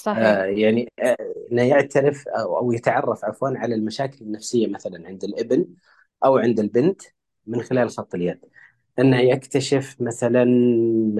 صحيح. 0.02 0.26
آه، 0.26 0.44
يعني 0.44 0.88
آه، 0.98 1.16
إنه 1.52 1.62
يعترف 1.62 2.28
أو 2.28 2.58
أو 2.58 2.72
يتعرف 2.72 3.24
عفوا 3.24 3.48
على 3.48 3.74
المشاكل 3.74 4.24
النفسية 4.24 4.66
مثلا 4.66 5.08
عند 5.08 5.24
الإبن 5.24 5.66
أو 6.24 6.38
عند 6.38 6.60
البنت 6.60 7.02
من 7.46 7.62
خلال 7.62 7.90
خط 7.90 8.14
اليد. 8.14 8.40
إنه 8.98 9.20
يكتشف 9.20 9.96
مثلا 10.00 10.44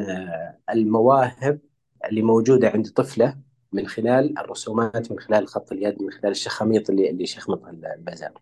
آه، 0.00 0.58
المواهب 0.72 1.60
اللي 2.04 2.22
موجودة 2.22 2.68
عند 2.68 2.88
طفله 2.88 3.38
من 3.72 3.86
خلال 3.86 4.38
الرسومات 4.38 5.12
من 5.12 5.18
خلال 5.18 5.48
خط 5.48 5.72
اليد 5.72 6.02
من 6.02 6.10
خلال 6.10 6.30
الشخاميط 6.30 6.90
اللي 6.90 7.10
اللي 7.10 7.22
يشخمطها 7.22 7.70
البزر 7.70 8.32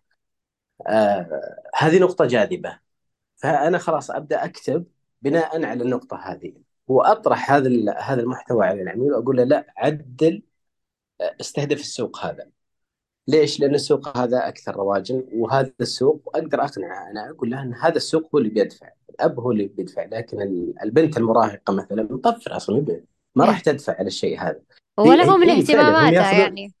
آه 0.87 1.27
هذه 1.75 1.99
نقطة 1.99 2.25
جاذبة. 2.25 2.79
فأنا 3.35 3.77
خلاص 3.77 4.11
أبدأ 4.11 4.45
أكتب 4.45 4.85
بناء 5.21 5.65
على 5.65 5.83
النقطة 5.83 6.17
هذه. 6.17 6.66
وأطرح 6.87 7.51
هذا 7.51 7.69
هذا 7.99 8.21
المحتوى 8.21 8.65
على 8.65 8.81
العميل 8.81 9.13
وأقول 9.13 9.37
له 9.37 9.43
لا 9.43 9.73
عدل 9.77 10.43
استهدف 11.21 11.79
السوق 11.79 12.25
هذا. 12.25 12.47
ليش؟ 13.27 13.59
لأن 13.59 13.75
السوق 13.75 14.17
هذا 14.17 14.47
أكثر 14.47 14.75
رواجا 14.75 15.23
وهذا 15.33 15.73
السوق 15.81 16.31
أقدر 16.35 16.63
أقنعه 16.63 17.11
أنا 17.11 17.29
أقول 17.29 17.51
له 17.51 17.61
أن 17.61 17.73
هذا 17.73 17.95
السوق 17.95 18.29
هو 18.35 18.39
اللي 18.39 18.49
بيدفع 18.49 18.89
الأب 19.09 19.39
هو 19.39 19.51
اللي 19.51 19.67
بيدفع 19.67 20.05
لكن 20.05 20.41
ال- 20.41 20.73
البنت 20.83 21.17
المراهقة 21.17 21.73
مثلا 21.73 22.07
مطفرة 22.11 22.55
أصلا 22.55 23.01
ما 23.35 23.45
راح 23.45 23.59
تدفع 23.59 23.93
على 23.93 24.07
الشيء 24.07 24.39
هذا. 24.39 24.61
ولا 24.97 25.25
هو 25.25 25.37
من 25.37 25.49
هي 25.49 25.65
فعلا 25.65 25.81
هم 25.81 25.95
اهتماماته 25.95 26.15
ياخذون 26.15 26.39
يعني. 26.39 26.73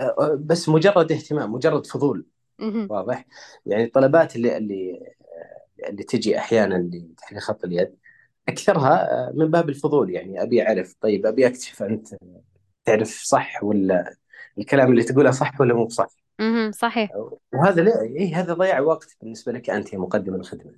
أه، 0.00 0.38
بس 0.40 0.68
مجرد 0.68 1.12
اهتمام 1.12 1.52
مجرد 1.52 1.86
فضول. 1.86 2.26
واضح؟ 2.90 3.26
يعني 3.66 3.84
الطلبات 3.84 4.36
اللي 4.36 4.56
اللي 4.56 5.00
اللي 5.88 6.02
تجي 6.02 6.38
أحيانا 6.38 6.74
لتحليل 6.74 7.42
خط 7.42 7.64
اليد 7.64 7.94
أكثرها 8.48 9.28
أه، 9.28 9.32
من 9.34 9.50
باب 9.50 9.68
الفضول 9.68 10.10
يعني 10.10 10.42
أبي 10.42 10.66
أعرف. 10.68 10.94
طيب 11.00 11.26
أبي 11.26 11.46
أكتشف 11.46 11.82
أنت 11.82 12.08
تعرف 12.84 13.08
صح 13.08 13.64
ولا 13.64 14.16
الكلام 14.58 14.90
اللي 14.90 15.02
تقوله 15.02 15.30
صح 15.30 15.60
ولا 15.60 15.74
مو 15.74 15.84
بصح 15.86 16.06
مهم. 16.40 16.72
صحيح. 16.72 17.10
وهذا 17.52 17.82
لا 17.82 18.02
إيه 18.02 18.40
هذا 18.40 18.54
ضيع 18.54 18.80
وقت 18.80 19.16
بالنسبة 19.20 19.52
لك 19.52 19.70
أنت 19.70 19.92
يا 19.92 19.98
مقدم 19.98 20.34
الخدمة. 20.34 20.72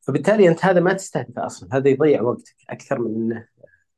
فبالتالي 0.00 0.48
أنت 0.48 0.64
هذا 0.64 0.80
ما 0.80 0.92
تستهدفه 0.92 1.46
أصلا 1.46 1.68
هذا 1.72 1.88
يضيع 1.88 2.22
وقتك 2.22 2.56
أكثر 2.70 2.98
من 2.98 3.14
إنه 3.32 3.46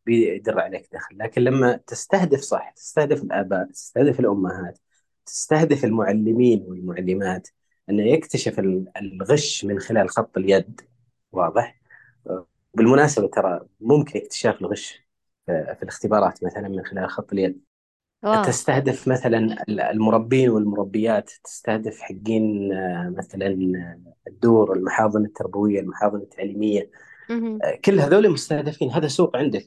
بيدر 0.07 0.61
عليك 0.61 0.89
دخل. 0.93 1.19
لكن 1.19 1.43
لما 1.43 1.77
تستهدف 1.87 2.41
صح 2.41 2.71
تستهدف 2.71 3.23
الآباء 3.23 3.65
تستهدف 3.67 4.21
الأمهات 4.21 4.79
تستهدف 5.27 5.85
المعلمين 5.85 6.65
والمعلمات 6.69 7.49
انه 7.91 8.03
يكتشف 8.03 8.59
ال- 8.59 8.93
الغش 8.97 9.65
من 9.65 9.79
خلال 9.79 10.11
خط 10.11 10.39
اليد 10.39 10.81
واضح؟ 11.33 11.81
بالمناسبة 12.75 13.29
ترى 13.29 13.61
ممكن 13.81 14.18
اكتشاف 14.18 14.61
الغش 14.61 15.03
في 15.47 15.79
الاختبارات 15.83 16.45
مثلا 16.45 16.68
من 16.68 16.85
خلال 16.85 17.11
خط 17.11 17.33
اليد. 17.33 17.61
واو 18.23 18.45
تستهدف 18.45 19.09
مثلا 19.09 19.64
المربين 19.68 20.51
والمربيات 20.51 21.31
تستهدف 21.45 22.01
حقين 22.01 22.73
آه، 22.73 23.14
مثلا 23.18 23.49
الدور 24.29 24.73
المحاضن 24.77 25.25
التربوية 25.25 25.81
المحاضن 25.81 26.18
التعليمية. 26.18 26.91
آه، 27.64 27.75
كل 27.85 28.01
هذول 28.01 28.31
مستهدفين. 28.31 28.91
هذا 28.91 29.09
سوق 29.09 29.37
عندك. 29.37 29.66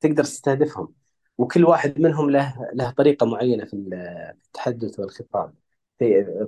تقدر 0.00 0.24
تستهدفهم. 0.24 0.94
وكل 1.38 1.64
واحد 1.64 2.00
منهم 2.00 2.30
له 2.30 2.70
له 2.74 2.90
طريقة 2.90 3.26
معينة 3.26 3.64
في 3.64 3.74
التحدث 4.46 5.00
والخطاب. 5.00 5.54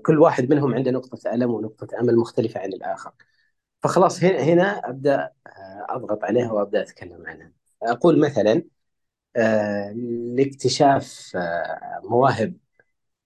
كل 0.07 0.19
واحد 0.19 0.51
منهم 0.51 0.75
عنده 0.75 0.91
نقطة 0.91 1.35
ألم 1.35 1.51
ونقطة 1.51 2.01
أمل 2.01 2.17
مختلفة 2.17 2.61
عن 2.61 2.69
الآخر. 2.73 3.13
فخلاص 3.83 4.24
هنا 4.24 4.43
هنا 4.43 4.89
أبدأ 4.89 5.33
آه، 5.47 5.87
أضغط 5.89 6.24
عليها 6.24 6.53
وأبدأ 6.53 6.83
أتكلم 6.83 7.26
عنها 7.26 7.53
أقول 7.83 8.20
مثلا 8.20 8.62
آه، 9.37 9.93
لاكتشاف 10.37 11.33
آه، 11.37 12.01
مواهب 12.05 12.57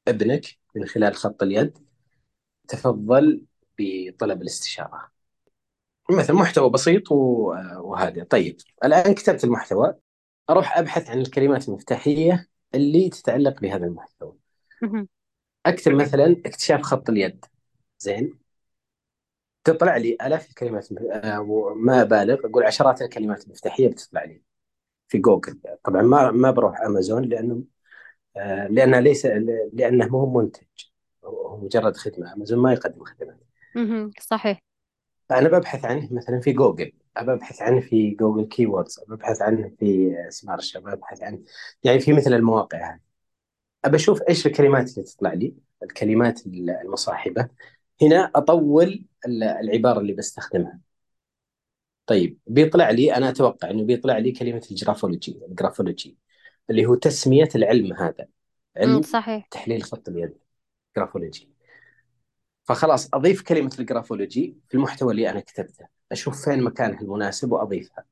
ابنك 0.09 0.47
من 0.77 0.87
خلال 0.87 1.15
خط 1.15 1.43
اليد 1.43 1.79
تفضل 2.69 3.45
بطلب 3.79 4.43
الاستشارة. 4.43 5.13
مثلا 6.11 6.37
محتوى 6.37 6.71
بسيط 6.71 7.13
وهذا. 7.13 8.25
طيب 8.25 8.57
الآن 8.85 9.15
كتبت 9.15 9.45
المحتوى. 9.45 9.95
أروح 10.51 10.79
أبحث 10.79 11.11
عن 11.11 11.21
الكلمات 11.21 11.69
المفتاحية 11.69 12.49
اللي 12.75 13.09
تتعلق 13.09 13.61
بهذا 13.61 13.87
المحتوى. 13.87 14.37
أكتب 15.67 15.93
مثلا 15.93 16.43
اكتشاف 16.47 16.83
خط 16.83 17.11
اليد. 17.11 17.45
زين؟ 17.99 18.42
تطلع 19.65 19.97
لي 19.97 20.17
آلاف 20.23 20.49
الكلمات 20.49 20.89
آه، 20.93 21.41
وما 21.41 22.03
أبالغ 22.03 22.47
أقول 22.47 22.65
عشرات 22.65 23.03
الكلمات 23.03 23.45
المفتاحية 23.45 23.89
بتطلع 23.89 24.25
لي 24.25 24.43
في 25.09 25.19
جوجل. 25.19 25.61
طبعا 25.85 26.03
ما 26.03 26.31
ما 26.31 26.51
بروح 26.51 26.81
أمازون 26.81 27.23
لأنه 27.25 27.63
آه، 28.37 28.67
لأنه 28.67 29.01
ليس 29.01 29.27
لأنه 29.73 30.07
مو 30.07 30.41
منتج. 30.41 30.67
هو 31.25 31.57
مجرد 31.57 31.97
خدمة. 31.97 32.33
أمازون 32.33 32.59
ما 32.59 32.73
يقدم 32.73 33.05
خدمات. 33.05 33.39
صحيح. 34.21 34.63
فأنا 35.29 35.49
ببحث 35.49 35.85
عنه 35.85 36.09
مثلا 36.13 36.41
في 36.41 36.53
جوجل. 36.53 36.93
أبى 37.17 37.33
أبحث 37.33 37.63
عنه 37.63 37.81
في 37.81 38.11
Google 38.11 38.45
keywords 38.45 38.99
أبى 38.99 39.15
أبحث 39.15 39.43
عنه 39.43 39.73
في 39.79 40.17
Semrush 40.29 40.77
أبحث 40.77 41.23
عنه 41.23 41.39
يعني 41.85 42.01
في 42.01 42.13
مثل 42.13 42.33
المواقع 42.33 42.95
هذه. 42.95 43.01
أبى 43.85 43.97
أشوف 43.97 44.23
إيش 44.29 44.47
الكلمات 44.47 44.91
اللي 44.91 45.03
تطلع 45.03 45.33
لي 45.33 45.55
الكلمات 45.83 46.47
المصاحبة. 46.47 47.49
هنا 48.03 48.31
أطول 48.35 49.05
العبارة 49.27 50.01
اللي 50.01 50.13
بستخدمها. 50.13 50.79
طيب 52.07 52.39
بيطلع 52.47 52.91
لي 52.91 53.17
أنا 53.17 53.29
أتوقع 53.29 53.71
إنه 53.71 53.85
بيطلع 53.85 54.19
لي 54.19 54.33
كلمة 54.33 54.67
ال 54.71 54.77
graphology 54.77 55.41
ال 55.49 55.55
graphology 55.55 56.17
اللي 56.71 56.87
هو 56.87 56.95
تسمية 56.95 57.49
العلم 57.55 57.93
هذا. 57.93 58.27
علم 58.77 59.03
صحيح. 59.03 59.47
تحليل 59.51 59.83
خط 59.83 60.09
اليد 60.09 60.39
graphology. 60.97 61.49
فخلاص 62.65 63.09
أضيف 63.15 63.43
كلمة 63.43 63.77
ال 63.79 63.86
graphology 63.86 64.57
في 64.69 64.75
المحتوى 64.75 65.13
اللي 65.13 65.31
أنا 65.31 65.41
كتبته. 65.41 65.87
أشوف 66.13 66.45
فين 66.45 66.63
مكانها 66.63 67.01
المناسب 67.01 67.53
وأضيفها. 67.53 68.05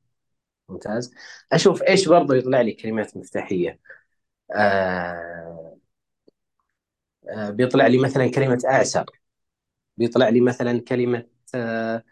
ممتاز. 0.69 1.13
أشوف 1.51 1.83
إيش 1.83 2.07
برضه 2.07 2.35
يطلع 2.35 2.61
لي 2.61 2.73
كلمات 2.73 3.17
مفتاحية. 3.17 3.79
آه 4.55 5.77
آه 7.29 7.49
بيطلع 7.49 7.87
لي 7.87 7.97
مثلا 7.97 8.31
كلمة 8.31 8.61
أعسر. 8.65 9.05
بيطلع 10.01 10.29
لي 10.29 10.41
مثلا 10.41 10.81
كلمة 10.81 11.25
آه 11.55 12.03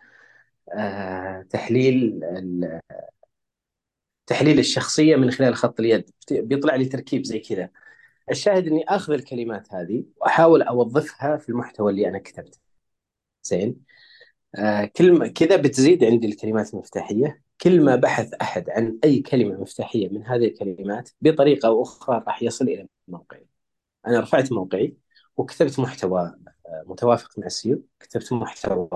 آه 0.78 1.42
تحليل 1.42 2.22
تحليل 4.28 4.60
الشخصية 4.60 5.16
من 5.16 5.32
خلال 5.32 5.56
خط 5.56 5.80
اليد. 5.80 6.10
بيطلع 6.32 6.76
لي 6.76 6.86
تركيب 6.86 7.26
زي 7.26 7.40
كذا. 7.40 7.70
الشاهد 8.32 8.68
إني 8.68 8.84
آخذ 8.90 9.14
الكلمات 9.14 9.74
هذه 9.74 10.06
وأحاول 10.18 10.62
أوظفها 10.62 11.38
في 11.38 11.50
المحتوى 11.50 11.92
اللي 11.92 12.10
أنا 12.10 12.20
كتبته. 12.20 12.60
زين؟ 13.44 13.76
آه 14.56 14.86
كلمه 14.86 15.28
كذا 15.28 15.56
بتزيد 15.58 16.04
عندي 16.04 16.28
الكلمات 16.28 16.74
المفتاحية. 16.74 17.44
كل 17.62 17.82
ما 17.82 17.96
بحث 17.96 18.34
أحد 18.34 18.70
عن 18.70 19.00
أي 19.04 19.22
كلمة 19.22 19.62
مفتاحية 19.62 20.10
من 20.10 20.26
هذه 20.28 20.46
الكلمات 20.48 21.10
بطريقة 21.22 21.68
أو 21.68 21.84
أخرى 21.84 22.24
راح 22.28 22.44
يصل 22.44 22.66
إلى 22.66 22.88
موقعي. 23.08 23.48
أنا 24.08 24.20
رفعت 24.20 24.52
موقعي 24.52 24.98
وكتبت 25.38 25.80
محتوى 25.80 26.36
متوافق 26.88 27.40
مع 27.40 27.46
السيو 27.46 27.84
كتبت 28.00 28.34
محتوى 28.34 28.90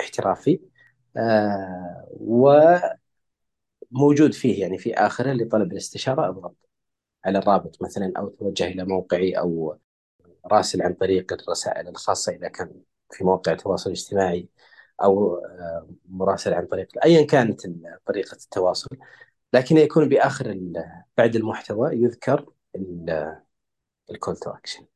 احترافي 0.00 0.60
آه 1.16 2.08
وموجود 3.92 4.32
فيه 4.34 4.60
يعني 4.62 4.78
في 4.78 4.94
آخره 4.94 5.32
لطلب 5.32 5.72
الاستشارة 5.72 6.28
أضغط 6.28 6.56
على 7.24 7.38
الرابط 7.38 7.82
مثلا 7.82 8.12
أو 8.18 8.28
توجه 8.28 8.66
إلى 8.66 8.84
موقعي 8.84 9.38
أو 9.38 9.78
راسل 10.46 10.82
عن 10.82 10.94
طريق 10.94 11.32
الرسائل 11.32 11.88
الخاصة 11.88 12.32
إذا 12.32 12.48
كان 12.48 12.82
في 13.12 13.24
موقع 13.24 13.54
تواصل 13.54 13.90
اجتماعي 13.90 14.48
أو 15.02 15.36
آه، 15.36 15.88
مراسله 16.08 16.56
عن 16.56 16.66
طريق 16.66 16.88
ايا 17.04 17.26
كانت 17.26 17.62
طريقة 18.06 18.34
التواصل. 18.34 18.96
لكن 19.52 19.76
يكون 19.76 20.08
بآخر 20.08 20.60
بعد 21.18 21.36
المحتوى 21.36 21.90
يذكر 21.96 22.52
ال 24.10 24.15
call 24.15 24.36
to 24.36 24.50
action 24.50 24.86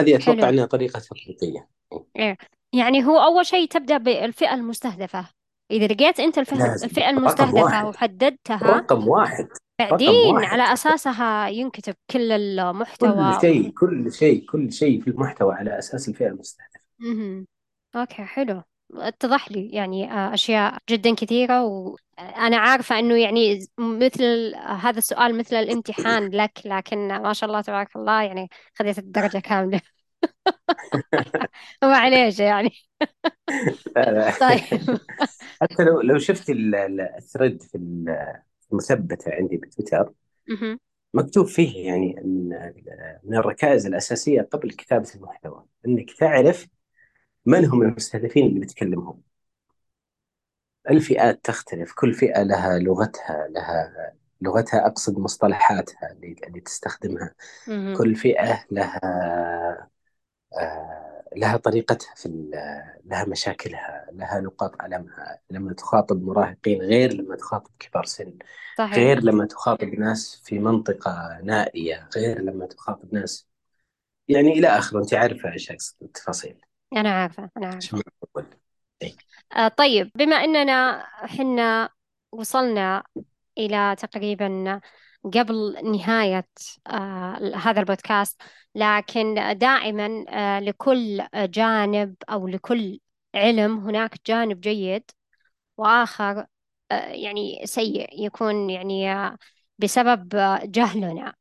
هذه 0.00 0.16
أتوقع 0.16 0.40
حلو. 0.40 0.48
إنها 0.48 0.66
طريقة 0.66 1.00
تطبيقية. 1.00 1.68
إيه. 2.16 2.36
يعني 2.72 3.04
هو 3.04 3.18
أول 3.18 3.46
شيء 3.46 3.68
تبدأ 3.68 3.96
بالفئة 3.96 4.54
المستهدفة. 4.54 5.28
إذا 5.70 5.86
لقيت 5.86 6.20
أنت 6.20 6.38
الفئة 6.38 7.10
المستهدفة 7.10 7.88
وحددتها 7.88 8.76
رقم 8.76 9.08
واحد. 9.08 9.48
بعدين 9.78 10.34
واحد. 10.34 10.44
على 10.44 10.72
أساسها 10.72 11.48
ينكتب 11.48 11.94
كل 12.10 12.32
المحتوى. 12.32 13.34
كل 13.34 13.40
شيء 13.40 13.70
كل 13.70 14.12
شيء 14.12 14.46
كل 14.46 14.72
شيء 14.72 15.00
في 15.00 15.10
المحتوى 15.10 15.54
على 15.54 15.78
أساس 15.78 16.08
الفئة 16.08 16.26
المستهدفة. 16.26 16.80
مهم. 16.98 17.46
أوكي 17.96 18.22
حلو. 18.22 18.62
اتضح 18.94 19.52
لي 19.52 19.68
يعني 19.68 20.12
آه، 20.12 20.34
أشياء 20.34 20.78
جدا 20.90 21.14
كثيرة 21.14 21.64
وأنا 21.64 22.56
عارفة 22.56 22.98
أنه 22.98 23.14
يعني 23.16 23.66
مثل 23.78 24.54
هذا 24.56 24.98
السؤال 24.98 25.38
مثل 25.38 25.56
الامتحان 25.56 26.28
لك 26.28 26.60
لكن 26.64 27.08
ما 27.08 27.32
شاء 27.32 27.48
الله 27.48 27.60
تبارك 27.60 27.96
الله 27.96 28.22
يعني 28.22 28.48
خذيت 28.74 28.98
الدرجة 28.98 29.38
كاملة. 29.38 29.80
معليش 31.84 32.40
يعني. 32.40 32.70
طيب. 34.40 34.98
حتى 35.62 35.84
لو 35.84 36.00
لو 36.00 36.18
شفت 36.18 36.50
الثريد 37.18 37.62
في 37.62 37.78
مثبتة 38.72 39.32
عندي 39.34 39.56
بتويتر 39.56 40.12
مكتوب 41.14 41.46
فيه 41.46 41.86
يعني 41.86 42.14
من 43.24 43.36
الركائز 43.36 43.86
الأساسية 43.86 44.40
قبل 44.52 44.70
كتابة 44.70 45.08
المحتوى 45.14 45.64
إنك 45.86 46.10
تعرف 46.10 46.66
من 47.46 47.64
هم 47.64 47.82
المستهدفين 47.82 48.46
اللي 48.46 48.60
بتكلمهم. 48.60 49.22
الفئات 50.90 51.44
تختلف، 51.44 51.92
كل 51.96 52.14
فئة 52.14 52.42
لها 52.42 52.78
لغتها، 52.78 53.48
لها 53.48 53.92
لغتها 54.40 54.86
أقصد 54.86 55.18
مصطلحاتها 55.18 56.12
اللي, 56.12 56.36
اللي 56.46 56.60
تستخدمها. 56.60 57.34
كل 57.96 58.14
فئة 58.16 58.64
لها 58.70 59.00
آه 60.58 61.24
لها 61.36 61.56
طريقتها 61.56 62.14
في 62.16 62.50
لها 63.04 63.24
مشاكلها 63.24 64.06
لها 64.12 64.40
نقاط 64.40 64.82
ألمها 64.82 65.40
لما 65.50 65.72
تخاطب 65.74 66.22
مراهقين 66.22 66.82
غير 66.82 67.12
لما 67.12 67.36
تخاطب 67.36 67.70
كبار 67.78 68.04
سن 68.04 68.38
صحيح. 68.78 68.96
غير 68.96 69.20
لما 69.20 69.46
تخاطب 69.46 69.88
ناس 69.88 70.42
في 70.44 70.58
منطقة 70.58 71.40
نائية 71.44 72.08
غير 72.16 72.40
لما 72.40 72.66
تخاطب 72.66 73.14
ناس 73.14 73.48
يعني 74.28 74.52
إلى 74.52 74.68
آخره 74.68 75.00
أنت 75.00 75.14
عارفة 75.14 75.52
إيش 75.52 75.70
أقصد 75.72 75.96
التفاصيل 76.02 76.60
أنا 76.96 77.10
عارفة 77.10 77.50
أنا 77.56 77.66
عارفة. 77.66 78.02
إيه. 79.02 79.14
آه 79.56 79.68
طيب 79.68 80.10
بما 80.14 80.36
أننا 80.36 81.06
حنا 81.26 81.88
وصلنا 82.32 83.02
إلى 83.58 83.96
تقريبا 83.98 84.80
قبل 85.24 85.76
نهاية 85.92 86.48
آه 86.86 87.56
هذا 87.56 87.80
البودكاست 87.80 88.42
لكن 88.74 89.58
دائما 89.58 90.24
آه 90.28 90.60
لكل 90.60 91.22
جانب 91.34 92.14
أو 92.30 92.48
لكل 92.48 93.00
علم 93.34 93.78
هناك 93.78 94.16
جانب 94.26 94.60
جيد 94.60 95.10
وآخر 95.76 96.46
آه 96.90 96.94
يعني 96.94 97.62
سيء 97.66 98.24
يكون 98.26 98.70
يعني 98.70 99.30
بسبب 99.78 100.28
جهلنا 100.64 101.34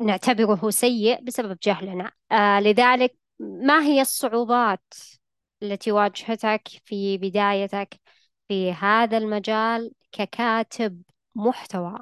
نعتبره 0.00 0.70
سيء 0.70 1.24
بسبب 1.24 1.58
جهلنا. 1.62 2.12
لذلك 2.60 3.23
ما 3.38 3.82
هي 3.82 4.00
الصعوبات 4.00 4.94
التي 5.62 5.92
واجهتك 5.92 6.68
في 6.84 7.18
بدايتك 7.18 8.00
في 8.48 8.72
هذا 8.72 9.18
المجال 9.18 9.92
ككاتب 10.12 11.02
محتوى 11.34 11.98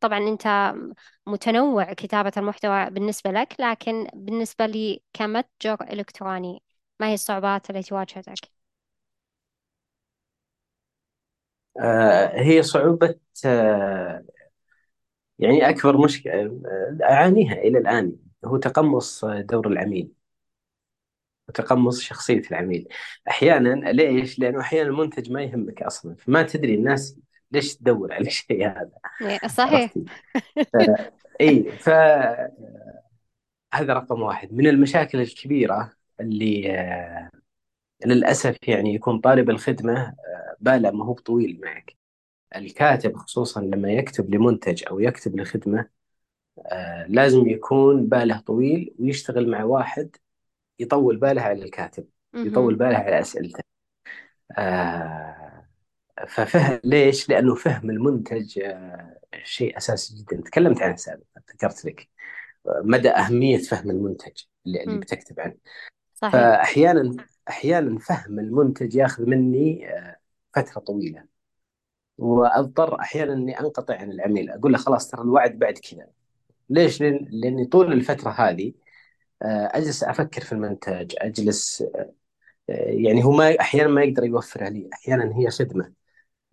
طبعا 0.00 0.18
أنت 0.18 0.74
متنوع 1.26 1.92
كتابة 1.92 2.32
المحتوى 2.36 2.90
بالنسبة 2.90 3.30
لك 3.30 3.56
لكن 3.60 4.06
بالنسبة 4.14 4.66
لي 4.66 5.02
كمتجر 5.12 5.76
إلكتروني 5.92 6.62
ما 7.00 7.08
هي 7.08 7.14
الصعوبات 7.14 7.70
التي 7.70 7.94
واجهتك؟ 7.94 8.48
آه 11.80 12.40
هي 12.40 12.62
صعوبة 12.62 13.14
آه 13.46 14.24
يعني 15.38 15.68
أكبر 15.68 15.96
مشكلة 15.98 16.32
آه، 16.66 16.98
أعانيها 17.02 17.54
إلى 17.54 17.78
الآن 17.78 18.16
هو 18.44 18.56
تقمص 18.56 19.24
دور 19.24 19.66
العميل 19.66 20.12
وتقمص 21.48 22.00
شخصية 22.00 22.42
العميل. 22.50 22.88
أحيانا 23.28 23.92
ليش؟ 23.92 24.38
لأنه 24.38 24.60
أحيانا 24.60 24.88
المنتج 24.88 25.30
ما 25.32 25.42
يهمك 25.42 25.82
أصلا. 25.82 26.14
فما 26.14 26.42
تدري 26.42 26.74
الناس 26.74 27.18
ليش 27.52 27.76
تدور 27.76 28.12
على 28.12 28.26
الشيء 28.26 28.66
هذا. 28.66 28.90
إيه، 29.22 29.38
صحيح. 29.48 29.94
إي 31.40 31.62
ف 31.72 31.88
هذا 33.74 33.92
رقم 33.94 34.22
واحد. 34.22 34.52
من 34.52 34.66
المشاكل 34.66 35.20
الكبيرة 35.20 35.92
اللي 36.20 36.68
للأسف 38.06 38.56
يعني 38.68 38.94
يكون 38.94 39.18
طالب 39.20 39.50
الخدمة 39.50 39.92
آه، 40.00 40.56
باله 40.60 40.90
ما 40.90 41.04
هو 41.04 41.14
طويل 41.14 41.60
معك. 41.62 41.96
الكاتب 42.56 43.16
خصوصا 43.16 43.60
لما 43.60 43.92
يكتب 43.92 44.34
لمنتج 44.34 44.84
أو 44.90 45.00
يكتب 45.00 45.40
لخدمة 45.40 45.88
آه، 46.58 47.06
لازم 47.08 47.48
يكون 47.48 48.06
باله 48.06 48.40
طويل 48.40 48.94
ويشتغل 48.98 49.50
مع 49.50 49.64
واحد 49.64 50.16
يطول 50.78 51.16
باله 51.16 51.42
على 51.42 51.64
الكاتب 51.64 52.06
يطول 52.34 52.74
باله 52.74 52.96
على 52.96 53.20
أسئلته. 53.20 53.64
ففهم 56.28 56.80
ليش؟ 56.84 57.28
لأنه 57.28 57.54
فهم 57.54 57.90
المنتج 57.90 58.58
آه، 58.58 59.20
شيء 59.44 59.76
أساسي 59.76 60.14
جدا. 60.16 60.42
تكلمت 60.42 60.82
عنه 60.82 60.96
سابقا 60.96 61.40
ذكرت 61.54 61.84
لك 61.84 62.08
مدى 62.66 63.10
أهمية 63.10 63.58
فهم 63.58 63.90
المنتج 63.90 64.42
اللي, 64.66 64.84
اللي 64.84 64.98
بتكتب 64.98 65.40
عنه. 65.40 65.54
صحيح. 66.14 66.32
فاحيانا 66.32 67.16
أحيانا 67.48 67.98
فهم 67.98 68.38
المنتج 68.38 68.94
ياخذ 68.94 69.26
مني 69.26 69.90
آه، 69.90 70.16
فترة 70.54 70.80
طويلة. 70.80 71.24
وأضطر 72.18 73.00
أحيانا 73.00 73.32
إني 73.32 73.60
أنقطع 73.60 73.96
عن 73.96 74.10
العميل 74.10 74.50
أقول 74.50 74.72
له 74.72 74.78
خلاص 74.78 75.10
ترى 75.10 75.22
الوعد 75.22 75.58
بعد 75.58 75.78
كذا. 75.78 76.06
ليش؟ 76.70 77.00
لأني 77.02 77.66
طول 77.66 77.92
الفترة 77.92 78.30
هذه 78.30 78.72
آه، 79.42 79.70
أجلس 79.74 80.04
أفكر 80.04 80.42
في 80.44 80.52
المنتج 80.52 81.14
أجلس 81.18 81.84
يعني 82.68 83.24
هو 83.24 83.32
ما 83.32 83.60
أحيانا 83.60 83.88
ما 83.90 84.02
يقدر 84.04 84.24
يوفرها 84.24 84.70
لي 84.70 84.90
أحيانا 84.92 85.38
هي 85.38 85.50
خدمة. 85.50 85.92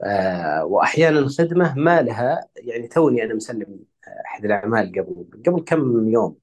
آه، 0.03 0.65
وأحيانا 0.65 1.29
خدمة 1.29 1.75
ما 1.75 2.01
لها 2.01 2.49
يعني 2.57 2.87
توني 2.87 3.23
أنا 3.23 3.35
مسلم 3.35 3.79
أحد 4.25 4.45
الأعمال 4.45 4.91
قبل 4.91 5.27
قبل 5.47 5.61
كم 5.63 6.09
يوم 6.09 6.37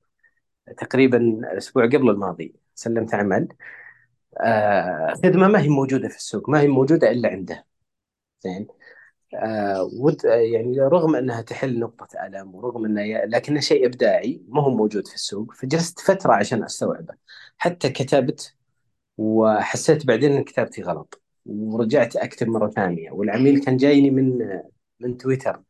تقريبا 0.79 1.19
الأسبوع 1.19 1.87
قبل 1.87 2.11
الماضي 2.11 2.57
سلمت 2.75 3.15
عمل. 3.15 3.49
آه، 4.41 5.15
خدمة 5.25 5.49
ما 5.49 5.61
هي 5.63 5.69
موجودة 5.69 6.09
في 6.09 6.17
السوق 6.17 6.51
ما 6.51 6.61
هي 6.61 6.69
موجودة 6.69 7.11
إلا 7.11 7.29
عنده. 7.29 7.67
زين؟ 8.41 8.69
آه 8.69 8.98
ود 10.01 10.25
يعني 10.25 10.81
رغم 10.81 11.17
أنها 11.17 11.43
تحل 11.43 11.79
نقطة 11.79 12.09
ألم 12.27 12.55
ورغم 12.55 12.85
انه 12.85 13.03
ي... 13.03 13.27
لكنه 13.27 13.61
شيء 13.61 13.87
إبداعي 13.87 14.43
ما 14.49 14.63
هو 14.63 14.71
موجود 14.71 15.07
في 15.09 15.15
السوق 15.15 15.53
فجلست 15.55 16.01
فترة 16.01 16.33
عشان 16.35 16.65
أستوعبه. 16.65 17.15
حتى 17.59 17.91
كتبت 17.91 18.55
وحسيت 19.19 20.07
بعدين 20.07 20.33
إن 20.33 20.45
كتابتي 20.45 20.83
غلط 20.83 21.23
ورجعت 21.47 22.17
أكتب 22.17 22.49
مرة 22.49 22.71
ثانية 22.71 23.11
والعميل 23.11 23.65
كان 23.65 23.77
جايني 23.77 24.11
من 24.11 24.39
من 25.01 25.17
تويتر. 25.17 25.63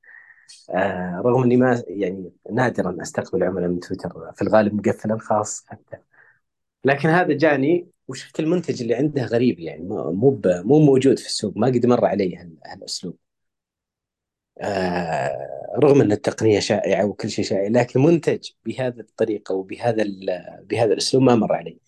آه 0.70 1.22
رغم 1.24 1.42
إني 1.42 1.56
ما 1.56 1.82
يعني 1.88 2.32
نادرا 2.52 2.96
أستقبل 3.02 3.44
عملاء 3.44 3.68
من 3.68 3.80
تويتر 3.80 4.32
في 4.36 4.42
الغالب 4.42 4.74
مقفل 4.74 5.12
الخاص 5.12 5.64
حتى. 5.66 5.96
لكن 6.84 7.09
هذا 7.09 7.32
جاني 7.36 7.88
وشفت 8.09 8.40
المنتج 8.40 8.82
اللي 8.82 8.94
عنده 8.94 9.24
غريب 9.24 9.61
يعني 9.61 9.82
مو 9.84 10.40
مو 10.44 10.78
موجود 10.80 11.18
في 11.18 11.26
السوق 11.26 11.56
ما 11.56 11.66
قد 11.66 11.86
مر 11.86 12.04
علي 12.04 12.36
هالأسلوب. 12.66 13.16
آه 13.16 13.28
رغم 15.84 16.00
أن 16.00 16.12
التقنية 16.12 16.61
شائعة 16.61 17.04
وكل 17.06 17.30
شيء 17.30 17.44
شائع 17.44 17.68
لكن 17.68 18.02
منتج 18.02 18.50
بهذه 18.66 19.00
الطريقة 19.00 19.54
وبهذا 19.54 20.04
بهذا 20.62 20.92
الأسلوب 20.92 21.22
ما 21.22 21.34
مر 21.34 21.52
علي. 21.52 21.78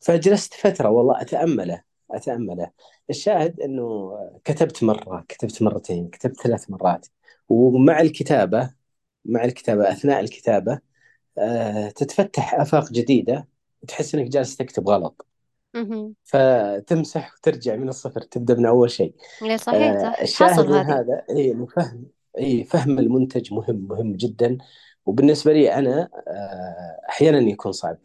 فجلست 0.00 0.54
فترة 0.54 0.88
والله 0.88 1.20
أتأمله 1.20 1.82
أتأمله. 2.10 2.70
الشاهد 3.10 3.60
أنه 3.60 4.12
كتبت 4.44 4.84
مرة 4.84 5.24
كتبت 5.28 5.62
مرتين 5.62 6.08
كتبت 6.08 6.40
ثلاث 6.42 6.70
مرات. 6.70 7.06
ومع 7.48 8.00
الكتابة 8.00 8.70
مع 9.24 9.44
الكتابة 9.44 9.92
أثناء 9.92 10.20
الكتابة 10.20 10.80
آه 11.38 11.88
تتفتح 11.88 12.54
آفاق 12.54 12.92
جديدة 12.92 13.48
وتحس 13.82 14.14
إنك 14.14 14.28
جالس 14.28 14.56
تكتب 14.56 14.88
غلط. 14.88 15.26
فتمسح 16.24 17.34
وترجع 17.34 17.76
من 17.76 17.88
الصفر 17.88 18.20
تبدأ 18.20 18.54
من 18.54 18.66
أول 18.66 18.90
شيء. 18.90 19.14
صحيح 19.40 19.56
صح 19.56 19.74
آه 19.74 20.22
الشاهد 20.22 20.66
من 20.66 20.72
هذا. 20.72 21.24
إي 21.30 21.66
فهم. 21.76 22.06
إي 22.38 22.64
فهم 22.64 22.98
المنتج 22.98 23.52
مهم 23.52 23.86
مهم 23.90 24.12
جدا. 24.12 24.58
وبالنسبة 25.06 25.52
لي 25.52 25.74
أنا 25.74 26.08
آه 26.28 27.00
أحيانا 27.08 27.38
يكون 27.38 27.72
صعب. 27.72 27.98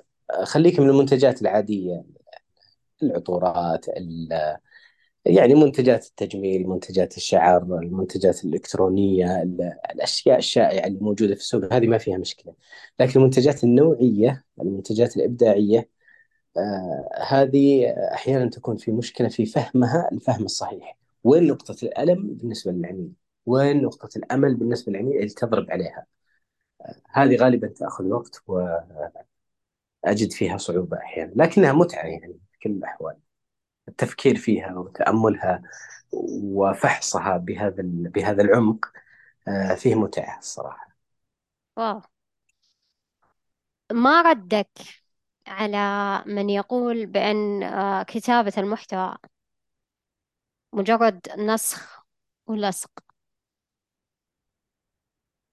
خليك 0.43 0.79
من 0.79 0.89
المنتجات 0.89 1.41
العادية 1.41 2.03
العطورات 3.03 3.85
يعني 5.25 5.55
منتجات 5.55 6.05
التجميل 6.05 6.67
منتجات 6.67 7.17
الشعر 7.17 7.63
المنتجات 7.63 8.45
الإلكترونية 8.45 9.43
الأشياء 9.91 10.37
الشائعة 10.37 10.87
اللي 10.87 10.99
موجودة 10.99 11.35
في 11.35 11.41
السوق. 11.41 11.73
هذه 11.73 11.87
ما 11.87 11.97
فيها 11.97 12.17
مشكلة. 12.17 12.53
لكن 12.99 13.19
المنتجات 13.19 13.63
النوعية 13.63 14.43
المنتجات 14.61 15.17
الإبداعية 15.17 15.96
هذه 17.27 17.85
أحيانا 18.13 18.49
تكون 18.49 18.77
في 18.77 18.91
مشكلة 18.91 19.29
في 19.29 19.45
فهمها 19.45 20.09
الفهم 20.11 20.45
الصحيح. 20.45 20.97
وين 21.23 21.47
نقطة 21.47 21.75
الألم 21.85 22.33
بالنسبة 22.35 22.71
للعميل؟ 22.71 23.11
وين 23.45 23.83
نقطة 23.83 24.17
الأمل 24.17 24.55
بالنسبة 24.55 24.91
للعميل 24.91 25.15
اللي 25.17 25.29
تضرب 25.29 25.71
عليها؟ 25.71 26.05
آه 26.81 27.01
هذه 27.11 27.35
غالبا 27.35 27.67
تأخذ 27.67 28.05
وقت 28.05 28.43
وأجد 28.47 30.31
فيها 30.31 30.57
صعوبة 30.57 30.97
أحيانا 30.97 31.33
لكنها 31.35 31.73
متعة 31.73 32.05
يعني 32.05 32.39
في 32.51 32.59
كل 32.63 32.69
الأحوال. 32.71 33.17
التفكير 33.87 34.35
فيها 34.35 34.75
وتأملها 34.77 35.63
وفحصها 36.13 37.37
بهذا 37.37 37.83
بهذا 37.85 38.41
العمق 38.43 38.85
آه، 39.47 39.75
فيه 39.75 39.95
متعة 39.95 40.39
الصراحة. 40.39 40.87
واو. 41.77 42.01
ما 43.91 44.21
ردك؟ 44.21 45.06
على 45.47 46.23
من 46.25 46.49
يقول 46.49 47.05
بأن 47.05 47.63
آه، 47.63 48.03
كتابة 48.03 48.53
المحتوى 48.57 49.17
مجرد 50.73 51.27
نسخ 51.37 52.05
ولصق. 52.47 52.91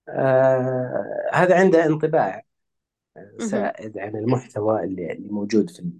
آه 0.08 1.30
هذا 1.32 1.60
عنده 1.60 1.86
انطباع 1.86 2.42
سائد 3.38 3.98
عن 3.98 4.16
المحتوى 4.16 4.84
اللي, 4.84 5.12
اللي 5.12 5.28
موجود 5.28 5.70
في 5.70 5.90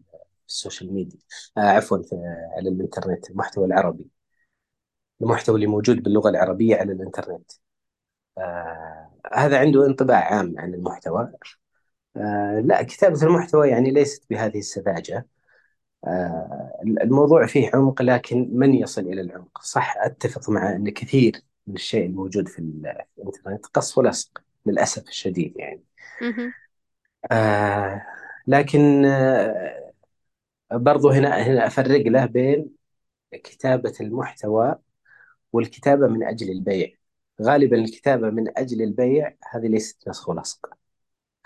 السوشيال 0.49 0.95
ميديا. 0.95 1.19
آه 1.59 1.61
عفوا 1.61 1.99
على 2.57 2.69
الإنترنت 2.69 3.31
المحتوى 3.31 3.67
العربي. 3.67 4.11
المحتوى 5.23 5.55
اللي 5.55 5.67
موجود 5.67 6.03
باللغة 6.03 6.29
العربية 6.31 6.77
على 6.77 6.93
الإنترنت. 6.93 7.53
آه 8.39 9.11
هذا 9.35 9.59
عنده 9.61 9.87
انطباع 9.87 10.35
عام 10.35 10.55
عن 10.59 10.75
المحتوى. 10.75 11.33
آه 12.17 12.61
لا 12.61 12.83
كتابة 12.83 13.23
المحتوى 13.23 13.69
يعني 13.69 13.91
ليست 13.91 14.25
بهذه 14.31 14.59
السذاجة. 14.59 15.27
آه 16.05 16.81
الموضوع 17.03 17.47
فيه 17.47 17.71
عمق 17.75 18.03
لكن 18.03 18.51
من 18.53 18.75
يصل 18.75 19.03
إلى 19.03 19.21
العمق؟ 19.21 19.63
صح 19.63 19.95
أتفق 19.99 20.51
مع 20.51 20.73
أن 20.73 20.91
كثير 20.91 21.43
من 21.67 21.75
الشيء 21.75 22.07
الموجود 22.07 22.49
في 22.49 22.59
الإنترنت 22.59 23.67
قص 23.67 23.99
ولصق 23.99 24.43
للأسف 24.67 25.09
الشديد 25.09 25.57
يعني. 25.57 25.85
آه 27.33 28.03
لكن 28.47 29.05
آه 29.05 29.93
برضو 30.73 31.09
هنا 31.11 31.43
هنا 31.43 31.67
أفرق 31.67 32.07
له 32.07 32.27
بين 32.27 32.71
كتابة 33.33 33.95
المحتوى 34.01 34.77
والكتابة 35.53 36.07
من 36.09 36.25
أجل 36.25 36.51
البيع. 36.51 36.89
غالبا 37.43 37.77
الكتابة 37.77 38.31
من 38.31 38.59
أجل 38.59 38.83
البيع 38.83 39.35
هذه 39.53 39.67
ليست 39.67 40.09
نسخ 40.09 40.29
ولصق. 40.29 40.75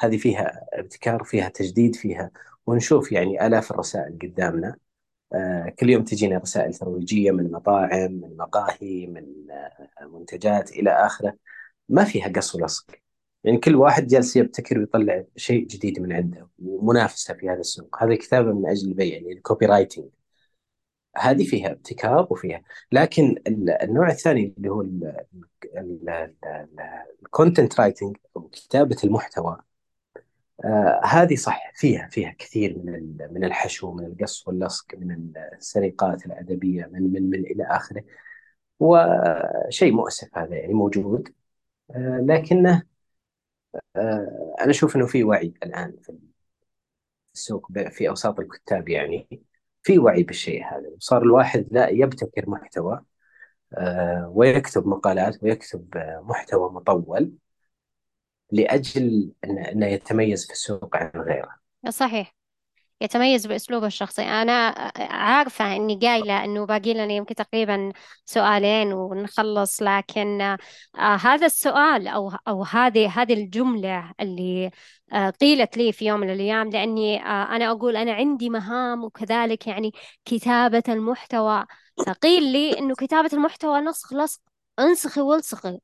هذه 0.01 0.17
فيها 0.17 0.67
ابتكار 0.73 1.25
فيها 1.25 1.49
تجديد 1.49 1.95
فيها 1.97 2.31
ونشوف 2.67 3.13
يعني 3.13 3.47
آلاف 3.47 3.71
الرسائل 3.71 4.19
قدامنا. 4.23 4.77
آه 5.35 5.69
كل 5.79 5.91
يوم 5.91 6.05
تجينا 6.05 6.39
رسائل 6.39 6.75
ترويجية 6.75 7.31
من 7.31 7.53
مطاعم 7.53 8.13
من 8.13 8.37
مقاهي 8.37 9.07
من 9.07 9.51
آه 9.51 10.07
منتجات 10.07 10.71
إلى 10.73 10.91
آخره. 10.91 11.37
ما 11.89 12.05
فيها 12.05 12.29
قص 12.29 12.55
ولصق. 12.55 12.87
يعني 13.45 13.59
كل 13.59 13.77
واحد 13.77 14.07
جالس 14.07 14.37
يبتكر 14.37 14.79
ويطلع 14.79 15.25
شيء 15.37 15.67
جديد 15.67 16.01
من 16.01 16.13
عنده 16.13 16.49
ومنافسة 16.59 17.35
في 17.35 17.49
هذا 17.51 17.61
السوق. 17.61 18.03
هذه 18.03 18.15
كتابه 18.15 18.53
من 18.53 18.67
أجل 18.67 18.89
البيع 18.89 19.15
يعني 19.15 19.33
ال 19.33 19.67
copywriting 19.67 20.09
هذه 21.17 21.45
فيها 21.45 21.71
ابتكار 21.73 22.27
وفيها. 22.31 22.63
لكن 22.93 23.35
النوع 23.83 24.11
الثاني 24.11 24.55
اللي 24.59 24.69
هو 24.69 24.85
ال 27.23 27.30
content 27.30 27.81
writing 27.81 28.17
أو 28.37 28.49
كتابة 28.49 28.97
المحتوى 29.05 29.68
آه 30.65 31.01
هذه 31.05 31.35
صح 31.37 31.73
فيها 31.75 32.09
فيها 32.09 32.31
كثير 32.39 32.79
من 32.79 33.17
من 33.33 33.45
الحشو 33.45 33.93
من 33.93 34.05
القص 34.07 34.49
واللصق 34.49 34.87
من 34.95 35.33
السرقات 35.57 36.27
الأدبية 36.27 36.87
من 36.93 37.13
من 37.13 37.31
من 37.31 37.39
إلى 37.39 37.65
آخره. 37.65 38.05
وشيء 38.81 39.93
مؤسف 39.93 40.39
هذا 40.39 40.57
يعني 40.57 40.75
موجود. 40.75 41.35
آه 41.91 42.21
لكنه 42.29 42.83
آه، 43.97 44.55
أنا 44.61 44.71
أشوف 44.71 44.97
إنه 44.97 45.07
في 45.07 45.25
وعي 45.25 45.55
الآن 45.63 45.97
في 46.03 46.13
السوق 47.35 47.73
في 47.91 48.09
أوساط 48.09 48.41
الكتاب 48.41 48.89
يعني. 48.89 49.43
في 49.83 49.99
وعي 49.99 50.23
بالشيء 50.23 50.65
هذا. 50.65 50.91
صار 50.99 51.23
الواحد 51.23 51.69
لا 51.71 51.89
يبتكر 51.89 52.51
محتوى 52.51 53.05
آه، 53.79 54.33
ويكتب 54.35 54.87
مقالات 54.87 55.43
ويكتب 55.45 55.89
محتوى 56.23 56.73
مطول. 56.73 57.33
لأجل 58.53 59.33
أنه 59.45 59.87
يتميز 59.87 60.47
في 60.47 60.53
السوق 60.53 60.97
عن 60.97 61.11
غيره. 61.17 61.51
صحيح. 61.89 62.35
يتميز 63.01 63.47
بأسلوبه 63.47 63.87
الشخصي. 63.87 64.23
أنا 64.23 64.53
عارفة 64.97 65.77
إني 65.77 65.99
قايلة 66.03 66.45
إنه 66.45 66.67
باقي 66.67 66.95
لنا 66.95 67.13
يمكن 67.13 67.35
تقريبا 67.35 67.93
سؤالين 68.25 68.93
ونخلص 68.93 69.83
لكن 69.83 70.41
آه 70.41 70.59
هذا 70.97 71.47
السؤال 71.47 72.09
أو 72.09 72.33
أو 72.49 72.65
هذه 72.65 73.09
هذه 73.23 73.33
الجملة 73.33 74.13
اللي 74.21 74.71
آه 75.13 75.31
قيلت 75.31 75.77
لي 75.77 75.93
في 75.93 76.07
يوم 76.07 76.21
من 76.21 76.31
الأيام 76.31 76.71
لأني 76.71 77.23
آه 77.27 77.57
أنا 77.57 77.71
أقول 77.71 77.97
أنا 77.97 78.13
عندي 78.13 78.51
مهام 78.51 79.05
وكذلك 79.05 79.67
يعني 79.67 79.93
كتابة 80.25 80.83
المحتوى. 80.89 81.67
فقيل 82.07 82.43
لي 82.53 82.79
إنه 82.79 82.95
كتابة 82.95 83.31
المحتوى 83.33 83.81
نسخ 83.81 84.13
لصق 84.13 84.41
أنسخي 84.79 85.21
والصقي 85.21 85.79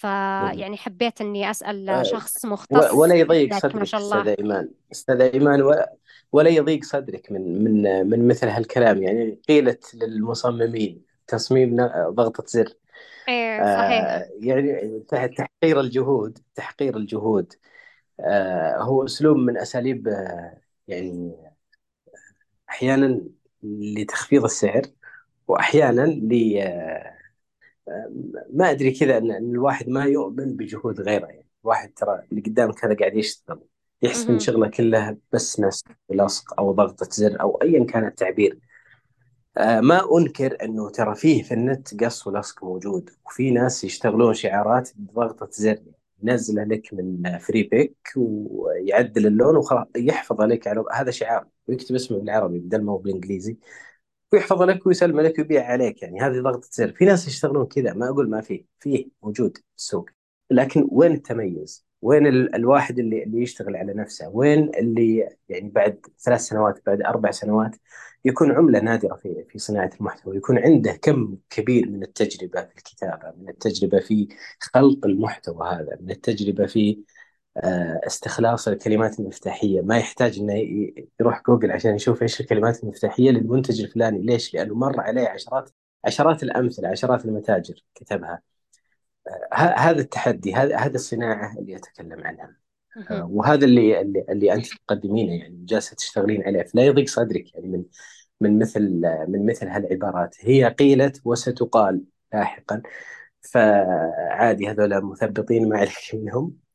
فيعني 0.00 0.76
حبيت 0.76 1.20
إني 1.20 1.50
أسأل 1.50 1.88
آه، 1.88 2.02
شخص 2.02 2.44
مختص 2.44 2.94
ولا 2.94 3.14
يضيق 3.14 3.58
صدرك 3.58 3.74
ما 3.74 3.84
شاء 3.84 4.00
الله 4.00 4.20
أستاذ 4.20 4.34
إيمان. 4.38 4.68
أستاذ 4.92 5.20
إيمان 5.20 5.84
ولا 6.32 6.50
يضيق 6.50 6.84
صدرك 6.84 7.32
من 7.32 7.64
من 7.64 8.06
من 8.10 8.28
مثل 8.28 8.48
هالكلام. 8.48 9.02
يعني 9.02 9.38
قيلت 9.48 9.94
للمصممين 9.94 11.02
تصميم 11.26 11.76
ضغطة 12.08 12.44
زر. 12.46 12.74
إيه 13.28 13.58
صحيح. 13.58 14.04
آه 14.04 14.28
يعني 14.40 15.00
تحقير 15.10 15.80
الجهود 15.80 16.38
تحقير 16.54 16.96
الجهود 16.96 17.52
آه 18.20 18.76
هو 18.78 19.04
أسلوب 19.04 19.36
من 19.36 19.58
أساليب 19.58 20.08
آه 20.08 20.60
يعني 20.88 21.32
أحيانا 22.70 23.20
لتخفيض 23.62 24.44
السعر 24.44 24.82
واحيانا 25.48 26.02
ل 26.02 26.58
ما 28.52 28.70
أدري 28.70 28.90
كذا 28.90 29.18
ان 29.18 29.30
الواحد 29.30 29.88
ما 29.88 30.04
يؤمن 30.04 30.56
بجهود 30.56 31.00
غيره 31.00 31.26
يعني. 31.26 31.46
الواحد 31.64 31.92
ترى 31.92 32.22
اللي 32.32 32.40
قدامك 32.40 32.84
هذا 32.84 32.94
قاعد 32.94 33.16
يشتغل 33.16 33.60
يحسب 34.02 34.30
ان 34.30 34.38
شغله 34.38 34.68
كلها 34.68 35.16
بس 35.32 35.60
نسق 35.60 35.86
ولصق 36.08 36.60
أو 36.60 36.72
ضغطه 36.72 37.08
زر 37.10 37.40
أو 37.40 37.56
ايا 37.62 37.84
كان 37.84 38.06
التعبير. 38.06 38.58
آه، 39.56 39.80
ما 39.80 40.18
أنكر 40.18 40.56
إنه 40.64 40.90
ترى 40.90 41.14
فيه 41.14 41.42
في 41.42 41.54
النت 41.54 42.04
قص 42.04 42.26
ولصق 42.26 42.64
موجود 42.64 43.10
وفي 43.26 43.50
ناس 43.50 43.84
يشتغلون 43.84 44.34
شعارات 44.34 44.90
بضغطه 44.96 45.48
زر 45.52 45.78
ينزله 46.22 46.64
لك 46.64 46.94
من 46.94 47.38
فري 47.38 47.62
بيك 47.62 47.96
ويعدل 48.16 49.26
اللون 49.26 49.56
وخلاص 49.56 49.86
يحفظ 49.96 50.40
عليك 50.40 50.66
على 50.66 50.84
هذا 50.92 51.10
شعار. 51.10 51.46
ويكتب 51.68 51.94
اسمه 51.94 52.18
بالعربي 52.18 52.58
بدل 52.58 52.82
ما 52.82 52.92
هو 52.92 52.98
بالإنجليزي. 52.98 53.56
ويحفظ 54.32 54.62
لك 54.62 54.86
ويسلم 54.86 55.20
لك 55.20 55.38
ويبيع 55.38 55.66
عليك 55.66 56.02
يعني. 56.02 56.20
هذه 56.20 56.40
ضغطة 56.40 56.68
زر 56.72 56.92
في 56.92 57.04
ناس 57.04 57.28
يشتغلون 57.28 57.66
كذا. 57.66 57.92
ما 57.94 58.08
أقول 58.08 58.30
ما 58.30 58.40
فيه 58.40 58.64
فيه 58.80 59.08
موجود 59.22 59.58
السوق. 59.78 60.10
لكن 60.50 60.88
وين 60.92 61.12
التميز؟ 61.12 61.86
وين 62.02 62.26
ال 62.26 62.54
الواحد 62.54 62.98
اللي 62.98 63.22
اللي 63.22 63.42
يشتغل 63.42 63.76
على 63.76 63.94
نفسه؟ 63.94 64.28
وين 64.28 64.70
اللي 64.74 65.28
يعني 65.48 65.68
بعد 65.68 66.00
ثلاث 66.20 66.40
سنوات 66.40 66.80
بعد 66.86 67.02
أربع 67.02 67.30
سنوات 67.30 67.76
يكون 68.24 68.52
عملة 68.52 68.80
نادرة 68.80 69.14
في 69.16 69.44
في 69.48 69.58
صناعة 69.58 69.90
المحتوى؟ 70.00 70.36
يكون 70.36 70.58
عنده 70.58 70.92
كم 70.92 71.36
كبير 71.50 71.90
من 71.90 72.02
التجربة 72.02 72.62
في 72.62 72.76
الكتابة 72.78 73.32
من 73.38 73.48
التجربة 73.48 74.00
في 74.00 74.28
خلق 74.60 75.06
المحتوى 75.06 75.68
هذا 75.68 75.98
من 76.00 76.10
التجربة 76.10 76.66
في 76.66 76.98
استخلاص 78.06 78.68
الكلمات 78.68 79.20
المفتاحية. 79.20 79.80
ما 79.80 79.98
يحتاج 79.98 80.38
إنه 80.38 80.54
يروح 81.20 81.42
جوجل 81.46 81.72
عشان 81.72 81.94
يشوف 81.94 82.22
إيش 82.22 82.40
الكلمات 82.40 82.82
المفتاحية 82.82 83.30
للمنتج 83.30 83.80
الفلاني. 83.80 84.22
ليش؟ 84.22 84.54
لأنه 84.54 84.74
مر 84.74 85.00
عليه 85.00 85.28
عشرات 85.28 85.70
عشرات 86.04 86.42
الأمثلة 86.42 86.88
عشرات 86.88 87.24
المتاجر 87.24 87.74
كتبها. 87.94 88.42
آه، 89.28 89.74
هذا 89.76 90.00
التحدي 90.00 90.54
هذا 90.54 90.76
هذه 90.76 90.94
الصناعة 90.94 91.58
اللي 91.58 91.76
أتكلم 91.76 92.26
عنها. 92.26 92.56
آه، 93.10 93.24
وهذا 93.30 93.64
اللي 93.64 94.00
اللي, 94.00 94.24
اللي 94.28 94.52
أنت 94.52 94.66
تقدمينه 94.66 95.32
يعني 95.32 95.64
جالسة 95.64 95.96
تشتغلين 95.96 96.42
عليه. 96.42 96.62
فلا 96.62 96.82
يضيق 96.82 97.08
صدرك 97.08 97.54
يعني 97.54 97.68
من 97.68 97.84
من 98.40 98.58
مثل 98.58 98.82
من 99.28 99.46
مثل 99.46 99.68
هالعبارات. 99.68 100.36
هي 100.40 100.64
قيلت 100.68 101.20
وستقال 101.24 102.04
لاحقا. 102.32 102.82
فعادي 103.42 104.68
هذول 104.68 105.04
مثبطين 105.04 105.68
ما 105.68 105.78
عليك 105.78 105.92
منهم. 106.14 106.44
آه، 106.46 106.69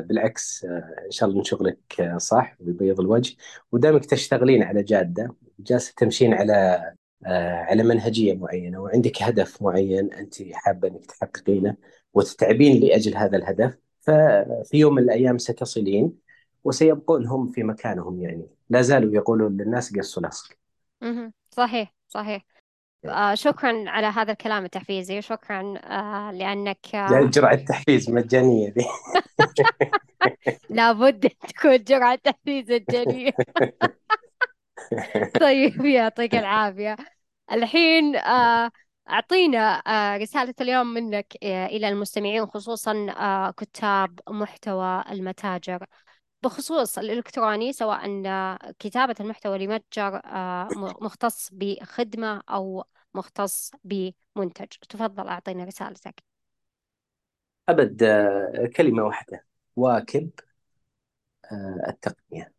بالعكس 0.00 0.64
آه، 0.64 0.94
إن 1.06 1.10
شاء 1.10 1.28
الله 1.28 1.42
شغلك 1.42 2.00
آه، 2.00 2.18
صح 2.18 2.56
ويبيض 2.60 3.00
الوجه. 3.00 3.36
ودامك 3.72 4.04
تشتغلين 4.04 4.62
على 4.62 4.82
جادة 4.82 5.34
جالسة 5.58 5.94
تمشين 5.96 6.34
على 6.34 6.92
على 7.26 7.82
منهجية 7.82 8.34
معينة 8.34 8.78
وعندك 8.78 9.22
هدف 9.22 9.62
معين 9.62 10.12
أنت 10.12 10.34
حابة 10.52 10.88
إنك 10.88 11.06
تحققينه 11.06 11.76
وتتعبين 12.14 12.80
لأجل 12.80 13.16
هذا 13.16 13.36
الهدف 13.36 13.78
ففي 14.00 14.76
يوم 14.76 14.94
من 14.94 15.02
الأيام 15.02 15.38
ستصلين 15.38 16.12
وسيبقون 16.64 17.26
هم 17.26 17.46
في 17.48 17.62
مكانهم 17.62 18.20
يعني. 18.22 18.46
لا 18.70 18.82
زالوا 18.82 19.14
يقولون 19.14 19.56
للناس 19.56 19.96
قصوا 19.96 20.22
لصق 20.22 20.56
صحيح 21.50 21.94
صحيح. 22.08 22.53
آه 23.06 23.34
شكرا 23.34 23.84
على 23.90 24.06
هذا 24.06 24.32
الكلام 24.32 24.64
التحفيزي 24.64 25.18
وشكرا 25.18 25.74
آه 25.84 26.32
لأنك 26.32 26.94
آه 26.94 27.24
جرعة 27.24 27.54
تحفيز 27.56 28.10
مجانية 28.10 28.68
دي. 28.70 28.84
لابد 30.70 31.28
تكون 31.28 31.76
جرعة 31.84 32.14
تحفيز 32.16 32.72
مجانية 32.72 33.30
طيب 35.40 35.84
يعطيك 35.84 36.34
العافية. 36.34 36.96
الحين 37.52 38.16
أعطينا 39.10 39.82
رسالة 40.16 40.54
اليوم 40.60 40.86
منك 40.86 41.36
إلى 41.42 41.88
المستمعين 41.88 42.46
خصوصا 42.46 43.06
كتاب 43.56 44.20
محتوى 44.30 45.04
المتاجر. 45.10 45.86
بخصوص 46.44 46.98
الإلكتروني 46.98 47.72
سواء 47.72 48.06
كتابة 48.78 49.14
المحتوى 49.20 49.58
لمتجر 49.58 50.16
آه، 50.24 50.68
مختص 50.76 51.50
بخدمة 51.52 52.42
أو 52.50 52.84
مختص 53.14 53.70
بمنتج. 53.84 54.66
تفضل 54.88 55.28
أعطينا 55.28 55.64
رسالتك. 55.64 56.22
أبد 57.68 58.02
آه، 58.02 58.66
كلمة 58.76 59.02
واحدة. 59.04 59.44
واكب 59.76 60.30
آه، 61.52 61.84
التقنية. 61.88 62.52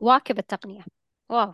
واكب 0.00 0.38
التقنية. 0.38 0.84
واو. 1.28 1.52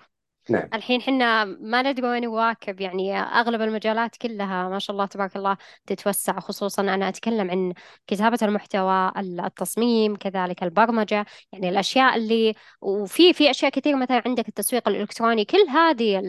نعم 0.50 0.68
الحين 0.74 1.02
حنا 1.02 1.44
ما 1.44 1.82
ندري 1.82 2.08
وين 2.08 2.22
نواكب 2.22 2.80
يعني 2.80 3.18
أغلب 3.18 3.60
المجالات 3.60 4.16
كلها 4.16 4.68
ما 4.68 4.78
شاء 4.78 4.94
الله 4.94 5.06
تبارك 5.06 5.36
الله 5.36 5.56
تتوسع 5.86 6.40
خصوصا 6.40 6.82
أنا 6.82 7.08
أتكلم 7.08 7.50
عن 7.50 7.72
كتابة 8.06 8.38
المحتوى 8.42 9.12
التصميم 9.18 10.16
كذلك 10.16 10.62
البرمجة 10.62 11.26
يعني 11.52 11.68
الأشياء 11.68 12.16
اللي 12.16 12.54
وفي 12.80 13.32
في 13.32 13.50
أشياء 13.50 13.70
كثير 13.70 13.96
مثلا 13.96 14.22
عندك 14.26 14.48
التسويق 14.48 14.88
الإلكتروني 14.88 15.44
كل 15.44 15.66
هذه 15.68 16.22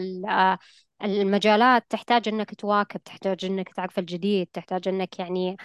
المجالات 1.04 1.84
تحتاج 1.90 2.28
أنك 2.28 2.54
تواكب 2.54 3.02
تحتاج 3.02 3.44
أنك 3.44 3.68
تعرف 3.68 3.98
الجديد 3.98 4.46
تحتاج 4.52 4.88
أنك 4.88 5.18
يعني 5.18 5.56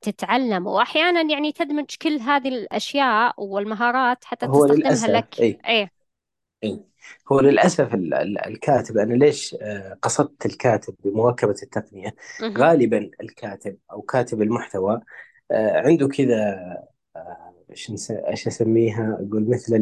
تتعلم 0.00 0.66
وأحيانا 0.66 1.32
يعني 1.32 1.52
تدمج 1.52 1.86
كل 2.02 2.18
هذه 2.18 2.48
الأشياء 2.48 3.34
والمهارات 3.38 4.24
حتى 4.24 4.46
هو 4.46 4.66
تستخدمها 4.66 4.76
للأسف 4.76 5.08
لك 5.08 5.40
أي. 5.40 5.58
إيه 5.68 5.90
أي. 6.64 6.84
هو 7.32 7.40
للأسف 7.40 7.94
الكاتب 8.46 8.98
أنا 8.98 9.14
ليش 9.14 9.56
آه، 9.62 9.98
قصدت 10.02 10.46
الكاتب 10.46 10.94
بمواكبة 11.04 11.54
التقنية 11.62 12.14
غالبا 12.58 13.10
الكاتب 13.22 13.78
أو 13.92 14.02
كاتب 14.02 14.42
المحتوى 14.42 15.00
آه، 15.50 15.80
عنده 15.80 16.08
كذا 16.08 16.36
آه، 17.16 17.54
إيش 17.70 17.92
إيش 18.10 18.46
أسميها 18.48 19.14
أقول 19.14 19.50
مثل. 19.50 19.76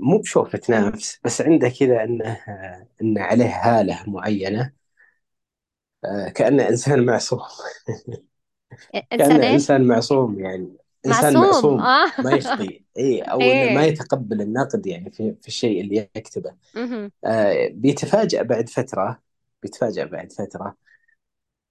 مو 0.00 0.18
بشوفة 0.18 0.60
نفس 0.70 1.20
بس 1.24 1.40
عنده 1.40 1.68
كذا 1.68 2.04
إنه 2.04 2.38
إنه 3.02 3.22
عليه 3.22 3.46
هالة 3.62 4.04
معينة 4.10 4.72
كأنه 6.34 6.68
إنسان 6.68 7.06
معصوم 7.06 7.40
إيش؟ 9.42 9.70
إنسان 9.70 9.86
معصوم 9.86 10.40
يعني 10.40 10.76
إنسان 11.06 11.34
معصوم. 11.34 11.76
معصوم. 11.76 11.80
آه. 11.80 12.12
ما 12.24 12.30
يخطئ 12.30 12.80
اي 12.98 13.22
أو 13.22 13.40
إنه 13.40 13.74
ما 13.74 13.86
يتقبل 13.86 14.40
النقد 14.40 14.86
يعني 14.86 15.10
في, 15.10 15.34
في 15.42 15.48
الشيء 15.48 15.80
اللي 15.80 16.08
يكتبه. 16.16 16.54
آه 17.24 17.68
بيتفاجأ 17.72 18.42
بعد 18.42 18.68
فترة 18.68 19.20
بيتفاجأ 19.62 20.04
بعد 20.04 20.32
فترة. 20.32 20.76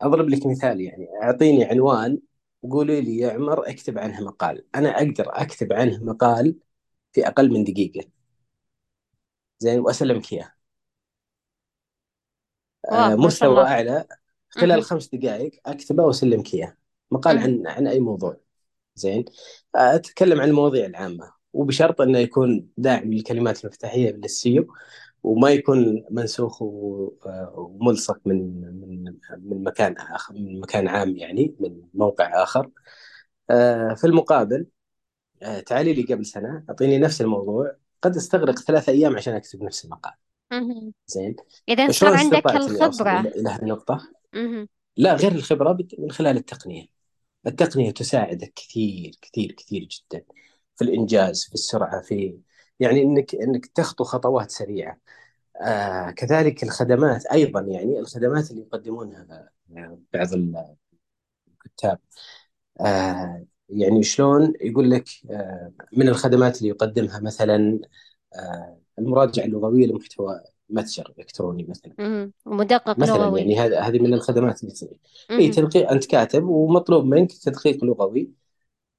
أضرب 0.02 0.30
لك 0.30 0.46
مثال 0.46 0.82
يعني. 0.82 1.08
أعطيني 1.24 1.66
عنوان 1.66 2.20
وقولي 2.62 3.02
لي 3.02 3.18
يا 3.18 3.32
عمر 3.32 3.70
أكتب 3.70 3.98
عنه 3.98 4.22
مقال. 4.22 4.66
أنا 4.76 4.98
أقدر 4.98 5.26
أكتب 5.30 5.74
عنه 5.74 6.04
مقال 6.04 6.56
في 7.14 7.28
أقل 7.28 7.52
من 7.52 7.64
دقيقة. 7.64 8.08
زين 9.60 9.80
وأسلمك 9.80 10.34
إياه. 10.34 10.52
آه 12.92 13.16
مستوى 13.16 13.64
أعلى. 13.64 14.06
خلال. 14.50 14.84
خمس 14.84 15.08
دقائق 15.16 15.52
أكتبه 15.66 16.04
وأسلمك 16.04 16.54
إياه. 16.54 16.78
مقال. 17.12 17.38
عن 17.38 17.68
عن 17.68 17.88
أي 17.88 18.00
موضوع. 18.00 18.38
زين 18.96 19.26
أتكلم 19.76 20.42
عن 20.42 20.50
المواضيع 20.50 20.86
العامة 20.86 21.34
وبشرط 21.54 22.02
أنه 22.02 22.20
يكون 22.20 22.70
داعم 22.78 23.14
للكلمات 23.14 23.66
المفتاحية 23.66 24.12
للسيو 24.12 24.68
وما 25.24 25.50
يكون 25.50 26.04
منسوخ 26.12 26.62
وملصق 26.62 28.20
من 28.26 28.62
من 28.62 29.04
من 29.40 29.64
مكان 29.64 29.98
آخر 29.98 30.34
من 30.34 30.60
مكان 30.60 30.88
عام 30.88 31.18
يعني 31.18 31.56
من 31.60 31.82
موقع 31.94 32.44
آخر 32.44 32.70
آه، 33.50 33.94
في 33.94 34.08
المقابل 34.08 34.66
آه، 35.44 35.60
تعالي 35.60 35.94
لي 35.94 36.14
قبل 36.14 36.26
سنة 36.26 36.64
أعطيني 36.70 36.98
نفس 36.98 37.22
الموضوع 37.22 37.76
قد 38.02 38.16
أستغرق 38.16 38.60
ثلاثة 38.60 38.92
أيام 38.92 39.16
عشان 39.16 39.34
أكتب 39.34 39.64
نفس 39.64 39.86
المقال. 39.86 40.14
زين 41.08 41.36
إذا 41.70 41.92
صار 41.92 42.14
عندك 42.14 42.48
اوصل 42.48 43.08
إلى 43.08 43.50
هالنقطه؟ 43.50 44.10
مهم. 44.34 44.68
لا 44.98 45.14
غير 45.14 45.32
الخبرة 45.32 45.78
من 46.00 46.12
خلال 46.12 46.38
التقنية 46.38 46.95
التقنية 47.48 47.92
تساعدك 47.92 48.54
كثير 48.56 49.12
كثير 49.22 49.52
كثير 49.52 49.82
جدا 49.92 50.26
في 50.76 50.84
الإنجاز 50.84 51.46
في 51.46 51.54
السرعة 51.54 52.02
في 52.02 52.40
يعني 52.80 53.02
إنك 53.04 53.36
إنك 53.36 53.66
تخطو 53.66 54.04
خطوات 54.04 54.52
سريعة. 54.52 55.00
آه 55.62 56.12
كذلك 56.12 56.64
الخدمات 56.64 57.26
أيضا 57.28 57.62
يعني 57.62 58.00
الخدمات 58.00 58.52
اللي 58.52 58.62
يقدمونها 58.62 59.50
آه، 59.78 60.00
بعض 60.14 60.34
الكتاب. 61.66 62.00
آه 62.82 63.46
يعني 63.70 64.04
شلون 64.04 64.54
يقول 64.62 64.92
لك 64.92 65.06
آه 65.32 65.74
من 65.98 66.10
الخدمات 66.10 66.58
اللي 66.58 66.70
يقدمها 66.70 67.20
مثلا 67.20 67.80
آه 68.36 68.80
المراجعة 69.00 69.46
اللغوية 69.46 69.88
لمحتوى 69.88 70.42
متجر 70.70 71.14
إلكتروني 71.20 71.68
مثلا. 71.70 72.32
مدقق 72.46 73.00
مثلا 73.00 73.18
لغوي. 73.18 73.40
يعني 73.40 73.60
هذا 73.60 73.80
هذه 73.80 74.00
من 74.00 74.14
الخدمات 74.14 74.62
اللي 74.62 74.74
تصير. 74.74 74.98
اي. 75.32 75.50
تدقيق 75.50 75.92
أنت 75.92 76.06
كاتب 76.06 76.44
ومطلوب 76.44 77.06
منك 77.06 77.32
تدقيق 77.32 77.84
لغوي. 77.84 78.32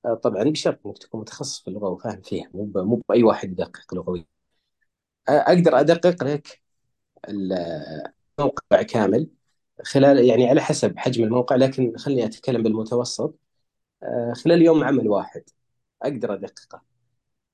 آه، 0.06 0.14
طبعا 0.14 0.42
بشرط 0.44 0.86
إنك 0.86 0.98
تكون 0.98 1.20
متخصص 1.20 1.60
في 1.60 1.68
اللغة 1.68 1.88
وفاهم 1.88 2.20
فيها. 2.20 2.50
مو 2.54 2.70
مو 2.74 3.02
بأي 3.08 3.22
واحد 3.22 3.50
يدقق 3.52 3.94
لغوي. 3.94 4.26
آه، 5.28 5.32
أقدر 5.32 5.80
أدقق 5.80 6.24
لك 6.24 6.62
الموقع 7.28 8.82
كامل 8.88 9.28
خلال 9.82 10.24
يعني 10.24 10.48
على 10.48 10.60
حسب 10.60 10.98
حجم 10.98 11.24
الموقع 11.24 11.56
لكن 11.56 11.96
خليني 11.96 12.24
أتكلم 12.24 12.62
بالمتوسط. 12.62 13.34
آه، 14.02 14.32
خلال 14.32 14.62
يوم 14.62 14.84
عمل 14.84 15.08
واحد 15.08 15.42
أقدر 16.02 16.34
أدققه. 16.34 16.82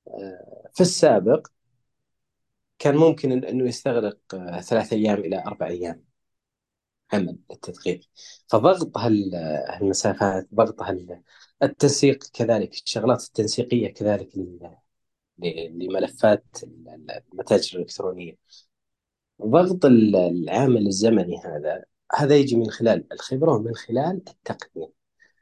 آه، 0.09 0.69
في 0.75 0.81
السابق 0.81 1.47
كان 2.83 2.97
ممكن 2.97 3.45
أنه 3.45 3.68
يستغرق 3.68 4.18
آه، 4.35 4.61
ثلاث 4.61 4.93
أيام 4.93 5.18
إلى 5.18 5.43
أربع 5.47 5.66
أيام 5.66 6.05
عمل 7.12 7.39
التدقيق. 7.51 8.01
فضغط 8.49 8.99
هالمسافات 8.99 10.49
ضغط 10.55 10.83
التنسيق 11.62 12.24
كذلك 12.33 12.72
الشغلات 12.74 13.24
التنسيقية 13.24 13.89
كذلك 13.89 14.28
لملفات 15.70 16.45
المتاجر 17.33 17.78
الإلكترونية. 17.78 18.37
ضغط 19.43 19.85
العامل 19.85 20.87
الزمني 20.87 21.41
هذا 21.45 21.85
هذا 22.14 22.37
يجي 22.37 22.57
من 22.57 22.70
خلال 22.70 23.12
الخبرة 23.12 23.53
ومن 23.55 23.74
خلال 23.74 24.22
التقنية. 24.28 24.93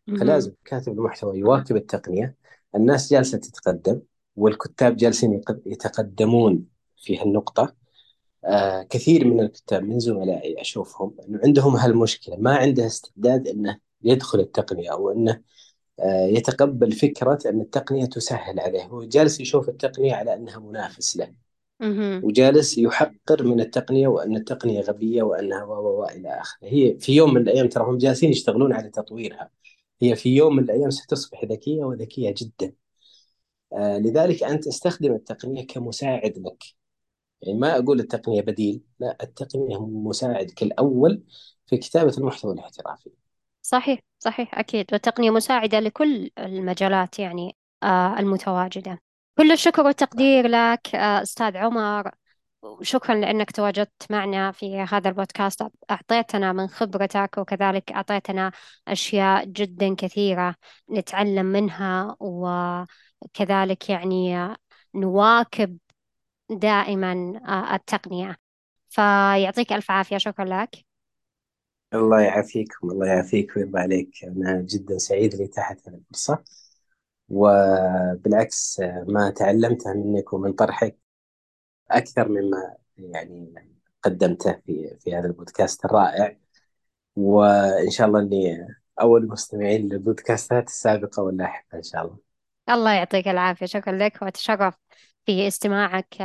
فلازم 0.06 0.52
كاتب 0.64 0.92
المحتوى 0.92 1.38
يواكب 1.38 1.76
التقنية 1.76 2.36
الناس 2.74 3.10
جالسة 3.12 3.38
تتقدم 3.38 4.02
والكتاب 4.36 4.96
جالسين 4.96 5.40
يتقدمون 5.66 6.69
في 7.00 7.18
هالنقطة. 7.18 7.74
آه 8.44 8.82
كثير 8.82 9.24
من 9.24 9.40
الكتاب 9.40 9.82
من 9.82 10.00
زملائي 10.00 10.60
أشوفهم 10.60 11.16
أنه 11.28 11.40
عندهم 11.44 11.76
هالمشكلة 11.76 12.36
ما 12.36 12.56
عنده 12.56 12.86
استعداد 12.86 13.48
أنه 13.48 13.78
يدخل 14.02 14.40
التقنية 14.40 14.92
أو 14.92 15.10
أنه 15.10 15.42
آه 16.00 16.26
يتقبل 16.26 16.92
فكرة 16.92 17.38
أن 17.46 17.60
التقنية 17.60 18.04
تسهل 18.06 18.60
عليه. 18.60 18.84
هو 18.84 19.04
جالس 19.04 19.40
يشوف 19.40 19.68
التقنية 19.68 20.14
على 20.14 20.34
أنها 20.34 20.58
منافس 20.58 21.16
له. 21.16 21.34
وجالس 22.24 22.78
يحقر 22.78 23.42
من 23.44 23.60
التقنية 23.60 24.08
وأن 24.08 24.36
التقنية 24.36 24.80
غبية 24.80 25.22
وأنها 25.22 25.64
و 25.64 26.04
إلى 26.04 26.28
آخره. 26.40 26.68
هي 26.68 26.98
في 26.98 27.12
يوم 27.16 27.34
من 27.34 27.42
الأيام 27.42 27.68
ترى 27.68 27.84
هم 27.84 27.98
جالسين 27.98 28.30
يشتغلون 28.30 28.72
على 28.72 28.90
تطويرها. 28.90 29.50
هي 30.02 30.16
في 30.16 30.36
يوم 30.36 30.56
من 30.56 30.62
الأيام 30.62 30.90
ستصبح 30.90 31.44
ذكية 31.44 31.84
وذكية 31.84 32.34
جدا. 32.38 32.72
آه 33.72 33.98
لذلك 33.98 34.42
أنت 34.42 34.66
استخدم 34.66 35.12
التقنية 35.14 35.66
كمساعد 35.66 36.38
لك. 36.38 36.79
يعني 37.42 37.58
ما 37.58 37.78
أقول 37.78 38.00
التقنية 38.00 38.40
بديل 38.40 38.82
لا 39.00 39.16
التقنية 39.22 39.78
مساعدك 39.86 40.62
الأول 40.62 41.22
في 41.66 41.76
كتابة 41.76 42.14
المحتوى 42.18 42.54
الاحترافي. 42.54 43.10
صحيح 43.62 44.00
صحيح 44.18 44.58
أكيد. 44.58 44.86
والتقنية 44.92 45.30
مساعدة 45.30 45.80
لكل 45.80 46.30
المجالات 46.38 47.18
يعني 47.18 47.56
آه 47.82 48.18
المتواجدة. 48.18 48.98
كل 49.38 49.52
الشكر 49.52 49.82
والتقدير 49.82 50.46
لك 50.48 50.94
آه 50.94 51.22
أستاذ 51.22 51.56
عمر. 51.56 52.10
وشكرا 52.62 53.14
لأنك 53.14 53.50
تواجدت 53.50 54.06
معنا 54.10 54.52
في 54.52 54.80
هذا 54.80 55.08
البودكاست. 55.08 55.64
أعطيتنا 55.90 56.52
من 56.52 56.66
خبرتك 56.66 57.38
وكذلك 57.38 57.92
أعطيتنا 57.92 58.52
أشياء 58.88 59.44
جدا 59.44 59.94
كثيرة 59.94 60.54
نتعلم 60.90 61.46
منها 61.46 62.16
وكذلك 62.20 63.90
يعني 63.90 64.48
نواكب 64.94 65.78
دائما 66.50 67.40
آه، 67.48 67.74
التقنية. 67.74 68.36
فيعطيك 68.88 69.72
ألف 69.72 69.90
عافية. 69.90 70.18
شكرا 70.18 70.44
لك. 70.44 70.84
الله 71.94 72.20
يعافيكم. 72.20 72.90
الله 72.90 73.06
يعافيك 73.06 73.56
ويرضى 73.56 73.78
عليك. 73.78 74.24
أنا 74.24 74.60
جدا 74.60 74.98
سعيد 74.98 75.34
لإتاحة 75.34 75.76
هذه 75.88 75.94
الفرصة. 75.94 76.44
وبالعكس 77.28 78.80
ما 79.08 79.30
تعلمته 79.30 79.94
منك 79.94 80.32
ومن 80.32 80.52
طرحك 80.52 80.96
أكثر 81.90 82.28
مما 82.28 82.74
يعني 82.98 83.54
قدمته 84.02 84.52
في 84.66 84.96
في 85.00 85.14
هذا 85.14 85.26
البودكاست 85.26 85.84
الرائع. 85.84 86.36
وإن 87.16 87.90
شاء 87.90 88.06
الله 88.06 88.20
إني 88.20 88.66
أول 89.00 89.28
مستمعين 89.28 89.88
للبودكاستات 89.88 90.68
السابقة 90.68 91.22
واللاحقة 91.22 91.78
إن 91.78 91.82
شاء 91.82 92.04
الله. 92.04 92.18
الله 92.70 92.92
يعطيك 92.92 93.28
العافية. 93.28 93.66
شكرا 93.66 93.92
لك. 93.92 94.22
وأتشرف. 94.22 94.74
في 95.30 95.48
استماعك 95.48 96.16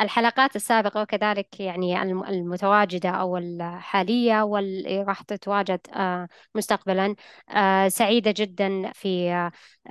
للحلقات 0.00 0.56
السابقة 0.56 1.02
وكذلك 1.02 1.60
يعني 1.60 2.02
المتواجدة 2.02 3.08
أو 3.08 3.36
الحالية 3.36 4.42
واللي 4.42 5.02
راح 5.02 5.22
تتواجد 5.22 5.80
آه، 5.94 6.28
مستقبلا. 6.54 7.14
آه، 7.50 7.88
سعيدة 7.88 8.34
جدا 8.36 8.92
في 8.92 9.30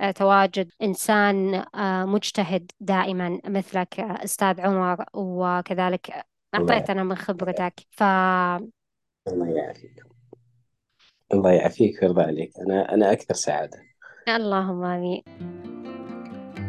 آه، 0.00 0.10
تواجد 0.10 0.70
إنسان 0.82 1.64
مجتهد 2.08 2.70
دائما 2.80 3.40
مثلك 3.46 4.00
أستاذ 4.00 4.60
عمر 4.60 5.04
وكذلك 5.14 6.24
أعطيتنا 6.54 7.04
من 7.04 7.16
خبرتك. 7.16 7.74
ف 7.90 8.02
الله 8.02 9.48
يعافيك. 9.56 10.02
الله 11.34 11.52
يعافيك 11.52 12.02
ويرضى 12.02 12.22
عليك. 12.22 12.52
أنا 12.66 12.94
أنا 12.94 13.12
أكثر 13.12 13.34
سعادة. 13.34 13.78
اللهم 14.28 14.84
آمين. 14.84 15.83